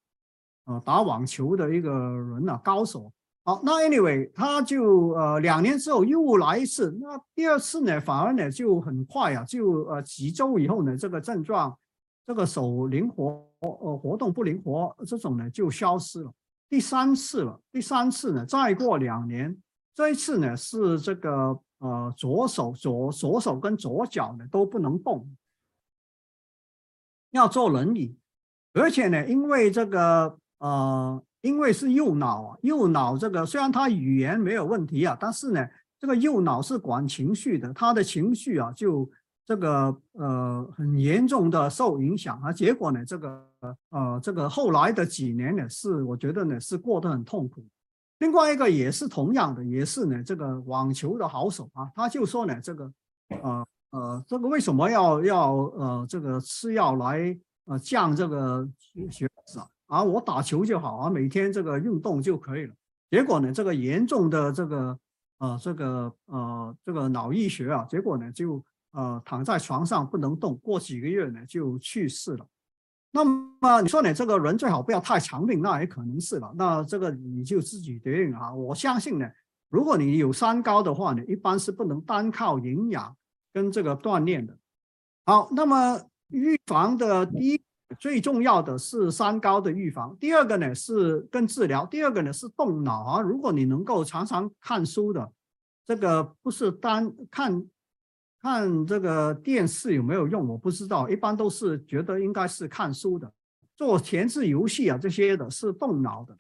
[0.66, 3.10] 呃打网球的一个人呐，高手。
[3.46, 11.74] 好，那 anyway 他就呃两年之后又来一次，那第二次呢反而呢就很快啊，就呃几周以后呢这个症状。
[12.26, 16.34] 这个手灵活，呃，活动不灵活，这种呢就消失了。
[16.70, 19.56] 第三次了，第三次呢，再过两年，
[19.94, 25.30] 这一次呢是这个呃左手左左手跟左脚呢都不能动，
[27.32, 28.16] 要坐轮椅，
[28.74, 35.68] 而且呢，因为这个呃，因为是右脑啊，右脑这个虽然他语言没有问题啊，但是呢，
[36.00, 39.12] 这个右脑是管情绪的，他的情绪啊就。
[39.46, 43.50] 这个呃很严重的受影响啊，结果呢，这个
[43.90, 47.62] 呃这个后来的几年呢，是我觉得呢是过得很痛苦。
[48.20, 52.94] 另外一个也是同样的，也是呢这个网球的好手啊，他就说呢这个
[53.42, 58.66] 呃呃这个为什么要要呃这个吃药来呃降这个
[59.12, 59.68] 血脂啊？
[59.88, 62.74] 啊我打球就好啊，每天这个运动就可以了。
[63.12, 64.98] 结果呢这个严重的这个
[65.40, 68.64] 呃这个呃这个脑溢血啊，结果呢就。
[68.94, 72.48] 呃，躺在床上不能动，过几个月呢就去世了。
[73.12, 74.14] 那么你说呢？
[74.14, 76.52] 这个人最好不要太长命，那也可能是了。
[76.56, 78.54] 那这个你就自己决定啊。
[78.54, 79.30] 我相信呢，
[79.70, 83.16] 如果你有三高的话呢，一般是不能单靠营养
[83.52, 84.58] 跟这个锻炼的。
[85.26, 86.00] 好，那么
[86.30, 87.62] 预防的第一
[88.00, 93.22] 最重要的是三高的预防，第二个呢是跟治疗，第二个呢是动脑啊。
[93.22, 95.32] 如果你能够常常看书的，
[95.86, 97.66] 这个不是单看。
[98.44, 100.46] 看这个电视有没有用？
[100.46, 103.32] 我不知道，一般都是觉得应该是看书的，
[103.74, 106.36] 做前置游戏啊这些的是动脑的，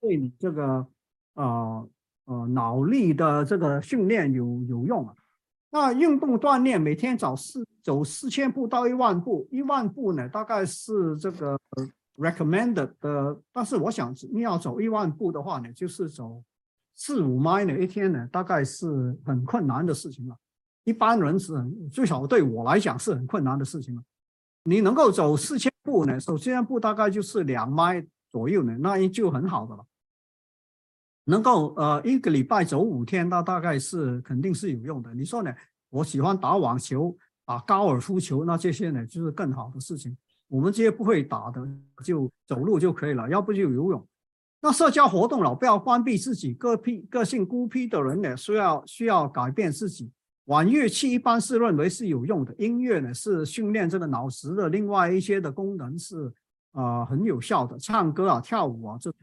[0.00, 0.86] 对你这个
[1.34, 1.88] 呃
[2.26, 5.12] 呃脑力的这个训练有有用啊。
[5.72, 11.58] 那运动锻炼，每天走四走四千步到一万步，一万步呢大概是这个
[12.18, 16.40] recommended 的，但是我想你要走一万步的话呢，就是走
[16.94, 18.86] 四五 mile 呢一天呢，大概是
[19.24, 20.36] 很困难的事情了。
[20.90, 24.02] 一般人是很，最少对我来讲是很困难的事情了。
[24.64, 26.18] 你能够走四千步呢？
[26.18, 29.86] 走四千步大概就是两迈左右呢，那就很好的了。
[31.24, 35.14] 能够呃一个礼拜走五天，那大概是肯定是有用的。
[35.14, 35.54] 你说呢？
[35.90, 40.16] 我喜欢打网球、打高尔夫球，那这些呢就是更好的事情。
[40.48, 41.64] 我们这些不会打的，
[42.04, 44.06] 就走路就可以了，要不就游泳。
[44.60, 50.10] 那社交活动了，不要关闭自己，个僻个性孤僻的人呢，需要需要改变自己。
[50.50, 56.28] 玩乐器一般是认为是有用的，音乐呢是训练这个脑石的另外一些的功能是
[56.72, 59.14] 啊很有效的，唱歌啊、跳舞啊这。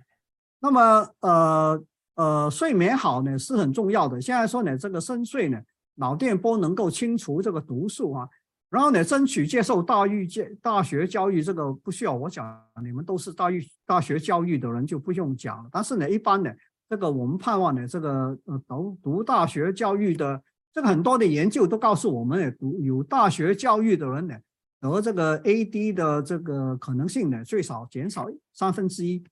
[0.62, 1.84] 那么呃
[2.16, 4.22] 呃睡眠好呢是很重要的。
[4.22, 5.62] 现在说呢这个深睡呢，
[5.96, 8.30] 脑电波能够清除这个毒素啊，
[8.70, 15.70] 然后呢争取接受大育教大学教育，这个不需要我讲，你们都是大育大学教育的人就不用讲了。
[15.74, 16.50] 但是呢一般呢
[16.90, 20.42] 这个我们盼望呢这个呃读读大学教育的。
[20.78, 24.36] 这个很多的研究都告诉我们，读有大学教育的人呢，
[24.80, 29.24] 得这个 AD 的这个可能性呢，最少减少三分之一。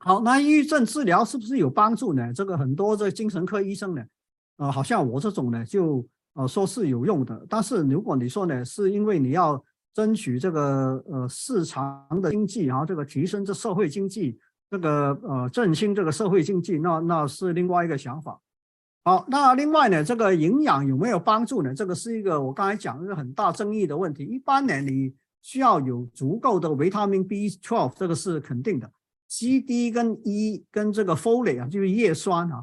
[0.00, 2.32] 好，那抑郁症治疗是不是有帮助呢？
[2.32, 4.02] 这个很多这精神科医生呢，
[4.56, 6.04] 呃，好像我这种呢，就
[6.34, 7.46] 呃说是有用的。
[7.48, 9.64] 但是如果你说呢，是因为你要
[9.94, 14.40] 争取这个呃市场的经济，然后这个提升这社会经济，
[14.72, 18.36] 这个呃振兴这个社会经济，那那是另外一个想法。
[19.02, 21.74] 好，那另外呢，这个营养有没有帮助呢？
[21.74, 24.24] 这个是一个我刚才讲一个很大争议的问题。
[24.24, 28.92] 一般呢，你需要有足够的维他命 B12，这个是肯定的。
[29.26, 32.62] C、D 跟 E 跟这个 Folate 啊，就是叶酸啊，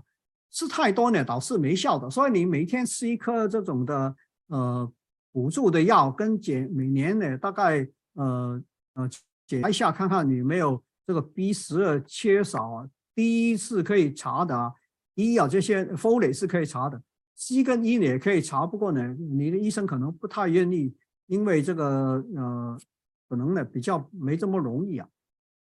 [0.51, 2.07] 吃太多呢导致没效的。
[2.07, 4.15] 所以你每天吃一颗这种的
[4.49, 4.91] 呃
[5.31, 8.61] 补助的药，跟检每年呢大概呃
[8.93, 9.09] 呃
[9.47, 12.88] 检查一下，看看你有没有这个 B 十二缺少啊。
[13.15, 14.72] D 是可以查的啊。
[15.18, 17.02] 一啊，这些 Folate 是可以查的
[17.35, 20.95] ，C 跟 E 也可以查，不过呢，你的医生可能不太愿意，
[21.26, 22.80] 因为这个呃，
[23.27, 25.10] 可能呢比较没这么容易啊。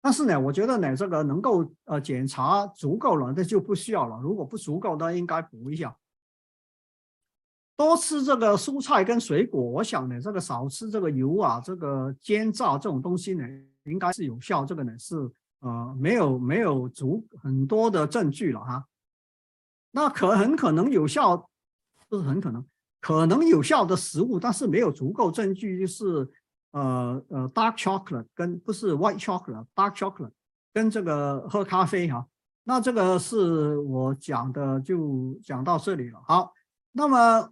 [0.03, 4.21] 但是呢，我觉得呢，这个能够呃检查足够了，那就不需要了。
[4.21, 5.97] 如果不足够，那应该补一下。
[7.77, 13.47] 多吃这个蔬菜跟水果，我想呢，这个少吃这个油啊，这个煎炸这种东西呢，
[13.85, 15.17] 应该是有效，这个呢是
[15.61, 18.85] 呃没有没有足很多的证据了哈。
[19.97, 21.37] 那可很可能有效，
[22.09, 22.65] 不是很可能，
[23.01, 26.29] 可能有效的食物，但是没有足够证据，就是
[26.73, 30.33] 呃呃 dark chocolate 跟不是 white chocolate，dark chocolate
[30.73, 32.27] 跟这个喝咖啡哈。
[32.65, 36.21] 那这个是我讲的，就讲到这里了。
[36.27, 36.53] 好，
[36.91, 37.49] 那么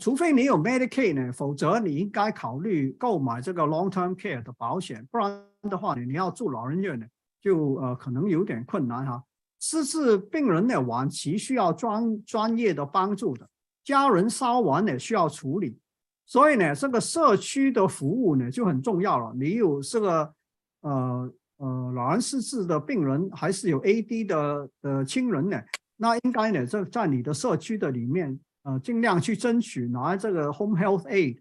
[0.00, 7.06] 除非你有 Medicaid 呢，否则你应该考虑购买这个 long-term care 的保险，不然的话，你要住老人院呢，
[7.40, 9.22] 就呃可能有点困难哈。
[9.60, 13.46] 失智病人呢，晚期需要专专业的帮助的，
[13.84, 15.78] 家人烧完呢需要处理，
[16.24, 19.34] 所以呢，这个社区的服务呢就很重要了。
[19.38, 20.34] 你有这个
[20.80, 25.62] 呃呃老人失智的病人，还是有 AD 的呃亲人呢，
[25.96, 31.38] 那应该呢在在你的社区的里面，呃，尽量去争取拿这个 Home Health Aid、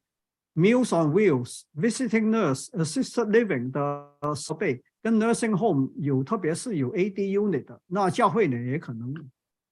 [0.56, 4.84] Meals on Wheels、Visiting Nurse、Assisted Living 的设备。
[5.02, 9.14] 跟 nursing home 有，特别是有 AD unit 的，那教会呢也可能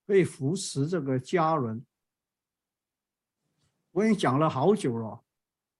[0.08, 1.86] 会扶持这个家人。
[3.92, 5.22] 我已经讲了好久了，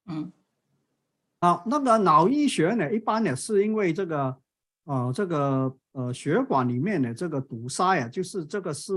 [0.06, 0.30] 嗯，
[1.40, 4.38] 好，那个脑医学呢，一般呢是因为这个，
[4.84, 8.92] 呃，这个呃血管里面的这个堵塞啊，就是这个是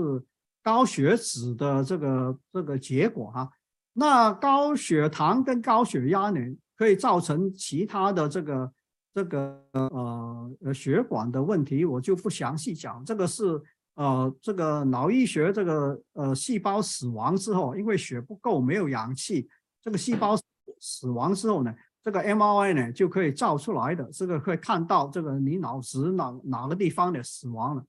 [0.62, 3.50] 高血脂的这个这个结果哈。
[3.94, 6.40] 那高血糖跟高血压呢，
[6.76, 8.70] 可以造成其他的这个。
[9.14, 13.60] 这个呃呃血管的问题我就不详细讲，这个是
[13.94, 19.46] 呃这个脑医学这个呃细胞死亡之后，因为血不够没有氧气，
[19.82, 20.34] 这个细胞
[20.80, 27.84] 死亡之后呢，这个 MRI 呢就可以照出来的，这个可以看到这个你脑子哪哪个地方的死亡了。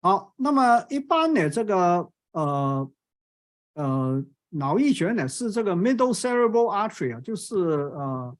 [0.00, 2.90] 好，那么一般呢这个呃
[3.74, 8.34] 呃脑溢血呢是这个 middle cerebral artery 啊，就是呃。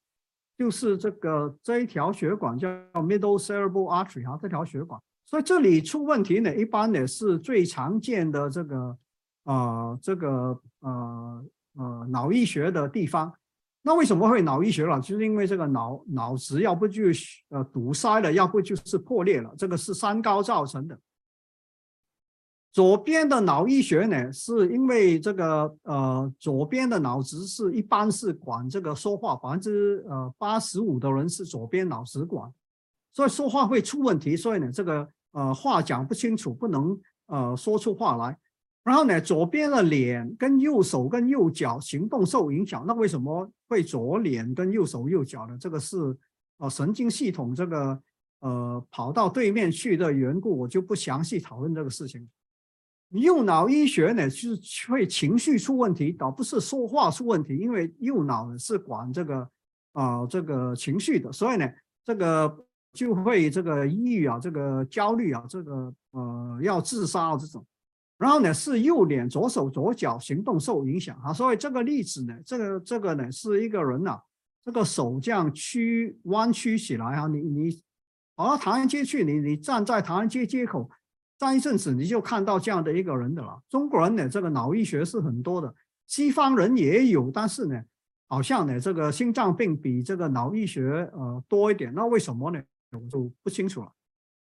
[0.59, 8.97] 就是这个这一条血管叫 middle cerebral artery 哈，这条血管，所以这里出问题呢，一般呢是最常见的这个
[9.45, 11.45] 呃这个呃
[11.77, 13.33] 呃脑溢血的地方。
[13.85, 15.01] 那为什么会脑溢血了？
[15.01, 17.03] 就是因为这个脑脑子要不就
[17.49, 20.97] 呃堵塞了，要不就是破裂了，这个是三高造成的。
[22.73, 32.51] 左边的脑溢血呢，是因为这个呃，左边的脑子是一般是管这个说话，百分之呃八十五的人是左边脑子管，
[33.13, 38.39] 所以说话会出问题，所以呢，这个呃话讲不清楚，不能呃说出话来。
[38.83, 45.59] 然后呢，左边的脸跟右手跟右脚行动受影响，那为什么会左脸跟右手右脚呢？
[45.61, 46.17] 这个是
[46.57, 48.01] 呃神经系统这个
[48.41, 52.27] 呃跑到对面去的缘故，我就不详细讨论这个事情。
[53.13, 59.49] 右脑医学呢，就是会情绪出问题，倒不是说话出问题，因为右脑呢是管这个
[59.93, 61.69] 啊这个情绪的，所以呢
[62.05, 67.65] 这个就会这个抑郁啊，这个焦虑啊，这个呃要自杀这种。
[68.17, 74.19] 然后呢是右脸左手左脚行动受影响啊，所以这个例子呢，这个这个呢是一个人呐，
[74.65, 77.83] 这个手这样曲弯曲起来啊，你你
[78.37, 80.89] 跑到唐人街去，你你站在唐人街街口。
[81.43, 83.61] 站一阵子，你就看到这样的一个人的了。
[83.69, 85.75] 中国人呢，这个脑溢血是很多的，
[86.07, 87.83] 西方人也有，但是呢，
[88.29, 90.83] 好像呢，这个心脏病比这个脑溢血
[91.13, 91.93] 呃多一点。
[91.93, 92.63] 那为什么呢？
[92.93, 93.91] 我就不清楚了。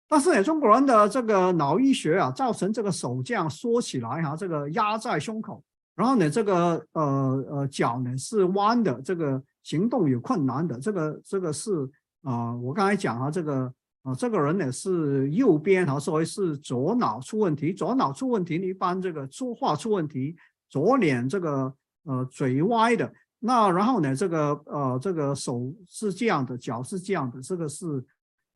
[0.09, 5.63] 但是呢，中国人的这个脑溢血啊，造成这个手这样缩起来哈，这个压在胸口，
[5.95, 10.77] 然后呢，这个呃呃脚呢是弯的，这个行动有困难的。
[10.77, 11.89] 这个这个是
[12.23, 13.73] 啊，我刚才讲啊，这个。
[14.03, 20.35] 啊，这个人呢是右边，他说是左脑出问题，左脑出问题，一般这个说话出问题，
[20.69, 21.71] 左脸这个
[22.05, 28.03] 呃嘴歪的，那然后呢这个呃这个手是这样的，脚是这样的，这个是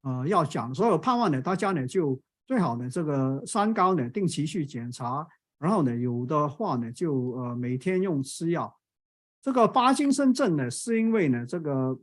[0.01, 5.27] 呃要讲，所以盼望呢大家呢就最好呢这个三高呢定期去检查，
[5.59, 8.75] 然后呢有的话呢就呃每天用吃药，
[9.43, 11.95] 这个巴金森症呢是因为呢这个。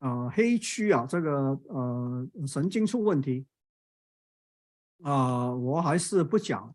[0.00, 3.46] 呃，黑区啊，这个呃神经出问题，
[5.02, 6.74] 啊，我还是不讲。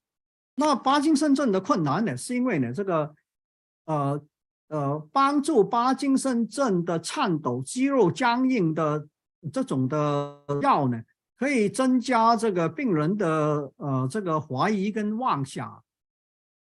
[0.56, 3.16] 那巴金森症的困难呢，是因为呢，这个
[3.86, 4.24] 呃
[4.70, 9.08] 呃，帮助巴金森症的颤抖、肌肉僵硬的
[9.54, 11.00] 这种的药呢，
[11.38, 15.84] 可以增加这个病人的呃这个怀疑跟妄想。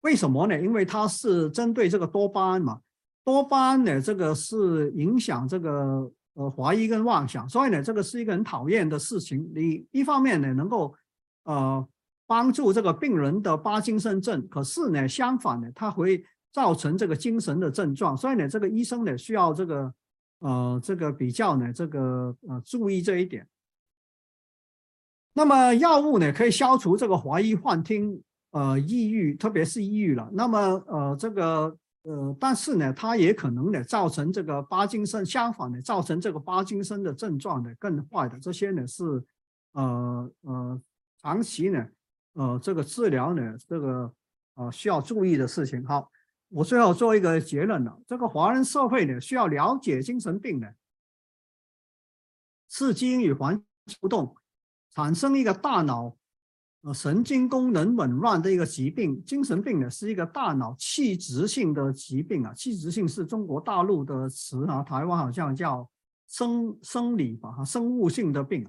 [0.01, 0.61] 为什么呢？
[0.61, 2.81] 因为它是针对这个多巴胺嘛，
[3.23, 6.11] 多巴胺呢，这个是影响这个。
[6.39, 9.45] 呃，怀疑跟妄想，所以呢，这个是一个很讨厌的事情。
[9.53, 10.95] 你一方面呢，能够
[11.43, 11.85] 呃
[12.25, 18.15] 帮助这个病人的巴金森症，可是呢，相反呢，它会造成这个精神的症状。
[18.15, 19.93] 所以呢，这个医生呢需要这个
[20.39, 23.45] 呃这个比较呢这个呃注意这一点。
[25.33, 30.29] 那么药物呢，可以消除这个怀疑、幻听、呃抑郁，特别是抑郁了。
[30.31, 30.57] 那么
[30.87, 38.39] 呃这个呃，但是呢，它也可能呢造成这个帕金森，相反呢，造成这个帕金森的症状呢更坏的。
[38.39, 39.03] 这些呢是
[39.73, 40.81] 呃呃
[41.21, 41.85] 长期呢
[42.33, 44.13] 呃这个治疗呢这个
[44.55, 45.85] 呃需要注意的事情。
[45.85, 46.09] 好，
[46.49, 50.67] 我最后做一个结论了，这个华人社会呢需要了解精神病呢
[52.69, 53.55] 是基因与环
[53.85, 54.35] 境不动。
[54.91, 56.17] 产生一个大脑
[56.81, 65.89] 呃神经功能紊乱的一个疾病，精神病呢是一个大脑器质性的疾病啊，器质性是中国大陆的词啊，台湾好像叫
[66.27, 68.65] 生生理吧，生物性的病，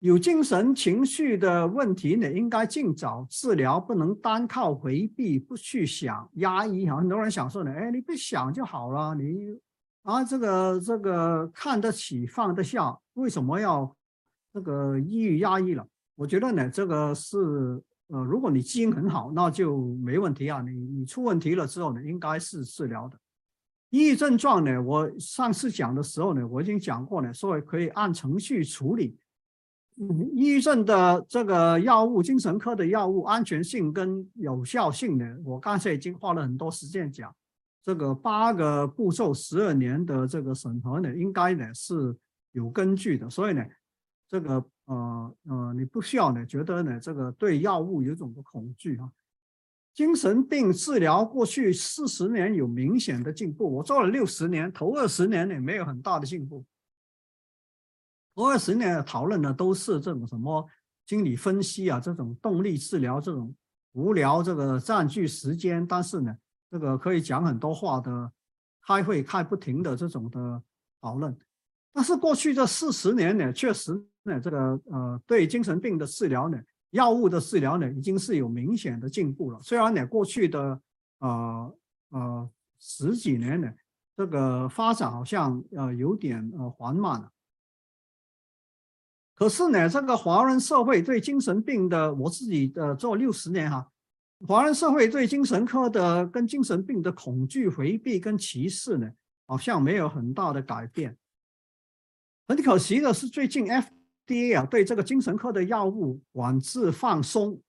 [0.00, 9.58] 有精神情绪的问题呢，应该尽早治疗，不能单靠回避，不去想压抑哈，很多人想说呢，哎，你不想就好了，你
[10.02, 13.96] 啊这个这个看得起放得下，为什么要？
[14.52, 15.86] 这个抑郁压抑了，
[16.16, 17.36] 我觉得呢，这个是
[18.08, 20.62] 呃，如果你基因很好，那就没问题啊。
[20.62, 23.18] 你你出问题了之后呢，应该是治疗的。
[23.90, 29.18] 抑郁症状呢，我上次讲的时候呢，我已经讲过呢，说可以按程序处理。
[30.34, 37.34] 抑郁症的这个药物，精神科的药物安全性跟有效性呢，我刚才已经花了很多时间讲。
[37.84, 42.16] 这个八个步骤，十二年的这个审核呢，应该呢是
[42.52, 43.62] 有根据的，所以呢。
[44.28, 49.10] 这个呃呃，你不需要呢，觉得呢，这个对药物有种的恐惧啊。
[49.94, 56.64] 精神病治疗过去四十年有明显的进步，我做了六十年，头二十年呢没有很大的进步。
[58.34, 60.68] 头二十年讨论的都是这种什么
[61.06, 63.54] 心理分析啊，这种动力治疗，这种
[63.92, 66.36] 无聊这个占据时间，但是呢，
[66.70, 68.30] 这个可以讲很多话的，
[68.86, 70.62] 开会开不停的这种的
[71.00, 71.36] 讨论。
[71.92, 74.06] 但是过去这四十年呢，确实。
[74.28, 79.62] 那这个呃，对精神病的治疗呢，药物的治疗呢，已经是有明显的进步了。
[79.62, 80.80] 虽然呢，过去的
[81.20, 81.78] 呃
[82.08, 82.50] 呃
[82.80, 83.72] 十几年呢，
[84.16, 87.30] 这个发展好像呃有点呃缓慢了。
[89.36, 93.88] 可是呢，这个华人社会对精神病的，我自己的做六十年哈，
[94.48, 99.08] 华人社会对精神科的跟精神病的恐惧、回避跟歧视呢，
[99.46, 101.16] 好像没有很大的改变。
[102.48, 103.86] 很可惜的是，最近 F。
[104.26, 107.60] 第一啊，对这个精神科的药物管制放松。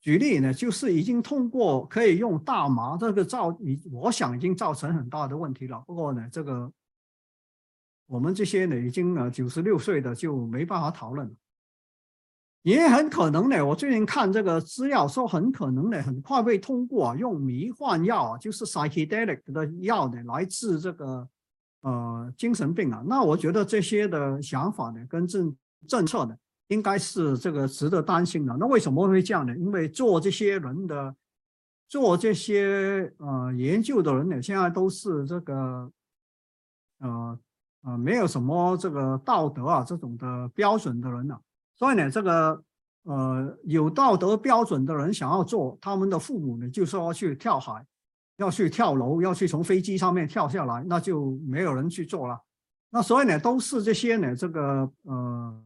[0.00, 5.80] 举例呢，就是已经通过可以用大麻，这个造已我想已经造成很大的问题了。
[5.86, 6.72] 不过呢，这个
[8.06, 11.34] 我们这些呢已经呃九十六岁的就没办法讨论了。
[12.62, 21.28] 也很可能呢，我最近看这个资料说，很可能呢很快会通过用迷幻药啊，就是 psychedelic 的药呢来治这个
[21.82, 23.04] 呃精神病啊。
[23.06, 25.56] 那我觉得这些的想法呢跟正
[25.88, 26.34] 政策呢，
[26.68, 28.56] 应该是这个值得担心的。
[28.58, 29.56] 那为什么会这样呢？
[29.56, 31.14] 因为做这些人的，
[31.88, 35.92] 做这些呃研究的人呢，现在都是这个，
[37.00, 37.38] 呃
[37.82, 41.36] 呃，没有什么这个道德啊这种的标准的人呢。
[41.76, 42.62] 所以呢，这个
[43.02, 47.84] 呃有道德标准的人想要做，他们的父母呢就说去跳海，
[48.36, 52.40] 要去跳楼，要去从飞机上面跳下来，那就没有人去做了。
[52.88, 55.64] 那所以呢，都是这些呢，这个呃。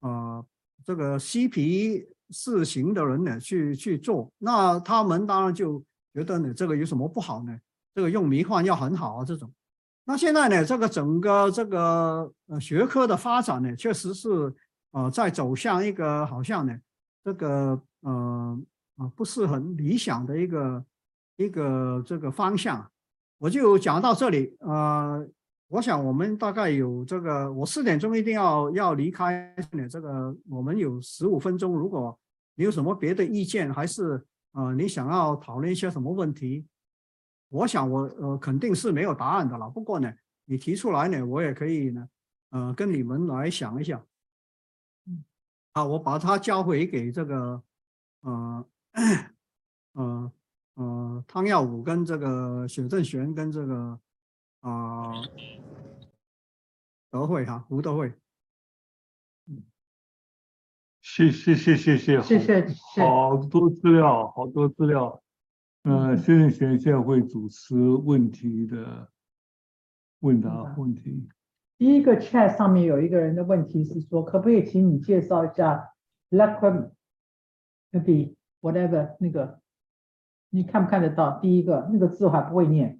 [0.00, 0.44] 呃，
[0.84, 5.82] 这个嬉皮士型的人呢，去去做，那他们当然就
[6.14, 7.58] 觉得呢，这个有什么不好呢？
[7.94, 9.50] 这个用迷幻药很好啊，这种。
[10.04, 14.54] 那现在呢，这个整个这个呃学科的发展呢，确实是
[14.92, 16.78] 呃在走向一个好像呢，
[17.24, 18.58] 这个呃
[18.96, 20.84] 啊不是很理想的一个
[21.36, 22.88] 一个这个方向。
[23.38, 25.28] 我就讲到这里，呃。
[25.68, 29.86] 我想我们大概有这个，我四点钟一定要要离开呢。
[29.86, 32.18] 这个我们有十五分钟，如果
[32.54, 36.66] 你有什么别的意见，还是呃你想要讨论一些什么问题，
[37.50, 39.68] 我想我呃肯定是没有答案的了。
[39.68, 40.10] 不过呢，
[40.46, 42.08] 你提出来呢，我也可以呢，
[42.48, 44.02] 呃跟你们来想一想。
[45.06, 45.22] 嗯，
[45.74, 47.62] 好，我把它交回给这个
[48.22, 48.66] 呃
[49.92, 50.32] 呃
[50.76, 54.00] 呃汤耀武跟这个许正玄跟这个。
[54.60, 55.12] 啊，
[57.10, 58.12] 德惠哈，吴德惠，
[59.46, 59.62] 嗯，
[61.00, 65.22] 谢谢谢谢谢谢谢，好多资料，好多资料，
[65.84, 69.10] 嗯，谢谢贤现在会主持问题的
[70.20, 71.28] 问答问题。
[71.78, 75.94] 第一个 chat 上面有一个人的问题是说，可不可以请你介绍一下
[76.30, 76.90] lacrim
[77.92, 79.60] maybe whatever 那个，
[80.50, 81.38] 你看不看得到？
[81.38, 82.97] 第一个那个字我还不会念。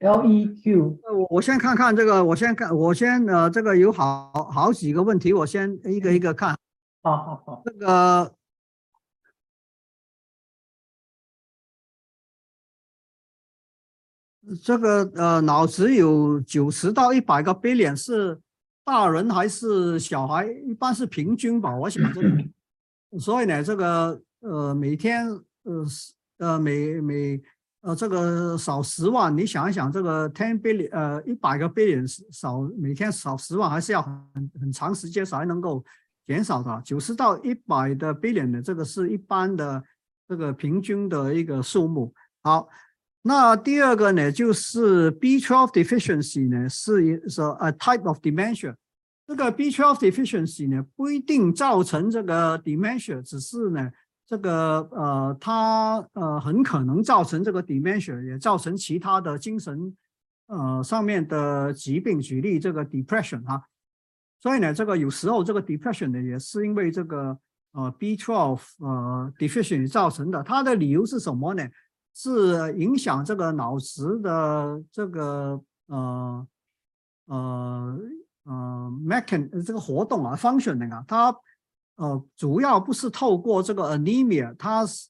[0.00, 6.56] L E Q，呃我我先看看这个，我先看，我先呃，这个有好好几个问题，我先一个一个看。
[7.02, 8.34] 好好好，这个
[14.62, 18.38] 这个呃，脑子有九十到一百个 billion 是
[18.84, 20.46] 大人还是小孩？
[20.46, 22.28] 一般是平均吧，我想这个。
[23.18, 25.26] 所以呢，这个呃，每天
[25.64, 27.40] 呃是呃每每
[27.80, 35.84] 呃这个少十万，你想一想，这个 ten billion 呃一百个 billion 少每天少十万，还是要很很长时间才能够
[36.26, 36.82] 减少的。
[36.84, 39.82] 九十到一百的 billion 的这个是一般的
[40.28, 42.12] 这个平均的一个数目。
[42.42, 42.68] 好，
[43.22, 48.74] 那第二个呢，就是 B12 deficiency 呢是一是 a type of dementia。
[49.26, 53.90] 这个 B12 deficiency 呢不一定造成这个 dementia，只是呢
[54.28, 59.96] 这个呃它呃很可能造成这个 dementia，也造成其他的精神
[60.48, 63.62] 呃上面的疾病，举例这个 depression 哈。
[64.40, 67.38] 所以呢，这个有时候这个 depression 呢也是因为这个
[67.72, 70.42] 呃 B12 呃 deficiency 造成的。
[70.42, 71.66] 它的理由是什么呢？
[72.14, 76.46] 是影响这个脑子的这个呃
[77.26, 77.98] 呃
[78.44, 81.32] 呃 mechan 这个活动啊 functioning 啊，它
[81.98, 85.08] 呃主要不是透过这个 anemia，它是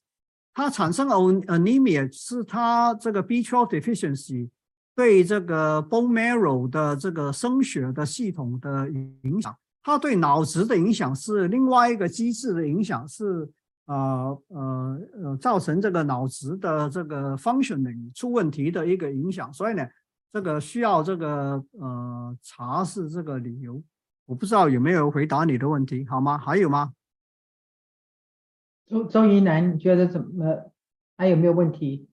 [0.53, 4.49] 它产生 an- anemia 是它这个 B12 deficiency
[4.95, 8.89] 对这个 bone marrow 的这个生血的系统的
[9.23, 13.49] 影响，它对脑子的影响是另外一个机制的影响是。
[13.89, 19.83] 呃呃呃，造成这个脑子的这个 functioning 出问题的一个影响，所以呢，
[20.31, 23.81] 这个需要这个呃查是这个理由。
[24.29, 26.37] 我不知道有没有回答你的问题，好吗？
[26.37, 26.93] 还有吗？
[28.85, 30.71] 周周怡南，你觉得怎么？
[31.17, 32.07] 还有没有问题？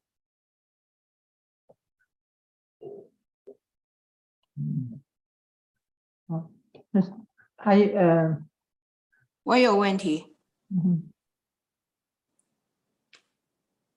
[4.54, 5.02] 嗯，
[6.26, 6.50] 好，
[6.90, 7.12] 那是
[7.54, 8.42] 还呃，
[9.42, 10.38] 我有问题，
[10.70, 11.12] 嗯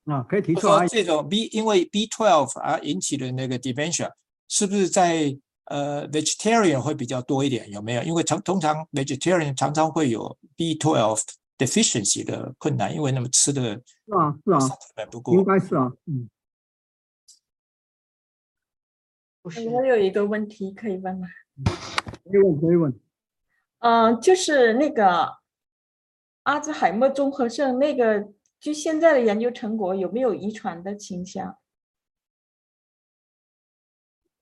[0.05, 0.85] 哼啊，可以提出来。
[0.85, 4.11] 这种 B 因为 B12 而引起的那个 dementia，
[4.49, 5.39] 是不是在
[5.69, 7.69] 呃 vegetarian 会比较多一点？
[7.71, 8.03] 有没有？
[8.03, 11.21] 因为常通常 vegetarian 常常会有 B12
[11.57, 15.43] deficiency 的困难，因为那么吃的是啊，是啊不应够。
[15.43, 16.29] 该是啊，嗯，
[19.43, 21.27] 我有一个问题可以问吗？
[22.25, 22.99] 可以问，可以问。
[23.79, 25.37] 嗯、就是那个
[26.43, 28.27] 阿兹海默综合症，那个
[28.59, 31.58] 据现在的研究成果，有没有遗传的倾向？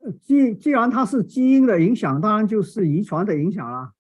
[0.08, 3.94] 呃既既然它是基因的影响，当然就是遗传的影响啦。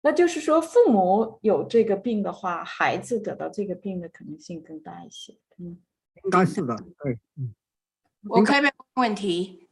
[0.00, 5.36] 那就是说，父母有这个病的话，孩子得到这个病的可能性更大一些。
[5.58, 5.78] 嗯，
[6.24, 6.74] 应该是的，
[7.04, 7.54] 对，嗯，
[8.28, 9.68] 我可以问问题？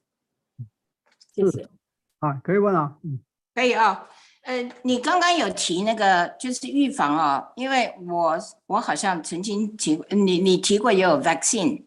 [1.34, 1.68] 谢谢。
[2.20, 3.18] 啊，可以问啊，嗯，
[3.54, 4.06] 可以啊。
[4.42, 11.84] 呃，你刚刚有提那个就是预防哦，因为我我好像曾经提，你你提过也有 vaccine，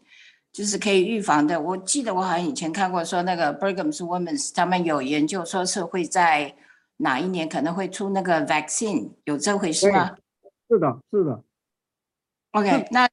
[0.53, 1.59] 就是可以预防的。
[1.59, 6.55] 我记得我好像以前看过说那个 Brigham's Women's 他们有研究说是会在
[6.97, 10.15] 哪一年可能会出那个 vaccine，有这回事吗
[10.69, 11.43] 是的，是的。
[12.51, 13.09] ？OK，那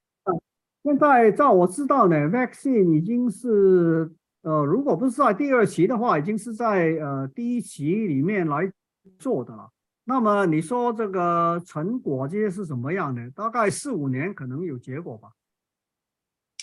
[0.83, 4.11] 现在照我知道呢，vaccine 已经是
[4.43, 8.71] 呃，如果不是在第二期的话，已经是在呃第一期里面来
[9.19, 9.71] 做的了。
[10.05, 13.31] 那么你说这个成果这些是什么样的？
[13.31, 15.31] 大概四五年可能有结果吧。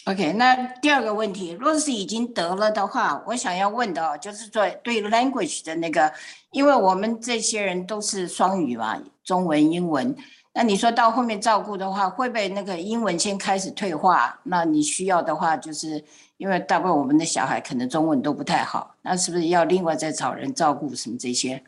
[0.07, 6.09] OK，那第二个问题，若是已经得了的话，我想要问的哦，就是说对 language 的那个，
[6.51, 10.15] 因为我们这些人都是双语嘛，中文、英文。
[10.53, 14.39] 那你说到后面照顾的话，会不会那个英文先开始退化？
[14.43, 16.01] 那你需要的话，就是
[16.37, 21.61] 因为大部分我们的小孩可能中文都不太好，那是不是要另外再找人照顾什么这些？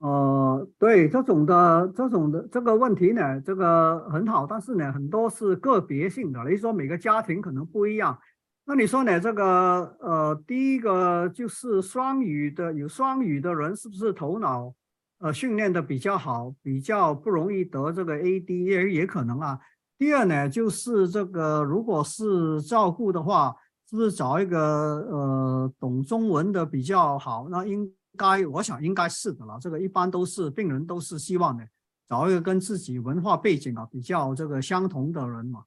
[0.00, 0.43] 嗯，
[0.78, 8.18] 对这种的这种的这个问题呢，这个很好，但是呢，很多是个别性的，例如说每个家庭可能不一样。
[8.66, 9.20] 那你说呢？
[9.20, 14.72] 这个呃，第一个就是双语的，有双语的人是不是头脑
[15.18, 19.58] 呃训练的比较好，比较不容易得这个 AD 也也可能啊。
[19.98, 23.54] 第二呢，就是这个如果是照顾的话，
[23.90, 27.46] 是不是找一个呃懂中文的比较好？
[27.50, 27.86] 那应
[28.16, 29.58] 该我想应该是的了。
[29.60, 31.66] 这个一般都是病人都是希望的，
[32.08, 35.64] 找一个跟自己文化背景啊比较这个相同的人嘛。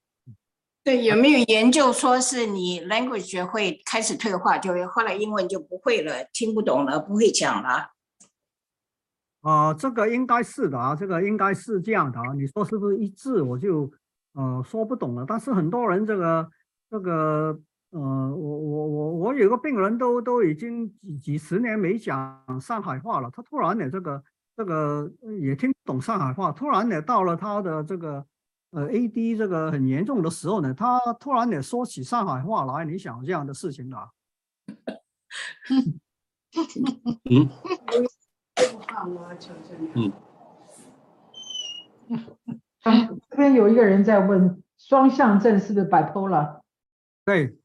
[0.83, 7.91] 对，有没有研究说是你 language 学会开始退化，就会后来英文就不会了，听不懂了，不会讲了？
[9.41, 12.33] 啊、这个应该是的啊，这个应该是这样的啊。
[12.33, 13.91] 你说是不是一致，我就
[14.33, 15.25] 呃说不懂了。
[15.27, 16.49] 但是很多人这个
[16.89, 17.57] 这个
[17.99, 24.23] 呃，我我我我有个病人都都已经几几十年没讲上海话了，他突然呢这个
[24.55, 25.11] 这个
[25.41, 28.23] 也听不懂上海话，突然呢到了他的这个
[28.69, 34.09] 呃 AD 这个很严重的时候呢，他突然呢说起上海话来，你想这样的事情啊？
[37.29, 37.49] 嗯
[39.95, 40.13] 嗯，
[42.83, 46.61] 嗯，这边有一个人在问，双向症是不是 bipolar？
[47.25, 47.56] 对，嗯，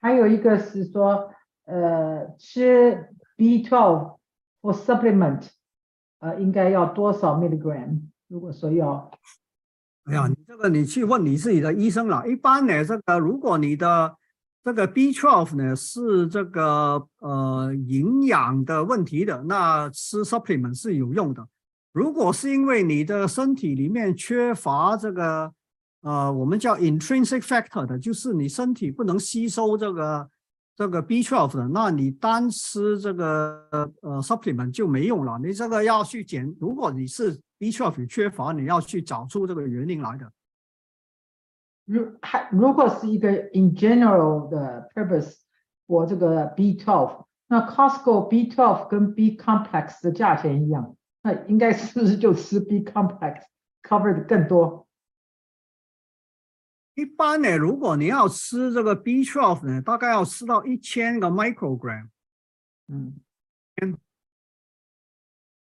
[0.00, 1.30] 还有一个是说，
[1.66, 4.16] 呃，吃 B12
[4.62, 5.48] 或 supplement，
[6.20, 8.00] 呃，应该要多少 milligram？
[8.28, 9.10] 如果说要，
[10.04, 12.26] 哎呀，你这个你去问你自己的医生了。
[12.26, 14.16] 一般呢，这个如果你的
[14.64, 21.46] 这个 B12 呢是这个呃营养的问题的，那吃 supplement 是有用的。
[21.92, 25.52] 如果是因为你的身体里面缺乏这个
[26.02, 30.30] 呃我们叫 intrinsic factor 的，就是你身体不能吸收这个
[30.74, 35.38] 这个 B12 的，那你单吃这个呃 supplement 就没用了。
[35.38, 40.32] 你这个要去检，如果你是 B12 缺乏，你要去找出这个原因来的。
[41.84, 45.34] 如还如果是一个 in general 的 purpose，
[45.86, 53.42] 我这个 B12，那 Costco B12 跟 B complex 的价钱一样，那应该是不是就吃 B complex
[53.82, 54.86] cover 的更多？
[57.00, 62.08] 一般呢，如果你要吃这个 B12 呢，大概要吃到一千个 microgram。
[62.88, 63.14] 嗯，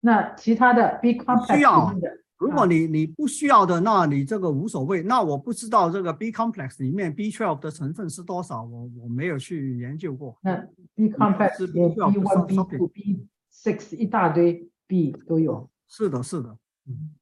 [0.02, 1.96] 那其他的 B complex 需要
[2.38, 5.02] 如果你你不需要的，那你这个无所谓。
[5.02, 10.38] 那我不知道这个 B complex 里面 B12 的成分是多少，我我没有去研究过。
[10.44, 10.56] 那
[10.94, 15.70] B complex 是里面 B 必须要 one、B 上 two、B six 一大堆 B 都有。
[15.88, 16.58] 是的，是的，
[16.88, 17.16] 嗯。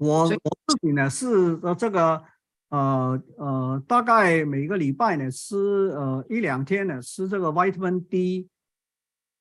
[0.00, 2.22] 我我自己呢是呃这个
[2.70, 5.56] 呃呃大概每个礼拜呢吃
[5.94, 8.48] 呃一两天呢吃这个 vitamin D，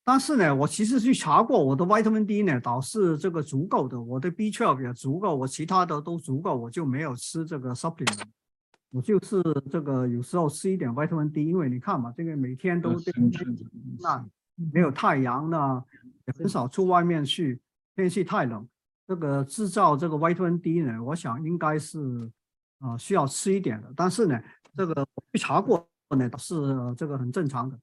[0.03, 8.19] 但是呢我其实去查过我的 vitamin D 呢倒是这个足够的，我的 B12 也足够，我其他的都足够，我就没有吃这个 supplement，
[8.91, 9.41] 我就是
[9.71, 13.13] 这个有时候吃一点 vitamin D，因为你看嘛，这个每天都对
[14.01, 14.25] 那
[14.73, 15.81] 没有太阳呢，
[16.27, 17.61] 也很少出外面去，
[17.95, 18.67] 天气太冷。
[19.09, 22.29] 这个制造这个 vitamin D 呢，我想应该是
[22.77, 24.39] 啊、需要吃一点的，但是呢，
[24.77, 25.83] 这个我去查过
[26.15, 27.75] 呢，是、呃这个很正常的。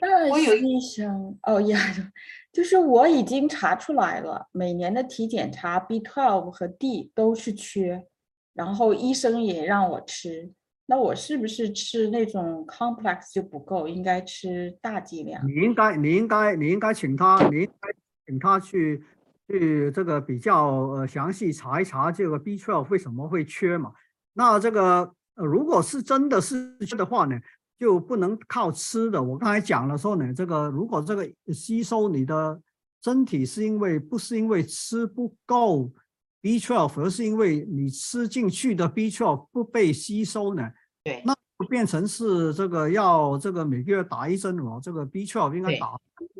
[0.00, 1.78] 那我有医生哦呀，
[2.52, 8.06] 就是我已经查出来了，每年的体检查 B12 和 D 都是缺，
[8.54, 10.52] 然后医生也让我吃，
[10.86, 15.44] 那我是不是吃那种 complex 就不够，应该吃大剂量？
[15.44, 17.90] 你应该，你应该，你应该请他，你应该
[18.26, 19.04] 请他去
[19.52, 23.92] 去这个比较呃详细查一查这个 B12 为什么会缺嘛？
[24.32, 27.38] 那这个呃如果是真的是缺的话呢，
[27.78, 29.22] 就不能靠吃的。
[29.22, 32.58] 我刚才讲了说呢，这个如果这个吸收你的
[33.04, 35.92] 身体是因为不是因为吃不够
[36.40, 40.70] B12，而是因为你吃进去的 B12 不被吸收呢，
[41.04, 45.96] 对那就变成是这个要这个每个月打一针哦，这个 B12 应该打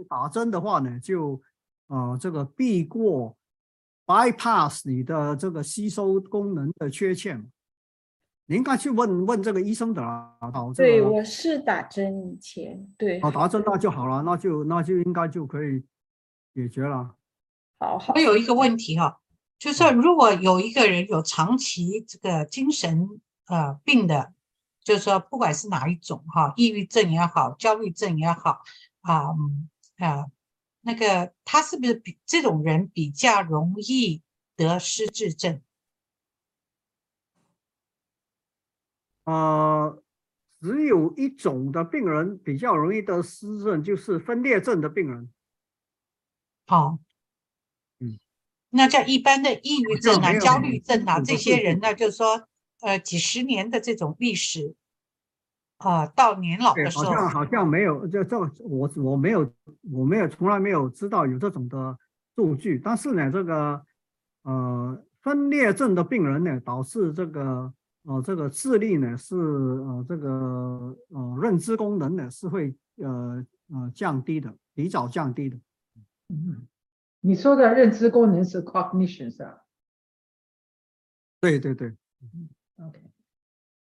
[0.08, 1.40] 打针的话呢，就
[1.92, 3.36] 呃这个避过
[4.06, 7.44] bypass 你的这个吸收功能的缺陷嘛。
[8.46, 10.36] 你应该去问问这个医生的啦，
[10.74, 15.84] 对，我是打针以前，对，哦打针那就好了，那就那就应该就可以
[16.54, 17.14] 解决了。
[17.78, 19.20] 好好我，有一个问题哈、
[19.58, 23.08] 就是说如果有一个人有长期这个精神
[23.46, 24.34] 呃病的，
[24.82, 28.60] 就是说不管是哪一种哈、抑郁症也好，焦虑症也好
[29.02, 30.26] 啊嗯啊，
[30.82, 34.22] 那个他是不是比这种人比较容易
[34.56, 35.62] 得失智症？
[39.24, 40.02] 呃，
[40.60, 45.32] 只有一种的病人比较容易得失智症，就是分裂症的病人。
[46.66, 46.98] 哦，
[48.00, 48.18] 嗯，
[48.70, 52.48] 那在一般的抑郁症啊、焦虑症啊这些人呢，就是说
[52.80, 54.74] 呃几十年的这种历史
[55.82, 59.52] 啊，到年老，的时候，好像好像没有，这这我我没有
[59.92, 61.98] 我没有从来没有知道有这种的
[62.36, 63.84] 数据，但是呢，这个
[64.42, 67.72] 呃分裂症的病人呢，导致这个
[68.04, 75.56] 呃这个智力呢是呃这个呃认知功能呢是会呃呃降低的，提早降低的。
[76.28, 76.66] 嗯，
[77.20, 79.58] 你说的认知功能是 cognition 是吧
[81.40, 81.94] 对对对
[82.78, 83.02] ，？OK，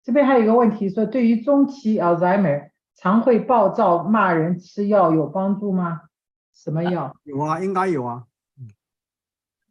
[0.08, 6.00] 这边还有一个问题说，对于中期 Alzheimer 常会暴躁、骂人，吃药有帮助吗？
[6.54, 8.24] 什么药有啊，应该有啊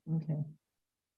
[0.06, 0.46] ，？OK，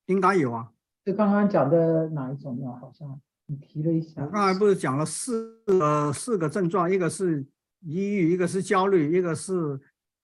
[0.06, 0.72] 应该有啊。
[1.04, 2.72] 就刚刚讲的哪一种药？
[2.72, 4.30] 好像你提了一下我。
[4.30, 7.46] 刚才不是讲了四个四个症状，一个是
[7.82, 9.78] 抑郁，一个是焦虑，一个是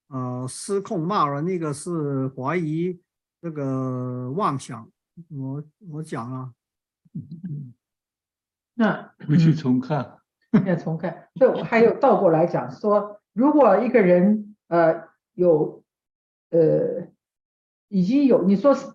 [0.07, 2.97] 呃失控骂人，一个是怀疑
[3.41, 4.89] 这个妄想。
[5.29, 5.61] 我
[5.91, 6.53] 我讲了，
[8.75, 10.19] 那回去重看。
[10.65, 11.27] 要重看。
[11.33, 15.03] 对，我还有倒过来讲说，如果一个人呃
[15.33, 15.83] 有
[16.51, 17.07] 呃
[17.89, 18.85] 已经有你说是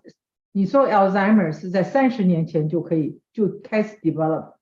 [0.51, 4.53] 你说 Alzheimer 是在三十年前就可以就开始 develop，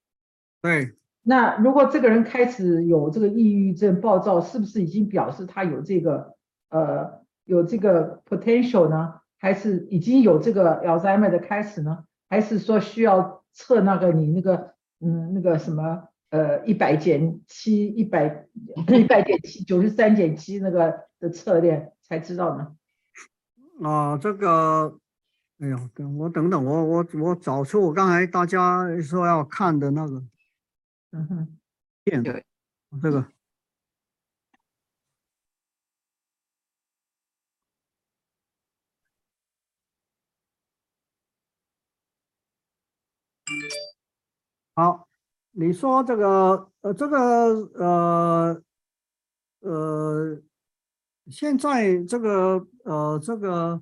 [0.62, 6.36] 对，那如果这个人开始有这个抑郁症、暴躁，是不是已经表示他有这个
[6.70, 9.22] 呃有这个 potential 呢？
[9.41, 12.04] 还是已经有这个 Alzheimer 的开始呢？
[12.30, 18.48] 还是说需要测那个你那个嗯那个什么呃一百减七一百
[18.88, 22.76] 一百减七九十三减七那个的策略才知道呢？
[23.82, 25.00] 啊、这个，
[25.60, 30.24] 哎呀，等我等等，我我我找出我刚才大家说要看的那个
[31.12, 31.58] 嗯哼，
[32.04, 32.44] 电，对
[33.02, 33.26] 这个。
[44.80, 45.10] 好，
[45.51, 47.18] 你说这个呃，这个
[47.76, 48.61] 呃
[49.60, 50.41] 呃，
[51.30, 53.81] 现在这个呃这个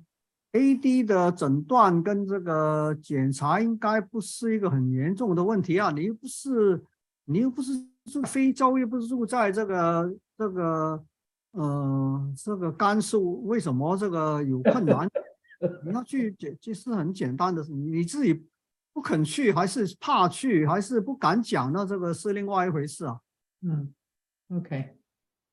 [0.50, 6.82] AD 的诊断跟这个检查应该不是一个很严重的问题啊，你又不是
[7.26, 7.74] 你又不是
[8.06, 11.04] 住非洲，又不是住在这个这个
[11.52, 15.08] 呃这个甘肃，为什么这个有困难？
[15.86, 18.44] 你要去解，其实很简单的事，你你自己
[18.98, 23.20] 不肯去，还是怕去，还是不敢讲，那这个是另外一回事啊。
[23.62, 23.94] 嗯
[24.56, 24.96] ，OK，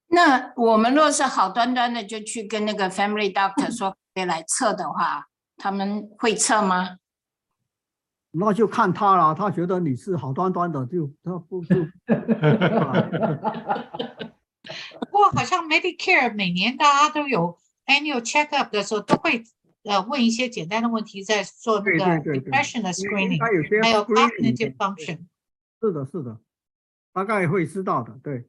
[0.07, 5.27] 那我们若是好端端的就去跟那个 family doctor 说可以来测的话，
[5.57, 6.97] 他们会测吗？
[8.31, 11.75] 那就看他了，他觉得你是好端端的，就他不就
[15.01, 19.43] 不过好像 Medicare 每年大家都有 annual check up 的时候，都会
[19.85, 25.27] 呃问一些简单的问题，在做那个对对对 depression 的 screening，该有些还有 cognitive function。
[25.81, 26.39] 是的，是的，
[27.13, 28.19] 大概会知道的。
[28.23, 28.45] 对，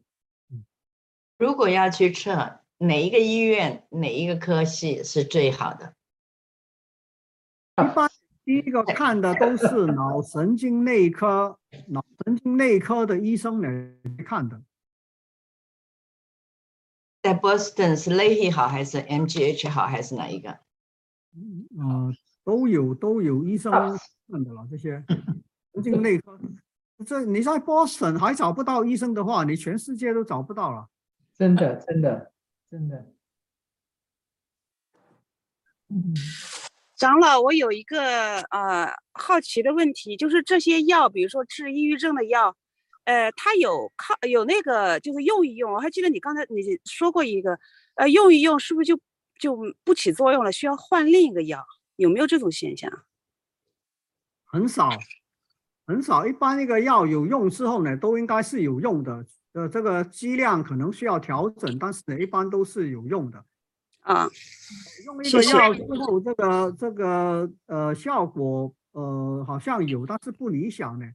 [1.39, 5.95] 如果要去测哪一个医院哪一个科系是最好的？
[7.77, 8.11] 一般
[8.45, 11.59] 第一个看的都是脑神经内科，
[11.89, 14.63] 脑神经内科的医生来看的。
[17.23, 20.61] 在 Boston 是 Leahy 好还是 MGH 好还是哪一个？
[21.79, 22.13] 呃，
[22.45, 25.05] 都有都有医生看的了，这些
[25.75, 26.39] 神经内科。
[27.05, 30.89] 这你在 Boston 还找不到医生的话，你全世界都找不到了。
[31.37, 32.33] 真的真的
[32.71, 33.07] 真的，
[35.89, 36.15] 嗯。
[36.97, 42.57] 长老，我有一个呃好奇的问题，就是这些药，比如说治抑郁症的药，
[43.05, 47.59] 呃，它有靠有那个就是用一用，我还记得你刚才你说过一个，
[47.97, 48.99] 呃，用一用是不是就
[49.39, 51.65] 就不起作用了，需要换另一个药？
[51.97, 52.91] 有没有这种现象？
[54.45, 54.91] 很少，
[55.87, 56.27] 很少。
[56.27, 59.25] 一般那个药有用之后呢，都应该是有用的。
[59.53, 63.45] 呃，这个剂量可能需要调整，但是呢，一般都是有用的。
[64.01, 64.29] 啊，
[65.05, 71.07] 用一个药之后，这个这个呃效果呃好像有，但是不理想呢。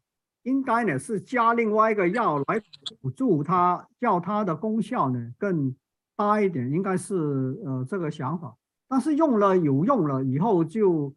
[0.44, 2.60] 应该呢是加另外一个药来
[3.00, 5.76] 辅助它，叫它的功效呢更
[6.22, 7.16] 大一点，应该是
[7.66, 8.56] 呃这个想法。
[8.88, 11.12] 但是用了有用了以后就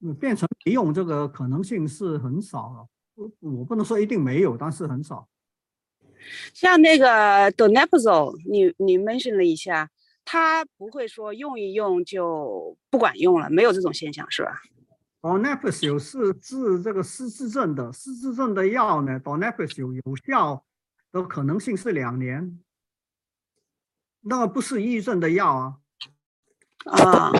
[0.00, 2.86] 呃变成没用，这个可能性是很少了。
[3.14, 5.28] 我我不能说一定没有，但是很少。
[6.54, 9.90] 像那个 donepezil，你你 mention 了一下，
[10.24, 14.62] 它不会说用一用就不管用了，没有这种现象是吧
[15.20, 20.64] ？Donepez 有是治这个失智症的，失智症的药呢，Donepez 有有效
[21.10, 22.58] 的可能性是两年，
[24.22, 25.78] 那个不是抑郁症的药啊。
[26.86, 27.30] 啊，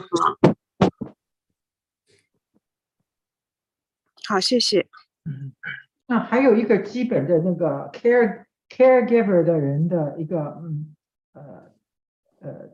[4.28, 4.86] 好，谢谢。
[6.06, 10.94] 那还有一个基本的那个 care caregiver 的人的一个嗯
[11.32, 11.72] 呃
[12.40, 12.70] 呃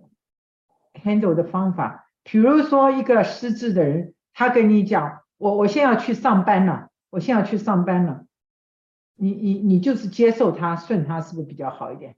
[0.95, 8.27] handle 的方法，比如说一个失智的人，他跟你讲，我我现在要去上班了，我现在要去上班了，
[9.15, 12.18] 你你你就是接受他顺他，是不是比较好一点？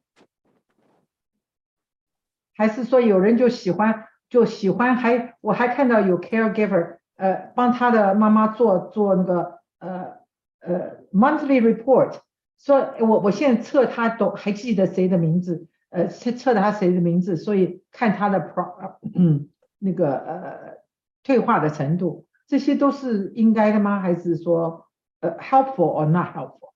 [2.60, 10.18] 还是说有人就喜欢就喜欢还我还看到有 caregiver 呃帮他的妈妈做做那个呃
[10.60, 12.20] 呃 monthly report，
[12.58, 20.76] 说我我现在测他懂还记得谁的名字，呃测测他谁的名字，所以看他的 pro 嗯那个呃
[21.22, 24.00] 退化的程度，这些都是应该的吗？
[24.00, 24.86] 还是说
[25.20, 26.72] 呃 helpful or not helpful？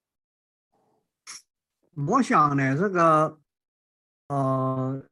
[2.08, 3.36] 我想呢，这个
[4.28, 5.02] 呃，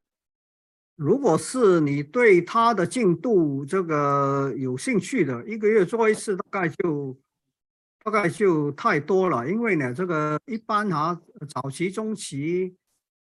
[0.95, 7.17] 如果是你对他的进度这个有兴趣的，一个月做一次，大概就
[8.03, 9.49] 大概就太多了。
[9.49, 12.75] 因为呢，这个一般哈，早期、中期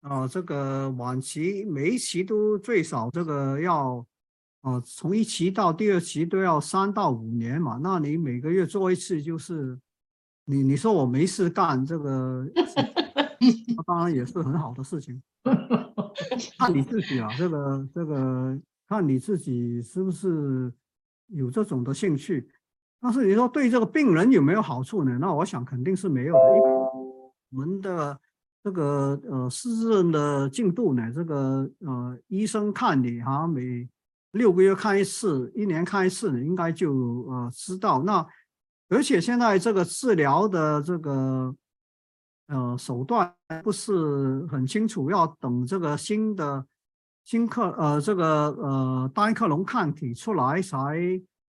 [0.01, 4.05] 啊、这个晚期，每一期都最少这个要
[4.61, 7.79] 呃，从一期到第二期都要三到五年嘛。
[7.81, 9.77] 那你每个月做一次，就是
[10.45, 12.45] 你你说我没事干，这个
[13.87, 15.19] 当然也是很好的事情。
[16.57, 20.71] 看你自己啊，这个这个看你自己是不是
[21.27, 22.49] 有这种的兴趣。
[23.01, 25.17] 但是你说对这个病人有没有好处呢？
[25.19, 26.39] 那我想肯定是没有的。
[26.55, 26.69] 因为
[27.51, 28.19] 我们的
[28.63, 33.87] 这个呃私人的进度呢，这个呃医生看你哈，每
[34.31, 38.01] 六个月看一次，一年看一次，你应该就呃知道。
[38.03, 38.25] 那
[38.89, 41.55] 而且现在这个治疗的这个
[42.47, 46.65] 呃手段不是很清楚，要等这个新的
[47.23, 50.99] 新克呃这个呃单克隆抗体出来才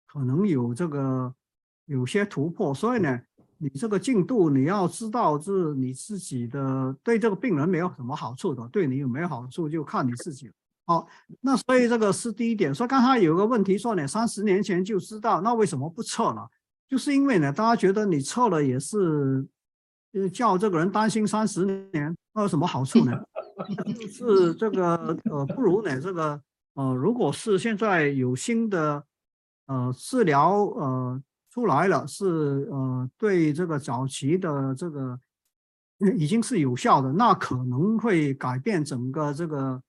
[0.08, 1.34] 可能有这个
[1.86, 2.74] 有些突破。
[2.74, 3.20] 所以呢，
[3.58, 10.50] 你这个进度你要知道是你自己的，对这个病人没有什么好处的，对你有没有好处就看你自己。
[10.86, 11.08] 好，
[11.42, 12.74] 那所以这个是第一点。
[12.74, 16.50] 所以刚才有个问题说呢，三十年前就知道，那为什么不测了？
[16.88, 19.46] 就是因为呢，大家觉得你测了也是，
[20.34, 23.12] 叫这个人担心三十年，那有什么好处呢？
[24.10, 26.42] 是这个呃，不如呢，这个
[26.76, 29.04] 呃，如果是现在有新的
[29.68, 31.22] 呃治疗呃
[31.52, 35.20] 出来了，是呃对这个早期的这个
[36.18, 39.82] 已经是有效的，那可能会改变整个这个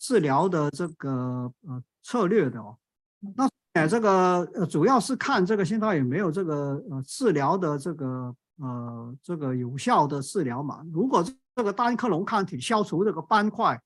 [0.00, 2.76] 治疗的这个呃策略的哦。
[3.36, 10.84] 那哎，这个呃，主要是看这个现在有没有这个呃治疗的这个呃这个有效的治疗嘛？
[10.92, 11.24] 如果
[11.54, 13.80] 这个单克隆抗体消除这个斑块，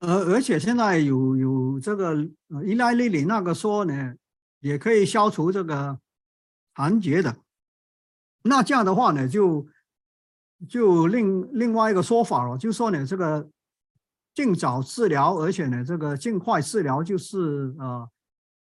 [0.00, 2.10] 呃，而且现在有有这个
[2.48, 4.14] 呃伊莱利里那个说呢，
[4.60, 5.98] 也可以消除这个
[6.74, 7.36] 残结的，
[8.42, 9.66] 那这样的话呢，就
[10.68, 13.48] 就另另外一个说法了，就说呢这个。
[14.36, 18.06] 尽早治疗，而且呢，这个尽快治疗就是呃，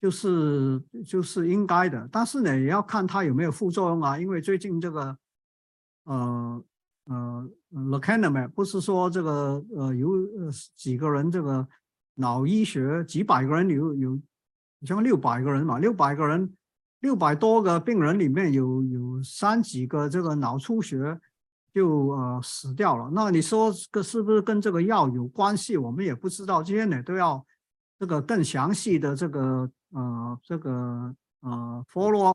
[0.02, 2.10] 就是就是应该的。
[2.12, 4.18] 但是呢，也要看它有没有副作用啊。
[4.18, 5.18] 因为最近这个
[6.06, 6.64] 呃
[7.06, 11.68] 呃 l e c a n a m 不是说这个呃有呃几个人这个
[12.16, 14.20] 脑医学几百个人有有
[14.82, 16.52] 像六百个人嘛，六百个人
[17.02, 21.20] 六百多个病人里面有有三几个这个脑出血。
[21.74, 23.10] 就呃死掉了。
[23.14, 25.78] 那你说这是不是跟这个药有关系？
[25.78, 27.42] 我们也不知道，这些呢都要
[28.02, 32.34] 这个更详细的这个呃这个呃 follow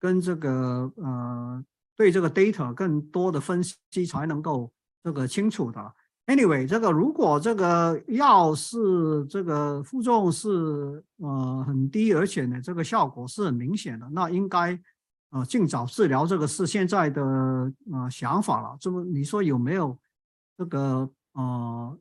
[0.00, 1.64] 跟这个呃
[1.94, 4.72] 对这个 data 更多的分析才能够
[5.04, 5.94] 这个清楚的。
[6.26, 14.76] Anyway，这个如果这个药是这个副作用是呃很低，而且呢这个效果是很明显的，那应该。
[15.30, 18.74] 呃，尽早治疗这个是现在的呃想法了。
[18.80, 19.94] 这么你说有没有
[20.56, 21.98] 这个呃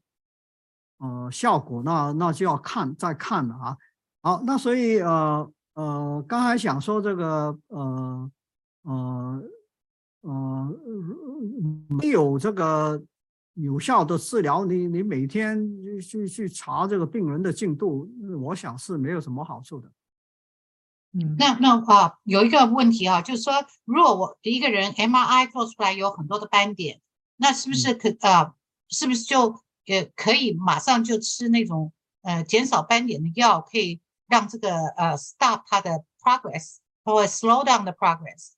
[0.98, 1.82] 呃效果？
[1.84, 3.78] 那那就要看再看了啊。
[4.22, 8.32] 好，那所以呃呃，刚才想说这个呃
[8.84, 9.44] 呃
[10.22, 10.76] 呃
[11.90, 13.02] 没有这个
[13.54, 15.68] 有效的治疗，你你每天
[16.02, 18.10] 去去查这个病人的进度，
[18.42, 19.92] 我想是没有什么好处的。
[21.14, 23.54] 嗯那那啊，有一个问题啊，就是说，
[23.86, 27.02] 如果我一个人 MRI 做出来有很多的斑点，
[27.38, 28.54] 那是不是可呃，
[28.90, 31.92] 是不是就也可以马上就吃那种
[32.22, 38.52] 呃减少斑点的药，可以让这个呃 stop 它的 progress 或 slow down the progress？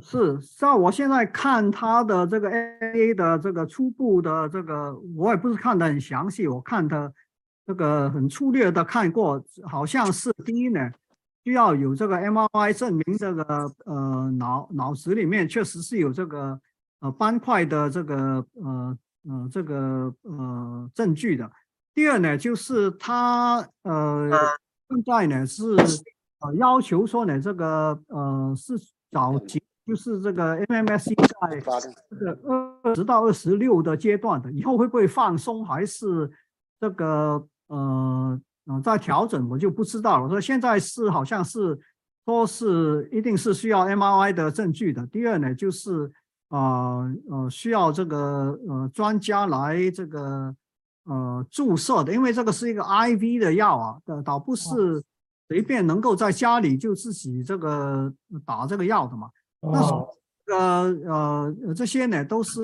[0.00, 7.12] 是，像我现在看他的这个 A 的这个初步的这个，我也不是看的很详细，我看的
[7.66, 10.90] 这个很粗略的看过，好像是第一呢。
[11.44, 16.60] 需要有这个 MRI 证明这个呃脑脑子里面确实是有这个
[17.00, 21.50] 呃斑块的这个呃呃这个呃证据的。
[21.94, 24.30] 第二呢，就是他呃
[24.88, 25.74] 现在呢是
[26.40, 28.74] 呃要求说呢这个呃是
[29.10, 31.60] 早期就是这个 MMSE 在
[32.10, 32.38] 这个
[32.84, 36.30] 二十到二十六的阶段的，以后会不会放松还是
[36.80, 38.40] 这个呃？
[38.70, 40.28] 嗯，在调整我就不知道了。
[40.28, 41.74] 说现在是好像是
[42.26, 45.06] 说是一定是需要 MRI 的证据的。
[45.06, 46.12] 第二呢，就是
[46.48, 50.54] 啊呃需要这个呃专家来这个
[51.04, 55.02] 呃注射的，因为这个是一个 IV 的药啊，倒不是
[55.48, 58.12] 随便能够在家里就自己这个
[58.44, 59.30] 打这个药的嘛。
[59.60, 60.08] 那是哦，
[60.46, 62.60] 呃呃这些呢都是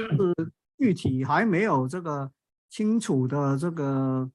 [0.78, 2.30] 具体还没有这个
[2.70, 4.30] 清楚的这个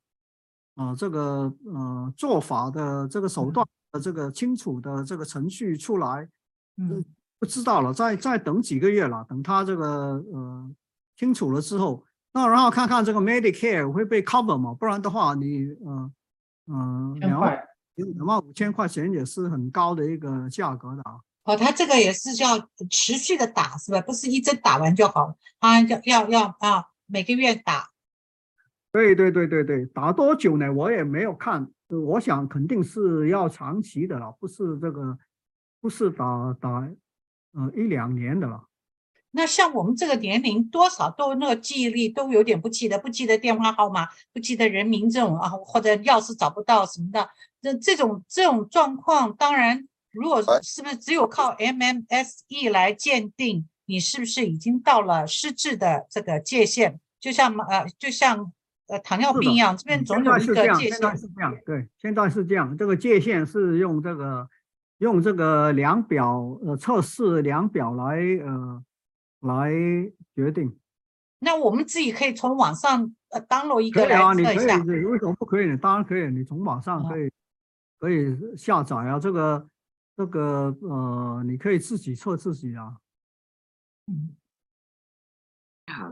[0.75, 6.27] 呃这个呃做法的这个手段的这个清楚的这个程序出来，
[6.77, 7.03] 嗯
[7.39, 10.69] 不知道了，再再等几个月了，等他这个呃
[11.15, 12.03] 清楚了之后，
[12.33, 16.11] 那然后看看这个 Medicare 会被 cover 嘛，不然的话你呃
[16.67, 17.63] 嗯、呃、两万，
[17.95, 21.17] 两万五千块钱也是很高的一个价格的啊。
[21.45, 22.59] 哦，他这个也是要
[22.89, 24.01] 持续的打，是吧？
[24.01, 27.89] 不是一针打完就好，他要要要啊，每个月打。
[28.91, 30.71] 对对对对对，打多久呢？
[30.73, 35.17] 我也没有看，呃我想肯定是要长期的了，不是这个，
[35.79, 36.87] 不是打打
[37.53, 38.65] 呃一两年的了。
[39.31, 47.29] 那像我们这个年龄，多少都那个记忆力都有点不记得，不记得电话号码，不记得人名这种啊，或者钥匙找不到什么的，
[47.61, 56.99] 那这种这种状况，当然，如果是不是只有靠 MMSE 来鉴定你是不是已经到了失智的这个界限？
[57.19, 58.51] 就像呃，就像
[58.87, 61.17] 呃糖尿病一样，这边嗯总有一现在是这样，个界现在限。
[61.19, 64.49] 是这样，对，现在是这样，这个界限是用这个
[64.99, 68.83] 用这个量表呃测试量表来呃
[69.41, 69.71] 来
[70.35, 70.79] 决定。
[71.39, 74.43] 那我们自己可以从网上呃 download 一个来可以啊，你。
[74.43, 75.77] 可以，对为什么不可以呢？
[75.77, 77.31] 当然可以，你从网上可以
[77.97, 79.67] 可以下载啊，这个
[80.17, 82.97] 这个呃，你可以自己测自己啊。
[85.87, 86.11] 好，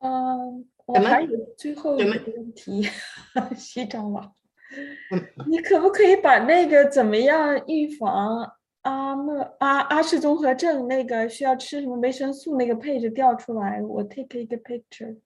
[0.00, 2.82] 嗯，我们还有最后一个问题，
[3.56, 4.32] 西长老，嗯
[5.48, 8.52] 你可不可以把那个怎么样预防
[8.82, 13.82] 阿莫阿阿氏综合症那个需要吃什么维生素那个配置调出来？
[13.82, 15.18] 我 take 一个 picture，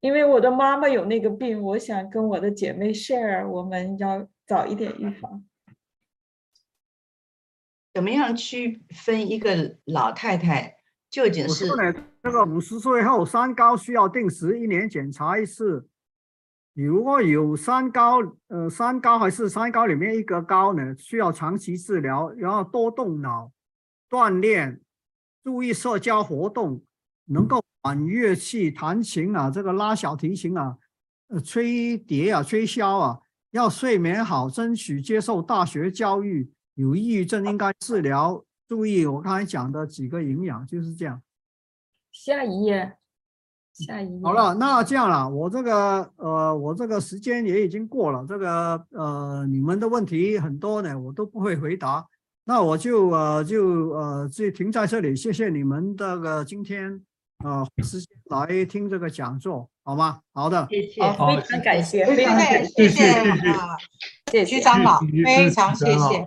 [0.00, 5.44] 因为我的妈妈有那个病，我想跟我的姐妹 share，我们要早一点预防。
[7.92, 10.76] 怎么样区分一个老太太
[11.10, 11.92] 究竟是我说呢，
[12.22, 15.89] 这个五十岁后三高需要定时一年检查一次。
[16.72, 23.52] 你如果有三高，呃，三高还是三高里面一个高呢，需要长期治疗，然后多动脑、
[24.08, 24.80] 锻炼，
[25.42, 26.82] 注意社交活动，
[27.26, 30.78] 能够玩乐器、弹琴啊，这个拉小提琴啊，
[31.28, 33.20] 呃，吹笛啊、吹箫啊，
[33.50, 36.52] 要睡眠好，争取接受大学教育。
[36.74, 41.20] 有抑郁症应该治疗，注意我刚才讲的几个营养，就是这样。
[42.10, 42.96] 下一页，
[43.72, 44.20] 下一页。
[44.22, 52.06] 好了，那这样了，我这个呃，我这个时间也已经过了，这个呃，你们的问题很多呢，我都不会回答，
[52.44, 57.00] 那我就呃就呃就停在这里，谢谢你们这个今天
[57.44, 60.20] 呃时间来听这个讲座，好吗？
[60.32, 63.24] 好的，谢谢好，非常感谢，非常感谢谢谢
[64.30, 66.26] 谢谢谢啊，非常谢谢。